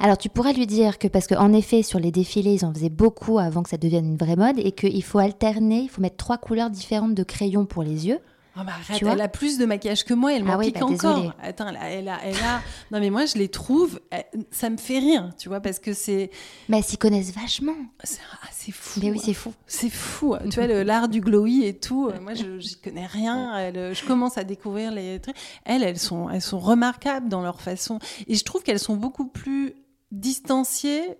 Alors 0.00 0.18
tu 0.18 0.28
pourrais 0.30 0.52
lui 0.54 0.66
dire 0.66 0.98
que 0.98 1.06
parce 1.08 1.26
qu'en 1.28 1.52
effet 1.52 1.82
sur 1.82 2.00
les 2.00 2.10
défilés 2.10 2.54
ils 2.54 2.64
en 2.64 2.72
faisaient 2.72 2.88
beaucoup 2.88 3.38
avant 3.38 3.62
que 3.62 3.68
ça 3.68 3.76
devienne 3.76 4.06
une 4.06 4.16
vraie 4.16 4.34
mode 4.34 4.58
et 4.58 4.72
qu'il 4.72 5.04
faut 5.04 5.18
alterner, 5.18 5.82
il 5.82 5.88
faut 5.88 6.00
mettre 6.00 6.16
trois 6.16 6.38
couleurs 6.38 6.70
différentes 6.70 7.14
de 7.14 7.22
crayons 7.22 7.66
pour 7.66 7.82
les 7.82 8.08
yeux. 8.08 8.18
Oh, 8.56 8.60
bah 8.64 8.72
arrête, 8.74 8.98
Tu 8.98 9.04
vois 9.04 9.14
elle 9.14 9.20
a 9.20 9.28
plus 9.28 9.58
de 9.58 9.66
maquillage 9.66 10.04
que 10.04 10.14
moi, 10.14 10.32
elle 10.32 10.42
Ah 10.46 10.52
m'en 10.52 10.58
oui, 10.58 10.66
pique 10.66 10.78
bah, 10.78 10.86
encore. 10.86 11.32
Attends, 11.42 11.66
elle 11.68 11.76
a, 11.76 11.90
elle, 11.90 12.08
a, 12.08 12.18
elle 12.24 12.36
a- 12.36 12.60
Non, 12.92 13.00
mais 13.00 13.10
moi, 13.10 13.26
je 13.26 13.34
les 13.36 13.48
trouve. 13.48 13.98
elle- 14.10 14.26
Ça 14.52 14.70
me 14.70 14.76
fait 14.76 14.98
rire, 15.00 15.32
tu 15.36 15.48
vois, 15.48 15.60
parce 15.60 15.80
que 15.80 15.92
c'est. 15.92 16.30
Mais 16.68 16.78
elles 16.78 16.84
s'y 16.84 16.96
connaissent 16.96 17.34
vachement. 17.34 17.74
C'est 18.04 18.20
ah, 18.32 18.46
fou. 18.72 19.00
Mais 19.02 19.10
oui 19.10 19.20
c'est 19.22 19.34
fou. 19.34 19.52
C'est 19.66 19.90
fou, 19.90 20.36
tu 20.50 20.60
vois, 20.60 20.84
l'art 20.84 21.08
du 21.08 21.20
glowy 21.20 21.64
et 21.64 21.74
tout. 21.78 22.08
euh, 22.08 22.20
Moi, 22.20 22.34
je 22.34 22.58
j'y 22.60 22.76
connais 22.76 23.06
rien. 23.06 23.58
Elle, 23.58 23.76
euh, 23.76 23.92
je 23.94 24.04
commence 24.04 24.38
à 24.38 24.44
découvrir 24.44 24.92
les 24.92 25.20
trucs. 25.20 25.36
Elles, 25.64 25.82
elles 25.82 25.98
sont, 25.98 26.30
elles 26.30 26.40
sont 26.40 26.58
remarquables 26.60 27.28
dans 27.28 27.42
leur 27.42 27.60
façon. 27.60 27.98
Et 28.28 28.36
je 28.36 28.44
trouve 28.44 28.62
qu'elles 28.62 28.78
sont 28.78 28.96
beaucoup 28.96 29.26
plus 29.26 29.74
distanciées 30.12 31.16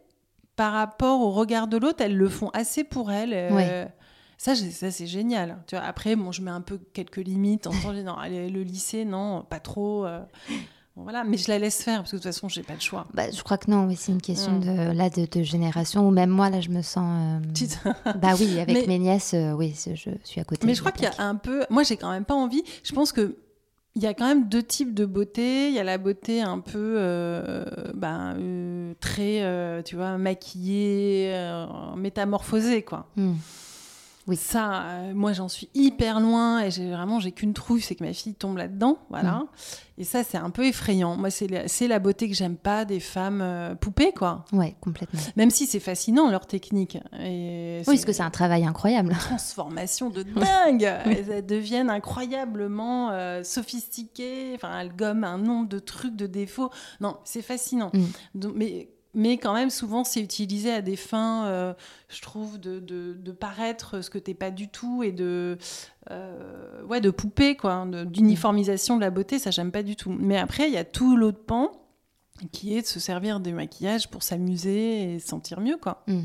par 0.56 0.72
rapport 0.72 1.20
au 1.20 1.30
regard 1.32 1.66
de 1.66 1.76
l'autre. 1.76 2.00
Elles 2.00 2.16
le 2.16 2.28
font 2.28 2.50
assez 2.50 2.84
pour 2.84 3.10
elles. 3.10 3.34
euh. 3.34 3.86
Ça, 4.44 4.54
ça 4.54 4.90
c'est 4.90 5.07
génial. 5.07 5.57
Tu 5.66 5.74
vois, 5.74 5.85
après, 5.85 6.16
bon, 6.16 6.30
je 6.33 6.42
mets 6.42 6.50
un 6.50 6.61
peu 6.61 6.78
quelques 6.92 7.16
limites. 7.16 7.66
En 7.66 7.70
temps, 7.70 7.92
non, 7.94 8.16
le 8.28 8.62
lycée, 8.62 9.04
non, 9.07 9.42
pas 9.48 9.59
trop. 9.61 10.04
euh. 10.04 10.20
Bon, 10.96 11.02
voilà, 11.02 11.24
mais 11.24 11.37
je 11.38 11.48
la 11.50 11.59
laisse 11.59 11.83
faire 11.83 12.00
parce 12.00 12.11
que 12.11 12.16
de 12.16 12.22
toute 12.22 12.30
façon, 12.33 12.48
j'ai 12.48 12.62
pas 12.62 12.74
le 12.74 12.80
choix. 12.80 13.07
Bah, 13.14 13.30
je 13.30 13.42
crois 13.42 13.57
que 13.57 13.70
non, 13.70 13.87
oui, 13.87 13.96
c'est 13.96 14.12
une 14.12 14.20
question 14.20 14.52
Mm. 14.52 14.61
de, 14.61 14.92
là, 14.92 15.09
de, 15.11 15.26
de 15.26 15.42
génération, 15.42 16.07
ou 16.07 16.11
même 16.11 16.28
moi, 16.30 16.50
là, 16.50 16.61
je 16.61 16.68
me 16.68 16.83
sens... 16.83 17.40
euh, 17.42 17.48
Petite- 17.48 17.80
Bah 18.20 18.35
oui, 18.38 18.61
avec 18.61 18.74
Mais- 18.76 18.87
mes 18.87 18.98
nièces, 18.98 19.33
euh, 19.35 19.52
oui, 19.52 19.74
je 19.74 20.11
suis 20.24 20.40
à 20.40 20.44
côté. 20.44 20.66
Mais 20.66 20.74
je 20.74 20.80
crois 20.80 20.92
qu'il 20.92 21.04
y 21.04 21.09
a 21.09 21.14
un 21.24 21.37
peu. 21.37 21.64
Moi, 21.70 21.83
j'ai 21.83 21.96
quand 21.96 22.11
même 22.11 22.24
pas 22.26 22.35
envie. 22.35 22.62
Je 22.85 22.92
pense 22.92 23.12
que. 23.12 23.37
Il 23.96 24.02
y 24.02 24.07
a 24.07 24.12
quand 24.12 24.26
même 24.26 24.48
deux 24.48 24.62
types 24.62 24.92
de 24.92 25.04
beauté. 25.07 25.68
Il 25.68 25.74
y 25.74 25.78
a 25.78 25.85
la 25.85 25.98
beauté 25.98 26.42
un 26.42 26.59
peu 26.59 26.96
euh, 26.98 27.64
ben, 27.94 28.35
euh, 28.37 28.92
très, 29.00 29.42
euh, 29.42 29.83
tu 29.83 29.94
vois, 29.96 30.18
maquillée, 30.18 31.33
métamorphosée, 31.96 32.83
quoi. 32.83 33.07
Hmm. 33.16 33.35
Oui. 34.26 34.37
Ça, 34.37 34.84
euh, 34.84 35.14
moi, 35.14 35.32
j'en 35.32 35.48
suis 35.48 35.68
hyper 35.74 36.20
loin 36.20 36.60
et 36.62 36.70
j'ai 36.70 36.90
vraiment, 36.90 37.20
j'ai 37.20 37.32
qu'une 37.32 37.52
trouille, 37.52 37.80
c'est 37.80 37.94
que 37.94 38.04
ma 38.04 38.12
fille 38.12 38.34
tombe 38.34 38.56
là-dedans, 38.56 38.98
voilà. 39.10 39.32
Mm. 39.32 39.46
Et 39.98 40.04
ça, 40.04 40.24
c'est 40.24 40.38
un 40.38 40.50
peu 40.50 40.66
effrayant. 40.66 41.16
Moi, 41.16 41.30
c'est 41.30 41.46
la, 41.87 41.98
beauté 41.98 42.28
que 42.28 42.34
j'aime 42.34 42.56
pas 42.56 42.84
des 42.84 43.00
femmes 43.00 43.40
euh, 43.42 43.74
poupées, 43.74 44.12
quoi. 44.12 44.44
Ouais, 44.52 44.74
complètement. 44.80 45.20
Même 45.37 45.50
si 45.50 45.66
c'est 45.66 45.78
fascinant 45.78 46.30
leur 46.30 46.46
technique. 46.46 46.98
Et 47.20 47.82
Oui, 47.87 47.94
parce 47.94 48.04
que 48.04 48.12
c'est 48.12 48.22
un 48.22 48.30
travail 48.30 48.64
incroyable. 48.64 49.12
transformation 49.12 50.10
de 50.10 50.22
dingue. 50.24 50.82
elles, 51.04 51.30
elles 51.30 51.46
deviennent 51.46 51.90
incroyablement 51.90 53.10
euh, 53.12 53.44
sophistiquées. 53.44 54.52
Enfin, 54.56 54.80
elles 54.80 54.96
gomment 54.96 55.24
un 55.24 55.38
nombre 55.38 55.68
de 55.68 55.78
trucs, 55.78 56.16
de 56.16 56.26
défauts. 56.26 56.70
Non, 57.00 57.18
c'est 57.24 57.42
fascinant. 57.42 57.90
Mm. 57.94 58.04
Donc, 58.34 58.52
mais, 58.56 58.88
mais 59.14 59.38
quand 59.38 59.55
même, 59.55 59.70
souvent, 59.70 60.05
c'est 60.05 60.20
utilisé 60.20 60.72
à 60.72 60.83
des 60.83 60.96
fins, 60.96 61.46
euh, 61.46 61.74
je 62.09 62.20
trouve, 62.20 62.59
de, 62.59 63.33
paraître 63.33 64.00
ce 64.00 64.11
que 64.11 64.18
t'es 64.18 64.35
pas 64.35 64.50
du 64.50 64.68
tout 64.68 65.03
et 65.03 65.12
de, 65.12 65.59
euh, 66.11 66.83
ouais, 66.85 67.00
de 67.00 67.11
poupée, 67.11 67.57
quoi, 67.57 67.87
de- 67.87 68.05
d'uniformisation 68.05 68.96
de 68.96 69.00
la 69.00 69.11
beauté. 69.11 69.38
Ça, 69.38 69.50
j'aime 69.50 69.70
pas 69.72 69.83
du 69.83 69.96
tout. 69.96 70.11
Mais 70.11 70.38
après, 70.38 70.68
il 70.68 70.72
y 70.74 70.79
a 70.79 70.85
tout 70.85 71.16
l'autre 71.16 71.44
pan 71.44 71.72
qui 72.53 72.77
est 72.77 72.83
de 72.83 72.87
se 72.87 72.98
servir 73.00 73.40
des 73.40 73.53
maquillages 73.53 74.09
pour 74.09 74.22
s'amuser 74.22 75.14
et 75.14 75.18
se 75.20 75.29
sentir 75.29 75.61
mieux, 75.61 75.77
quoi. 75.77 76.03
Mm. 76.09 76.22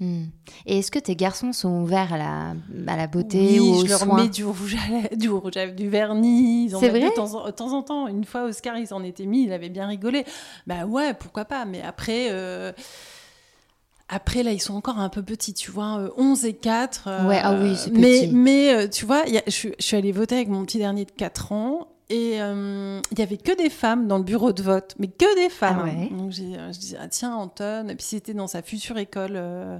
Mm. 0.00 0.24
Et 0.66 0.78
est-ce 0.80 0.90
que 0.90 0.98
tes 0.98 1.14
garçons 1.14 1.52
sont 1.52 1.80
ouverts 1.82 2.12
à 2.12 2.18
la, 2.18 2.54
à 2.88 2.96
la 2.96 3.06
beauté 3.06 3.60
oui, 3.60 3.60
ou 3.60 3.74
aux 3.74 3.84
je 3.84 3.90
leur 3.90 4.00
soins 4.00 4.22
mets 4.24 4.28
du 4.28 4.44
rouge 4.44 4.74
à 4.74 4.90
lèvres, 4.90 5.16
du 5.16 5.30
rouge 5.30 5.56
à 5.56 5.60
lèvres, 5.66 5.76
du 5.76 5.88
vernis. 5.88 6.66
Ils 6.66 6.74
en 6.76 6.80
C'est 6.80 6.88
vrai 6.88 7.00
de 7.10 7.14
temps, 7.14 7.34
en, 7.34 7.46
de 7.46 7.50
temps 7.52 7.72
en 7.72 7.82
temps. 7.82 8.08
Une 8.08 8.24
fois, 8.24 8.42
Oscar, 8.44 8.76
ils 8.76 8.92
en 8.92 9.04
étaient 9.04 9.26
mis, 9.26 9.44
il 9.44 9.52
avait 9.52 9.68
bien 9.68 9.86
rigolé. 9.86 10.24
Bah 10.66 10.84
ouais, 10.86 11.14
pourquoi 11.14 11.44
pas. 11.44 11.64
Mais 11.64 11.80
après, 11.82 12.28
euh, 12.30 12.72
après 14.08 14.42
là, 14.42 14.52
ils 14.52 14.60
sont 14.60 14.74
encore 14.74 14.98
un 14.98 15.08
peu 15.08 15.22
petits, 15.22 15.54
tu 15.54 15.70
vois, 15.70 15.98
euh, 15.98 16.10
11 16.16 16.44
et 16.44 16.54
4. 16.54 17.04
euh, 17.08 17.26
Ouais, 17.28 17.40
ah 17.42 17.54
oui, 17.60 17.74
c'est 17.76 17.90
Mais, 17.90 18.20
petit. 18.26 18.34
mais 18.34 18.74
euh, 18.74 18.88
tu 18.88 19.06
vois, 19.06 19.22
il 19.26 19.32
y 19.34 19.38
a- 19.38 19.42
je, 19.46 19.50
suis- 19.52 19.74
je 19.78 19.84
suis 19.84 19.96
allée 19.96 20.12
voter 20.12 20.34
avec 20.34 20.48
mon 20.48 20.64
petit 20.64 20.78
dernier 20.78 21.04
de 21.04 21.10
4 21.12 21.52
ans. 21.52 21.88
Et 22.16 22.40
euh, 22.40 23.00
il 23.10 23.18
y 23.18 23.22
avait 23.22 23.36
que 23.38 23.56
des 23.56 23.70
femmes 23.70 24.06
dans 24.06 24.18
le 24.18 24.22
bureau 24.24 24.52
de 24.52 24.62
vote, 24.62 24.94
mais 25.00 25.08
que 25.08 25.34
des 25.42 25.48
femmes. 25.50 25.78
Ah 25.80 25.84
ouais. 25.84 26.08
Donc 26.16 26.30
j'ai- 26.30 26.54
je 26.72 26.78
disais, 26.78 26.96
ah, 27.00 27.08
tiens, 27.08 27.34
Anton, 27.34 27.88
et 27.88 27.96
puis 27.96 28.04
c'était 28.04 28.34
dans 28.34 28.46
sa 28.46 28.62
future 28.62 28.96
école. 28.98 29.32
euh, 29.34 29.78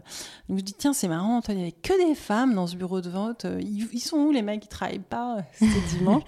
donc 0.48 0.58
je 0.58 0.64
dis, 0.64 0.72
tiens, 0.74 0.92
c'est 0.92 1.06
marrant, 1.06 1.36
Anton, 1.36 1.52
il 1.52 1.58
y 1.58 1.62
avait 1.62 1.70
que 1.72 2.08
des 2.08 2.16
femmes 2.16 2.54
dans 2.54 2.66
ce 2.66 2.74
bureau 2.74 3.00
de 3.00 3.08
vote. 3.08 3.44
euh, 3.44 3.60
Ils, 3.60 3.88
ils 3.92 4.00
sont 4.00 4.16
où 4.16 4.32
les 4.32 4.42
mecs? 4.42 4.60
Qui 4.62 4.68
travaillent 4.68 4.98
pas 4.98 5.38
C'était 5.52 5.80
dimanche. 5.96 6.22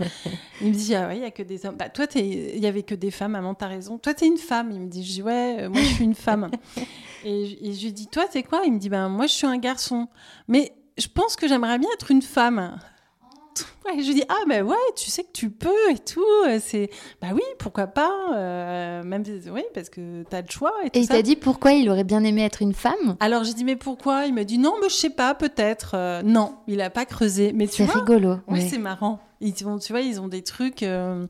il 0.61 0.68
me 0.68 0.72
dit, 0.74 0.94
ah 0.94 1.09
ouais, 1.09 1.16
il 1.16 1.22
y 1.22 1.24
a 1.24 1.30
que 1.32 1.42
des 1.42 1.66
hommes. 1.66 1.76
Bah, 1.76 1.88
toi, 1.88 2.07
t'es- 2.07 2.54
il 2.57 2.62
y 2.62 2.66
avait 2.66 2.82
que 2.84 2.94
des 2.94 3.11
femmes, 3.11 3.32
maman, 3.32 3.54
t'as 3.54 3.66
raison. 3.68 3.98
Toi, 3.98 4.14
t'es 4.14 4.26
une 4.28 4.36
femme. 4.38 4.70
Il 4.70 4.80
me 4.80 4.88
dit, 4.88 5.04
je 5.04 5.12
dis, 5.14 5.22
ouais, 5.22 5.57
euh, 5.62 5.68
moi, 5.70 5.80
je 5.80 5.86
suis 5.94 6.04
une 6.04 6.14
femme. 6.14 6.50
et, 7.24 7.46
je- 7.46 7.57
et 7.68 7.72
je 7.72 7.84
lui 7.86 7.92
dis, 7.92 8.07
toi, 8.07 8.26
t'es 8.30 8.44
quoi? 8.44 8.62
Il 8.64 8.72
me 8.74 8.78
dit, 8.78 8.88
ben, 8.90 9.09
moi, 9.09 9.26
je 9.26 9.32
suis 9.32 9.46
un 9.46 9.59
garçon. 9.59 10.07
Mais 10.46 10.72
je 10.98 11.09
pense 11.09 11.34
que 11.34 11.48
j'aimerais 11.48 11.78
bien 11.78 11.88
être 11.94 12.11
une 12.12 12.22
femme. 12.22 12.78
Ouais, 13.84 14.00
je 14.02 14.07
lui 14.09 14.14
dis 14.14 14.24
ah 14.28 14.42
ben 14.48 14.64
ouais 14.64 14.74
tu 14.96 15.11
sais 15.11 15.22
que 15.22 15.32
tu 15.32 15.50
peux 15.50 15.90
et 15.90 15.98
tout 15.98 16.20
euh, 16.46 16.59
c'est 16.61 16.90
bah 17.22 17.28
oui 17.32 17.42
pourquoi 17.59 17.86
pas 17.86 18.11
euh, 18.34 19.02
même 19.04 19.22
oui 19.52 19.62
parce 19.74 19.88
que 19.90 20.24
t'as 20.24 20.42
le 20.42 20.50
choix 20.50 20.72
et 20.84 20.90
tout 20.90 20.98
Et 20.98 21.02
il 21.02 21.09
t'a 21.09 21.22
dit 21.22 21.36
pourquoi 21.36 21.72
il 21.72 21.88
aurait 21.88 22.04
bien 22.04 22.24
aimé 22.24 22.42
être 22.42 22.62
une 22.62 22.74
femme? 22.74 23.16
Alors 23.20 23.44
j'ai 23.44 23.54
dit 23.54 23.64
mais 23.64 23.76
pourquoi? 23.76 24.26
Il 24.26 24.34
me 24.34 24.44
dit 24.44 24.59
non 24.59 24.74
mais 24.82 24.88
je 24.88 24.94
sais 24.94 25.11
pas 25.11 25.34
peut-être 25.34 25.92
Euh, 25.94 26.22
non 26.22 26.57
il 26.66 26.80
a 26.80 26.90
pas 26.90 27.04
creusé 27.04 27.52
mais 27.54 27.66
tu 27.68 27.84
C'est 27.84 27.90
rigolo. 27.92 28.30
Ouais, 28.30 28.38
oui. 28.61 28.68
c'est 28.68 28.78
marrant. 28.78 29.20
Ils 29.42 29.68
ont, 29.68 29.78
tu 29.78 29.92
vois, 29.92 30.00
ils 30.00 30.18
ont 30.18 30.28
des 30.28 30.40
trucs. 30.42 30.82
euh, 30.82 31.26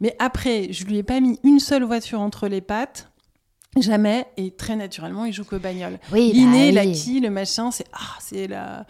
Mais 0.00 0.16
après, 0.18 0.68
je 0.72 0.86
lui 0.86 0.96
ai 0.96 1.02
pas 1.02 1.20
mis 1.20 1.38
une 1.44 1.60
seule 1.60 1.84
voiture 1.84 2.18
entre 2.20 2.48
les 2.48 2.62
pattes. 2.62 3.09
Jamais. 3.78 4.26
Et 4.36 4.50
très 4.50 4.74
naturellement, 4.74 5.24
il 5.24 5.32
joue 5.32 5.44
que 5.44 5.56
bagnole. 5.56 5.98
Oui, 6.12 6.32
L'inné, 6.34 6.72
bah 6.72 6.80
oui. 6.80 6.88
l'acquis, 6.88 7.20
le 7.20 7.30
machin, 7.30 7.70
c'est 7.70 7.86
ah, 7.92 8.16
c'est 8.20 8.48
la 8.48 8.84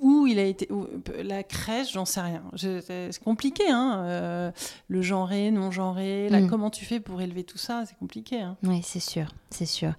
où 0.00 0.26
il 0.26 0.40
a 0.40 0.42
été 0.44 0.66
où- 0.72 0.88
la 1.22 1.44
crèche, 1.44 1.92
j'en 1.92 2.04
sais 2.04 2.20
rien. 2.20 2.42
C'est 2.56 3.22
compliqué, 3.22 3.62
hein. 3.70 4.00
euh, 4.04 4.50
le 4.88 5.00
genré, 5.00 5.52
non 5.52 5.70
genré. 5.70 6.28
Là, 6.28 6.40
Mm. 6.40 6.48
comment 6.50 6.70
tu 6.70 6.84
fais 6.84 6.98
pour 6.98 7.20
élever 7.20 7.44
tout 7.44 7.56
ça 7.58 7.84
C'est 7.86 7.96
compliqué. 7.96 8.40
Hein. 8.40 8.56
Oui, 8.64 8.80
c'est 8.82 8.98
sûr, 8.98 9.28
c'est 9.50 9.64
sûr. 9.64 9.92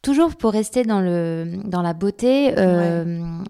Toujours 0.00 0.34
pour 0.34 0.52
rester 0.52 0.84
dans, 0.84 1.00
le, 1.02 1.58
dans 1.64 1.82
la 1.82 1.92
beauté, 1.92 2.54
euh, 2.58 3.42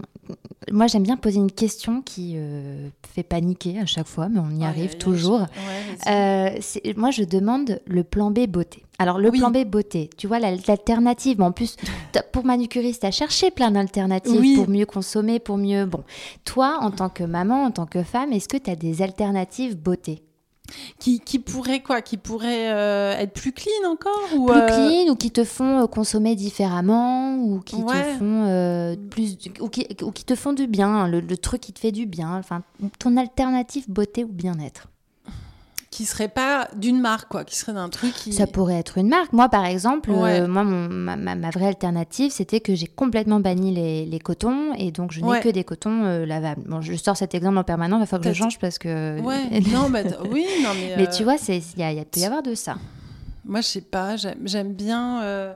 moi 0.73 0.87
j'aime 0.87 1.03
bien 1.03 1.17
poser 1.17 1.39
une 1.39 1.53
question 1.53 2.01
qui 2.03 2.35
euh, 2.37 2.89
fait 3.15 3.23
paniquer 3.23 3.79
à 3.79 3.87
chaque 3.87 4.07
fois, 4.07 4.29
mais 4.29 4.41
on 4.41 4.51
y 4.51 4.65
arrive 4.65 4.97
toujours. 4.97 5.41
ouais. 5.41 6.57
Euh, 6.57 6.93
moi, 6.97 7.11
je 7.11 7.23
demande 7.25 7.81
le 7.87 8.03
plan 8.05 8.31
B 8.31 8.47
beauté. 8.47 8.83
Alors, 8.99 9.19
le 9.19 9.31
Oui. 9.31 9.39
plan 9.39 9.51
B 9.51 9.65
beauté, 9.65 10.09
tu 10.17 10.27
vois, 10.27 10.39
la- 10.39 10.53
l'alternative. 10.69 11.43
En 11.43 11.51
plus, 11.53 11.77
pour 12.33 12.45
manucuriste, 12.45 13.01
tu 13.03 13.07
as 13.07 13.11
cherché 13.11 13.51
plein 13.51 13.71
d'alternatives 13.73 14.41
Oui. 14.41 14.55
pour 14.57 14.69
mieux 14.69 14.87
consommer, 14.87 15.39
pour 15.41 15.57
mieux. 15.59 15.85
Bon, 15.87 16.05
toi, 16.45 16.79
en 16.81 16.91
tant 16.91 17.09
que 17.09 17.25
maman, 17.25 17.65
en 17.65 17.71
tant 17.71 17.87
que 17.87 18.03
femme, 18.03 18.33
est-ce 18.33 18.49
que 18.49 18.57
tu 18.57 18.71
as 18.71 18.77
des 18.77 19.03
alternatives 19.03 19.77
beauté? 19.77 20.23
Qui, 20.99 21.21
qui 21.21 21.39
pourrait 21.39 21.81
quoi? 21.83 22.01
Qui 22.01 22.17
pourrait 22.17 22.73
euh, 22.73 23.19
être 23.19 23.35
plus 23.35 23.53
clean 23.53 23.87
encore 23.91 24.31
ou 24.35 24.47
Plus 24.51 24.67
clean 24.67 25.13
ou 25.13 25.15
qui 25.17 25.31
te 25.31 25.45
font 25.45 25.87
consommer 25.89 26.35
différemment? 26.37 27.24
Ou 27.45 27.61
qui 27.61 27.77
Ouais. 27.77 28.15
te 28.15 28.19
font 28.19 28.45
euh, 28.47 28.97
plus. 29.11 29.37
Ou 29.61 29.69
qui, 29.69 29.87
ou 30.03 30.11
qui 30.11 30.25
te 30.25 30.35
font 30.35 30.53
du 30.53 30.67
bien, 30.67 31.07
le, 31.09 31.21
le 31.21 31.37
truc 31.37 31.61
qui 31.61 31.73
te 31.73 31.79
fait 31.81 31.93
du 31.93 32.07
bien. 32.07 32.37
Enfin, 32.37 32.63
ton 32.99 33.17
alternative 33.17 33.85
beauté 33.89 34.25
ou 34.25 34.29
bien-être. 34.29 34.89
qui 35.91 36.07
serait 36.07 36.27
pas 36.29 36.67
d'une 36.75 37.01
marque 37.01 37.29
quoi, 37.31 37.45
qui 37.45 37.57
serait 37.57 37.73
d'un 37.75 37.89
truc 37.89 38.13
qui. 38.15 38.33
Ça 38.33 38.49
pourrait 38.49 38.75
être 38.75 38.99
une 38.99 39.07
marque. 39.09 39.33
Moi, 39.33 39.49
par 39.49 39.65
exemple, 39.65 40.11
euh, 40.11 40.49
moi, 40.49 40.65
mon- 40.65 40.89
ma, 40.89 41.15
ma- 41.15 41.37
ma 41.37 41.51
vraie 41.51 41.69
alternative, 41.69 42.33
c'était 42.33 42.59
que 42.59 42.75
j'ai 42.75 42.89
complètement 42.89 43.39
banni 43.39 43.73
les, 43.73 44.05
les 44.05 44.19
cotons 44.19 44.73
et 44.77 44.91
donc 44.91 45.13
je 45.13 45.21
n'ai 45.21 45.27
Ouais. 45.29 45.41
que 45.41 45.49
des 45.49 45.63
cotons 45.63 46.03
euh, 46.05 46.27
lavables. 46.27 46.63
Bon, 46.67 46.81
je 46.81 46.95
sors 46.97 47.17
cet 47.17 47.33
exemple 47.37 47.59
en 47.59 47.63
permanent, 47.65 47.97
il 47.99 48.01
va 48.01 48.07
falloir 48.07 48.25
que 48.25 48.33
je 48.37 48.43
change 48.43 48.59
parce 48.59 48.79
que. 48.79 49.21
Non, 49.73 49.89
mais 49.89 50.03
t- 50.03 50.17
oui, 50.33 50.45
non 50.65 50.71
mais. 50.75 50.95
Mais 50.97 51.09
tu 51.11 51.23
vois, 51.23 51.39
c'est- 51.39 51.63
il 51.77 51.79
y, 51.79 51.85
a- 51.85 51.93
y 51.93 52.01
a- 52.01 52.05
peut 52.05 52.19
y 52.19 52.25
avoir 52.25 52.43
de 52.43 52.57
ça. 52.57 52.75
Moi, 53.45 53.61
je 53.61 53.67
sais 53.69 53.81
pas, 53.83 54.17
j'aime 54.17 54.73
bien. 54.73 55.23
euh, 55.23 55.53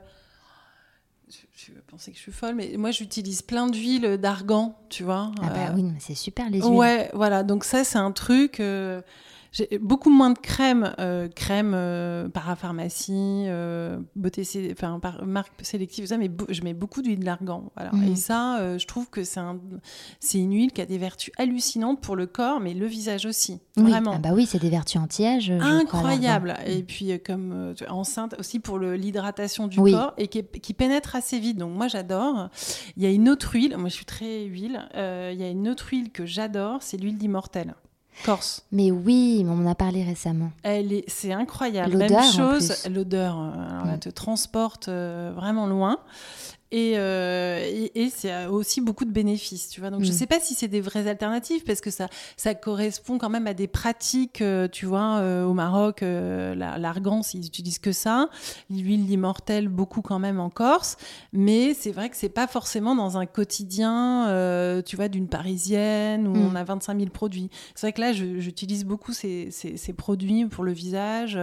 Je, 1.28 1.36
je 1.57 1.72
vais 1.72 1.80
penser 1.99 2.13
que 2.13 2.17
je 2.17 2.23
suis 2.23 2.33
folle, 2.33 2.55
mais 2.55 2.77
moi, 2.77 2.93
j'utilise 2.93 3.43
plein 3.43 3.67
d'huiles 3.67 4.19
d'argan, 4.19 4.77
tu 4.89 5.03
vois. 5.03 5.33
Ah 5.43 5.49
bah 5.51 5.71
euh, 5.71 5.75
oui, 5.75 5.83
mais 5.83 5.99
c'est 5.99 6.15
super 6.15 6.49
les 6.49 6.61
huiles. 6.61 6.71
Ouais, 6.71 7.11
voilà. 7.13 7.43
Donc 7.43 7.65
ça, 7.65 7.83
c'est 7.83 7.99
un 7.99 8.13
truc. 8.13 8.61
euh, 8.61 9.03
j'ai 9.53 9.79
beaucoup 9.81 10.11
moins 10.11 10.31
de 10.31 10.39
crème, 10.39 10.95
euh, 10.99 11.29
crème 11.29 11.73
euh, 11.75 12.29
parapharmacie, 12.29 13.45
euh, 13.47 13.99
beauté, 14.15 14.43
enfin 14.73 14.99
par 15.01 15.25
marque 15.25 15.53
sélective, 15.63 16.07
ça, 16.07 16.19
mais 16.19 16.31
je 16.49 16.63
mets 16.63 16.75
beaucoup 16.75 17.03
d'huile 17.03 17.25
d'argan. 17.25 17.71
Voilà. 17.77 17.93
Mhm. 17.93 18.13
Et 18.13 18.17
ça, 18.17 18.59
euh, 18.59 18.79
je 18.79 18.87
trouve 18.87 19.09
que 19.09 19.25
c'est 19.25 19.41
un, 19.41 19.59
c'est 20.21 20.39
une 20.39 20.53
huile 20.53 20.73
qui 20.73 20.81
a 20.81 20.87
des 20.87 20.99
vertus 20.99 21.33
hallucinantes 21.39 22.01
pour 22.01 22.15
le 22.17 22.27
corps, 22.27 22.61
mais 22.61 22.75
le 22.75 22.87
visage 22.87 23.27
aussi, 23.27 23.61
Oui. 23.77 23.91
vraiment. 23.91 24.13
Ah 24.17 24.19
bah 24.19 24.31
oui, 24.35 24.47
c'est 24.47 24.59
des 24.61 24.71
vertus 24.71 25.01
anti-âge. 25.01 25.51
Incroyable. 25.51 26.49
l'argan. 26.49 26.65
Et 26.67 26.83
puis, 26.83 27.13
euh, 27.13 27.19
comme 27.25 27.75
enceinte 27.89 28.35
aussi 28.39 28.61
pour 28.61 28.79
l'hydratation 28.79 29.67
du 29.67 29.81
Oui. 29.81 29.93
corps 29.93 30.13
et 30.19 30.29
qui, 30.29 30.45
qui 30.45 30.75
pénètre 30.75 31.17
assez 31.17 31.39
vite. 31.39 31.57
Donc, 31.59 31.75
moi, 31.75 31.89
j'adore. 31.89 32.49
Il 32.97 33.03
y 33.03 33.07
a 33.07 33.11
une 33.11 33.29
autre 33.29 33.55
huile. 33.55 33.77
Moi, 33.77 33.89
je 33.89 33.95
suis 33.95 34.05
très 34.05 34.45
huile. 34.45 34.89
il 34.95 35.39
y 35.41 35.45
a 35.45 35.49
une 35.51 35.69
autre 35.69 35.89
huile 35.91 36.11
que 36.11 36.27
j'adore. 36.27 36.79
C'est 36.83 36.97
l'huile 36.99 37.17
d'immortel. 37.17 37.75
Corse. 38.25 38.62
Mais 38.73 38.91
oui, 38.91 39.43
mais 39.45 39.51
on 39.51 39.59
en 39.64 39.66
a 39.66 39.75
parlé 39.75 40.03
récemment. 40.05 40.51
Elle 40.62 40.93
est, 40.93 41.05
c'est 41.09 41.33
incroyable. 41.33 41.93
L'odeur, 41.93 42.21
Même 42.21 42.33
chose, 42.33 42.87
l'odeur, 42.89 43.39
euh, 43.39 43.81
elle 43.85 43.97
Mm. 43.97 44.01
te 44.01 44.09
transporte 44.11 44.89
euh, 44.89 45.33
vraiment 45.35 45.66
loin. 45.66 45.99
Et, 46.71 46.99
euh, 46.99 47.61
et, 47.64 48.03
et 48.05 48.11
c'est 48.11 48.45
aussi 48.47 48.83
beaucoup 48.83 49.07
de 49.07 49.11
bénéfices, 49.11 49.71
tu 49.71 49.81
vois. 49.81 49.89
Donc, 49.89 50.05
je 50.05 50.11
Mm. 50.11 50.14
sais 50.14 50.27
pas 50.27 50.39
si 50.39 50.55
c'est 50.55 50.69
des 50.69 50.83
vraies 50.83 51.09
alternatives 51.09 51.64
parce 51.64 51.81
que 51.81 51.91
ça, 51.91 52.09
ça 52.37 52.55
correspond 52.55 53.16
quand 53.16 53.31
même 53.31 53.47
à 53.47 53.55
des 53.55 53.69
pratiques, 53.69 54.43
euh, 54.43 54.69
tu 54.69 54.85
vois, 54.85 55.16
euh, 55.21 55.45
au 55.47 55.55
Maroc, 55.55 56.03
euh, 56.03 56.55
la- 56.55 56.77
l'argan, 56.77 57.23
ils 57.33 57.47
utilisent 57.47 57.79
que 57.79 57.93
ça. 57.93 58.29
L'huile 58.69 59.07
d'immortel, 59.07 59.69
beaucoup 59.69 60.03
quand 60.03 60.19
même 60.19 60.41
en 60.41 60.51
Corse. 60.51 60.97
Mais 61.33 61.73
c'est 61.73 61.91
vrai 61.93 62.11
que 62.11 62.16
c'est 62.16 62.29
pas 62.29 62.47
forcément 62.47 62.95
dans 62.95 63.16
un 63.16 63.25
quotidien, 63.25 64.29
euh, 64.29 64.83
tu 64.83 64.97
vois, 64.97 65.09
d'une 65.09 65.29
parisienne 65.29 66.29
où 66.29 66.35
Mm. 66.37 66.51
on 66.53 66.55
a 66.55 66.64
25 66.64 66.99
000 66.99 67.11
produits. 67.11 67.49
C'est 67.75 67.87
vrai 67.87 67.93
que 67.95 68.01
là, 68.03 68.12
je- 68.12 68.41
j'utilise 68.41 68.85
beaucoup 68.85 69.14
ces, 69.14 69.51
ces- 69.51 69.79
ces 69.79 69.93
produits 69.95 70.45
pour 70.47 70.64
le 70.64 70.73
visage. 70.73 71.39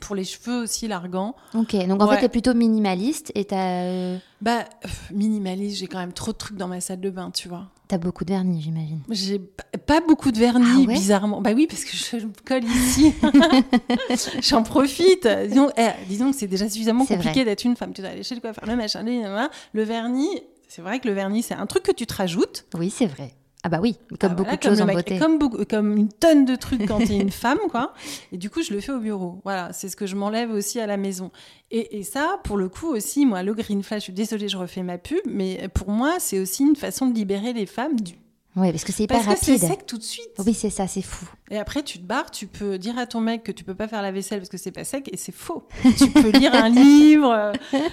Pour 0.00 0.14
les 0.14 0.24
cheveux 0.24 0.62
aussi, 0.62 0.86
l'argan. 0.86 1.34
Ok, 1.54 1.74
donc 1.88 2.00
en 2.02 2.06
Ouais. 2.08 2.14
fait, 2.16 2.20
t'es 2.22 2.28
plutôt 2.28 2.54
minimaliste 2.54 3.32
et 3.34 3.44
t'as 3.44 3.82
euh, 3.84 4.18
Bah, 4.40 4.64
minimaliste, 5.12 5.78
j'ai 5.78 5.86
quand 5.88 5.98
même 5.98 6.12
trop 6.12 6.32
de 6.32 6.36
trucs 6.36 6.56
dans 6.56 6.68
ma 6.68 6.80
salle 6.80 7.00
de 7.00 7.10
bain, 7.10 7.30
tu 7.32 7.48
vois. 7.48 7.70
t'as 7.88 7.98
beaucoup 7.98 8.24
de 8.24 8.30
vernis, 8.32 8.62
j'imagine. 8.62 9.00
J'ai 9.10 9.40
pas 9.40 10.00
beaucoup 10.00 10.30
de 10.30 10.38
vernis, 10.38 10.84
Ah 10.84 10.86
ouais? 10.86 10.94
bizarrement. 10.94 11.40
Bah 11.40 11.50
oui, 11.54 11.66
parce 11.68 11.84
que 11.84 11.96
je 11.96 12.24
me 12.26 12.32
colle 12.46 12.62
ici. 12.64 13.12
J'en 14.42 14.62
profite. 14.62 15.26
Disons, 15.48 15.70
eh, 15.76 15.88
disons 16.08 16.30
que 16.30 16.36
c'est 16.36 16.46
déjà 16.46 16.68
suffisamment 16.68 17.04
compliqué 17.04 17.44
d'être 17.44 17.64
une 17.64 17.74
femme. 17.76 17.92
Tu 17.92 18.00
dois 18.00 18.10
aller 18.10 18.22
chez 18.22 18.34
le 18.36 18.40
coiffeur, 18.40 18.64
le 18.66 18.76
machin, 18.76 19.02
le 19.04 19.82
vernis. 19.82 20.40
C'est 20.68 20.82
vrai 20.82 21.00
que 21.00 21.08
le 21.08 21.14
vernis, 21.14 21.42
c'est 21.42 21.54
un 21.54 21.66
truc 21.66 21.82
que 21.82 21.90
tu 21.92 22.06
te 22.06 22.14
rajoutes. 22.14 22.64
Oui, 22.78 22.90
c'est 22.90 23.06
vrai. 23.06 23.34
Ah 23.62 23.68
bah 23.68 23.78
oui, 23.82 23.96
comme 24.18 24.30
Ah, 24.32 24.34
beaucoup 24.34 24.42
voilà, 24.44 24.56
de 24.56 24.62
choses 24.62 24.80
en 24.80 24.86
mec- 24.86 24.96
beauté. 24.96 25.18
Comme, 25.18 25.38
beaucoup- 25.38 25.64
comme 25.66 25.96
une 25.96 26.08
tonne 26.08 26.46
de 26.46 26.56
trucs 26.56 26.86
quand 26.86 26.98
tu 26.98 27.12
es 27.12 27.18
une 27.18 27.30
femme, 27.30 27.58
quoi. 27.70 27.92
Et 28.32 28.38
du 28.38 28.48
coup, 28.48 28.62
je 28.62 28.72
le 28.72 28.80
fais 28.80 28.92
au 28.92 29.00
bureau. 29.00 29.40
Voilà, 29.44 29.72
c'est 29.74 29.88
ce 29.90 29.96
que 29.96 30.06
je 30.06 30.16
m'enlève 30.16 30.50
aussi 30.50 30.80
à 30.80 30.86
la 30.86 30.96
maison. 30.96 31.30
Et, 31.70 31.98
et 31.98 32.02
ça, 32.02 32.40
pour 32.44 32.56
le 32.56 32.70
coup 32.70 32.86
aussi, 32.88 33.26
moi, 33.26 33.42
le 33.42 33.52
Green 33.52 33.82
Flash, 33.82 34.00
je 34.00 34.04
suis 34.04 34.12
désolée, 34.14 34.48
je 34.48 34.56
refais 34.56 34.82
ma 34.82 34.96
pub, 34.96 35.20
mais 35.26 35.68
pour 35.74 35.90
moi, 35.90 36.14
c'est 36.20 36.38
aussi 36.40 36.62
une 36.62 36.76
façon 36.76 37.06
de 37.06 37.14
libérer 37.14 37.52
les 37.52 37.66
femmes 37.66 38.00
du... 38.00 38.14
Oui, 38.56 38.72
parce 38.72 38.82
que 38.84 38.90
c'est 38.92 39.04
hyper 39.04 39.22
Parce 39.24 39.38
que 39.38 39.44
c'est 39.44 39.52
rapide. 39.52 39.68
sec 39.68 39.86
tout 39.86 39.96
de 39.96 40.02
suite. 40.02 40.26
Oui, 40.44 40.54
c'est 40.54 40.70
ça, 40.70 40.88
c'est 40.88 41.02
fou. 41.02 41.24
Et 41.52 41.58
après, 41.58 41.82
tu 41.84 41.98
te 41.98 42.04
barres, 42.04 42.30
tu 42.32 42.46
peux 42.48 42.78
dire 42.78 42.98
à 42.98 43.06
ton 43.06 43.20
mec 43.20 43.44
que 43.44 43.52
tu 43.52 43.62
peux 43.64 43.74
pas 43.74 43.86
faire 43.88 44.02
la 44.02 44.10
vaisselle 44.12 44.38
parce 44.40 44.48
que 44.48 44.56
c'est 44.56 44.70
pas 44.72 44.82
sec, 44.84 45.08
et 45.12 45.16
c'est 45.16 45.32
faux. 45.32 45.66
tu 45.98 46.10
peux 46.10 46.30
lire 46.30 46.54
un 46.54 46.68
livre, 46.68 47.30
euh, 47.32 47.52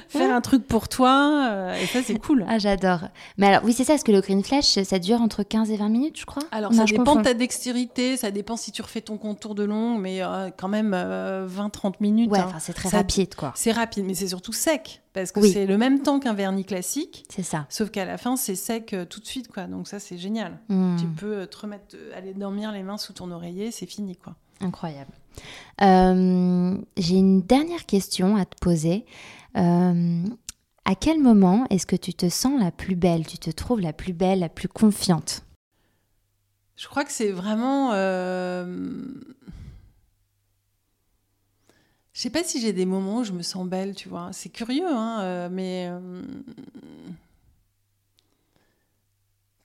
faire 0.09 0.33
un 0.35 0.41
truc 0.41 0.67
pour 0.67 0.89
toi, 0.89 1.45
euh, 1.49 1.75
et 1.75 1.85
ça, 1.87 2.01
c'est 2.03 2.17
cool. 2.19 2.43
Ah, 2.47 2.57
j'adore. 2.57 3.01
Mais 3.37 3.47
alors, 3.47 3.61
oui, 3.65 3.73
c'est 3.73 3.83
ça, 3.83 3.93
parce 3.93 4.03
que 4.03 4.11
le 4.11 4.21
Green 4.21 4.43
Flash, 4.43 4.81
ça 4.83 4.97
dure 4.99 5.21
entre 5.21 5.43
15 5.43 5.69
et 5.71 5.77
20 5.77 5.89
minutes, 5.89 6.19
je 6.19 6.25
crois. 6.25 6.43
Alors, 6.51 6.71
Non, 6.71 6.85
ça 6.87 6.91
dépend 6.91 7.15
de 7.17 7.21
ta 7.23 7.33
dextérité, 7.35 8.17
ça 8.17 8.31
dépend 8.31 8.57
si 8.57 8.71
tu 8.71 8.81
refais 8.81 9.01
ton 9.01 9.17
contour 9.17 9.53
de 9.55 9.63
long, 9.63 9.97
mais 9.97 10.23
euh, 10.23 10.49
quand 10.55 10.67
même 10.69 10.93
euh, 10.95 11.47
20-30 11.47 11.93
minutes. 11.99 12.31
Ouais, 12.31 12.39
hein. 12.39 12.51
c'est 12.59 12.73
très 12.73 12.89
Ça- 12.89 12.97
rapide, 12.97 13.35
quoi. 13.35 13.53
C'est 13.55 13.71
rapide, 13.71 14.05
mais 14.05 14.13
c'est 14.15 14.27
surtout 14.27 14.53
sec, 14.53 15.01
parce 15.13 15.31
que 15.31 15.39
Oui. 15.39 15.51
c'est 15.51 15.65
le 15.65 15.77
même 15.77 16.01
temps 16.01 16.19
qu'un 16.19 16.33
vernis 16.33 16.65
classique, 16.65 17.25
C'est 17.29 17.43
ça. 17.43 17.65
sauf 17.69 17.89
qu'à 17.91 18.05
la 18.05 18.17
fin, 18.17 18.35
c'est 18.37 18.55
sec 18.55 18.93
euh, 18.93 19.05
tout 19.05 19.19
de 19.19 19.25
suite, 19.25 19.47
quoi. 19.47 19.63
Donc 19.65 19.87
ça, 19.87 19.99
c'est 19.99 20.17
génial. 20.17 20.46
Hmm, 20.69 20.97
Tu 20.99 21.05
peux 21.07 21.45
te 21.47 21.57
remettre, 21.57 21.95
euh, 21.95 22.17
aller 22.17 22.33
dormir 22.33 22.71
les 22.71 22.83
mains 22.83 22.97
sous 22.97 23.13
ton 23.13 23.31
oreiller, 23.31 23.71
c'est 23.71 23.85
fini, 23.85 24.15
quoi. 24.15 24.35
Incroyable. 24.61 25.11
Euh, 25.81 26.77
j'ai 26.97 27.15
une 27.15 27.41
dernière 27.41 27.85
question 27.85 28.35
à 28.35 28.45
te 28.45 28.55
poser. 28.59 29.05
Euh, 29.55 30.23
à 30.85 30.95
quel 30.95 31.19
moment 31.21 31.65
est-ce 31.69 31.85
que 31.85 31.95
tu 31.95 32.13
te 32.13 32.29
sens 32.29 32.59
la 32.59 32.71
plus 32.71 32.95
belle? 32.95 33.27
Tu 33.27 33.37
te 33.37 33.51
trouves 33.51 33.81
la 33.81 33.93
plus 33.93 34.13
belle, 34.13 34.39
la 34.39 34.49
plus 34.49 34.67
confiante? 34.67 35.43
Je 36.75 36.87
crois 36.87 37.03
que 37.03 37.11
c'est 37.11 37.31
vraiment. 37.31 37.91
Euh... 37.93 39.03
Je 42.13 42.21
sais 42.21 42.29
pas 42.31 42.43
si 42.43 42.59
j'ai 42.59 42.73
des 42.73 42.85
moments 42.85 43.17
où 43.17 43.23
je 43.23 43.31
me 43.31 43.43
sens 43.43 43.67
belle, 43.67 43.93
tu 43.93 44.09
vois. 44.09 44.29
C'est 44.31 44.49
curieux, 44.49 44.87
hein, 44.87 45.19
euh, 45.21 45.49
mais. 45.51 45.87
Euh, 45.89 46.21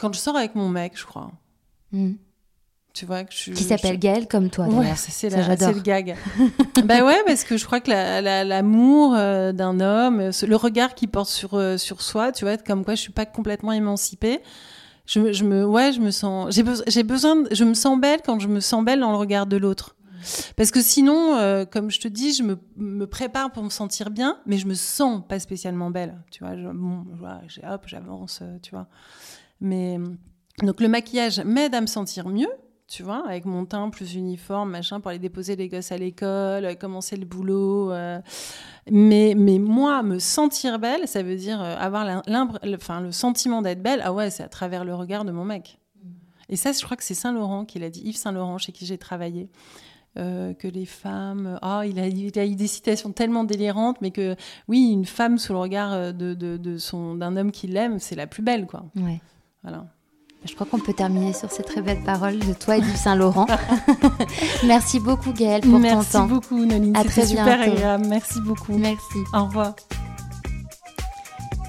quand 0.02 0.12
je 0.12 0.18
sors 0.18 0.36
avec 0.36 0.54
mon 0.54 0.68
mec, 0.68 0.92
je 0.98 1.06
crois. 1.06 1.30
Hmm. 1.92 2.14
Tu 2.92 3.06
vois 3.06 3.24
que 3.24 3.32
je, 3.32 3.52
Qui 3.52 3.64
s'appelle 3.64 3.94
je- 3.94 4.00
Gaël 4.00 4.28
comme 4.28 4.50
toi. 4.50 4.66
Ouais, 4.66 4.92
c'est 4.96 5.30
le 5.30 5.80
gag. 5.80 6.14
bah 6.84 7.02
ouais, 7.06 7.22
parce 7.26 7.44
que 7.44 7.56
je 7.56 7.64
crois 7.64 7.80
que 7.80 7.88
la- 7.88 8.20
la- 8.20 8.44
l'amour 8.44 9.14
euh, 9.16 9.52
d'un 9.52 9.80
homme, 9.80 10.20
euh, 10.20 10.30
le 10.46 10.56
regard 10.56 10.94
qu'il 10.94 11.08
porte 11.08 11.30
sur, 11.30 11.54
euh, 11.54 11.78
sur 11.78 12.02
soi, 12.02 12.32
tu 12.32 12.44
vois, 12.44 12.58
comme 12.58 12.84
quoi 12.84 12.94
je 12.94 13.00
suis 13.00 13.12
pas 13.12 13.24
complètement 13.24 13.72
émancipée. 13.72 14.40
Je, 15.06 15.20
me- 15.20 15.32
je 15.32 15.44
me, 15.44 15.64
ouais, 15.64 15.92
je 15.92 16.00
me 16.00 16.10
sens, 16.10 16.52
j'ai 16.52 17.02
besoin, 17.02 17.44
je 17.50 17.64
me 17.64 17.72
sens 17.74 17.98
belle 17.98 18.20
quand 18.26 18.38
je 18.40 18.48
me 18.48 18.60
sens 18.60 18.84
belle 18.84 19.00
dans 19.00 19.10
le 19.12 19.16
regard 19.16 19.46
de 19.46 19.56
l'autre. 19.56 19.96
Parce 20.56 20.70
que 20.70 20.80
sinon, 20.82 21.36
euh, 21.36 21.64
comme 21.64 21.90
je 21.90 21.98
te 21.98 22.06
dis, 22.08 22.32
je 22.34 22.42
me, 22.42 22.58
me 22.76 23.06
prépare 23.06 23.50
pour 23.52 23.62
me 23.64 23.70
sentir 23.70 24.10
bien, 24.10 24.38
mais 24.46 24.58
je 24.58 24.66
me 24.66 24.74
sens 24.74 25.22
pas 25.28 25.40
spécialement 25.40 25.90
belle. 25.90 26.20
Tu 26.30 26.44
vois, 26.44 26.56
je, 26.56 26.68
bon, 26.68 27.04
hop, 27.68 27.82
j'avance, 27.86 28.42
tu 28.62 28.70
vois. 28.72 28.86
Mais 29.62 29.98
donc 30.62 30.80
le 30.80 30.88
maquillage 30.88 31.40
m'aide 31.44 31.74
à 31.74 31.80
me 31.80 31.86
sentir 31.86 32.28
mieux, 32.28 32.50
tu 32.88 33.04
vois, 33.04 33.22
avec 33.26 33.44
mon 33.46 33.64
teint 33.64 33.88
plus 33.90 34.14
uniforme, 34.16 34.70
machin, 34.70 35.00
pour 35.00 35.10
aller 35.10 35.20
déposer 35.20 35.54
les 35.56 35.68
gosses 35.68 35.92
à 35.92 35.96
l'école, 35.96 36.64
euh, 36.66 36.74
commencer 36.74 37.16
le 37.16 37.24
boulot. 37.24 37.92
euh. 37.92 38.20
Mais, 38.90 39.34
mais 39.36 39.58
moi, 39.58 40.02
me 40.02 40.18
sentir 40.18 40.78
belle, 40.78 41.06
ça 41.06 41.22
veut 41.22 41.36
dire 41.36 41.62
euh, 41.62 41.76
avoir 41.78 42.04
le, 42.04 43.06
le 43.06 43.12
sentiment 43.12 43.62
d'être 43.62 43.82
belle. 43.82 44.02
Ah 44.04 44.12
ouais, 44.12 44.28
c'est 44.30 44.42
à 44.42 44.48
travers 44.48 44.84
le 44.84 44.94
regard 44.94 45.24
de 45.24 45.30
mon 45.32 45.44
mec. 45.44 45.78
Et 46.48 46.56
ça, 46.56 46.72
je 46.72 46.82
crois 46.84 46.96
que 46.96 47.04
c'est 47.04 47.14
Saint-Laurent 47.14 47.64
qui 47.64 47.78
l'a 47.78 47.88
dit, 47.88 48.02
Yves 48.04 48.16
Saint-Laurent, 48.16 48.58
chez 48.58 48.72
qui 48.72 48.84
j'ai 48.84 48.98
travaillé. 48.98 49.48
que 50.14 50.68
les 50.68 50.84
femmes. 50.84 51.58
Ah, 51.62 51.84
il, 51.86 51.98
a, 51.98 52.06
il 52.06 52.38
a 52.38 52.44
eu 52.44 52.54
des 52.54 52.66
citations 52.66 53.12
tellement 53.12 53.44
délirantes, 53.44 53.96
mais 54.02 54.10
que 54.10 54.36
oui, 54.68 54.90
une 54.90 55.06
femme 55.06 55.38
sous 55.38 55.54
le 55.54 55.58
regard 55.60 55.92
euh, 55.94 56.12
de, 56.12 56.34
de, 56.34 57.16
d'un 57.16 57.36
homme 57.38 57.50
qui 57.50 57.66
l'aime, 57.68 57.98
c'est 57.98 58.16
la 58.16 58.26
plus 58.26 58.42
belle, 58.42 58.66
quoi. 58.66 58.84
Ouais. 58.96 59.22
Voilà. 59.62 59.84
Je 60.44 60.54
crois 60.54 60.66
qu'on 60.66 60.80
peut 60.80 60.92
terminer 60.92 61.32
sur 61.32 61.52
ces 61.52 61.62
très 61.62 61.82
belles 61.82 62.02
paroles 62.02 62.38
de 62.40 62.52
toi 62.52 62.76
et 62.76 62.80
du 62.80 62.90
Saint-Laurent. 62.96 63.46
Merci 64.66 64.98
beaucoup 64.98 65.32
Gaëlle 65.32 65.60
pour 65.60 65.78
Merci 65.78 66.12
ton 66.12 66.18
temps. 66.18 66.26
beaucoup, 66.26 66.64
Noline. 66.64 66.96
C'était 66.96 67.26
super 67.26 67.44
bientôt. 67.44 67.70
agréable. 67.72 68.06
Merci 68.08 68.40
beaucoup. 68.40 68.76
Merci. 68.76 69.18
Au 69.32 69.44
revoir. 69.44 69.74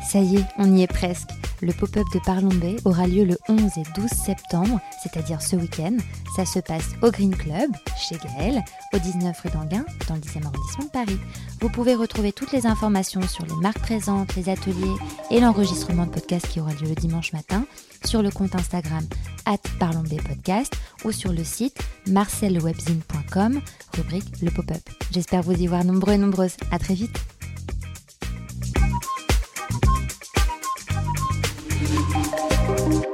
Ça 0.10 0.20
y 0.20 0.38
est, 0.38 0.46
on 0.58 0.76
y 0.76 0.82
est 0.84 0.88
presque. 0.88 1.30
Le 1.64 1.72
pop-up 1.72 2.05
de 2.14 2.20
Parlombé 2.20 2.76
aura 2.84 3.07
lieu 3.07 3.24
le 3.24 3.38
11 3.47 3.61
et 3.78 3.84
12 3.95 4.09
septembre, 4.09 4.82
c'est-à-dire 5.01 5.41
ce 5.41 5.55
week-end. 5.55 5.95
Ça 6.36 6.45
se 6.45 6.59
passe 6.59 6.89
au 7.01 7.09
Green 7.09 7.34
Club, 7.34 7.72
chez 7.97 8.18
Gaël, 8.18 8.61
au 8.93 8.99
19 8.99 9.39
rue 9.39 9.49
d'Anguin, 9.49 9.86
dans 10.09 10.16
le 10.16 10.20
10e 10.20 10.45
arrondissement 10.45 10.84
de 10.84 10.89
Paris. 10.89 11.18
Vous 11.61 11.70
pouvez 11.70 11.95
retrouver 11.95 12.34
toutes 12.34 12.51
les 12.51 12.68
informations 12.68 13.22
sur 13.22 13.45
les 13.45 13.55
marques 13.61 13.80
présentes, 13.80 14.36
les 14.36 14.49
ateliers 14.49 14.95
et 15.32 15.39
l'enregistrement 15.39 16.05
de 16.05 16.11
podcast 16.11 16.49
qui 16.49 16.59
aura 16.59 16.74
lieu 16.74 16.89
le 16.89 16.95
dimanche 16.95 17.32
matin 17.32 17.66
sur 18.03 18.22
le 18.22 18.30
compte 18.30 18.55
Instagram 18.55 19.05
at 19.45 19.57
Podcast 20.28 20.76
ou 21.05 21.14
sur 21.14 21.32
le 21.32 21.45
site 21.45 21.80
marcelwebzine.com, 22.07 23.61
rubrique 23.95 24.41
le 24.41 24.51
pop-up. 24.51 24.82
J'espère 25.11 25.43
vous 25.43 25.53
y 25.53 25.68
voir 25.68 25.86
nombreux 25.86 26.14
et 26.14 26.18
nombreuses. 26.18 26.57
À 26.72 26.80
très 26.80 26.93
vite 26.93 27.18
Música 32.74 33.12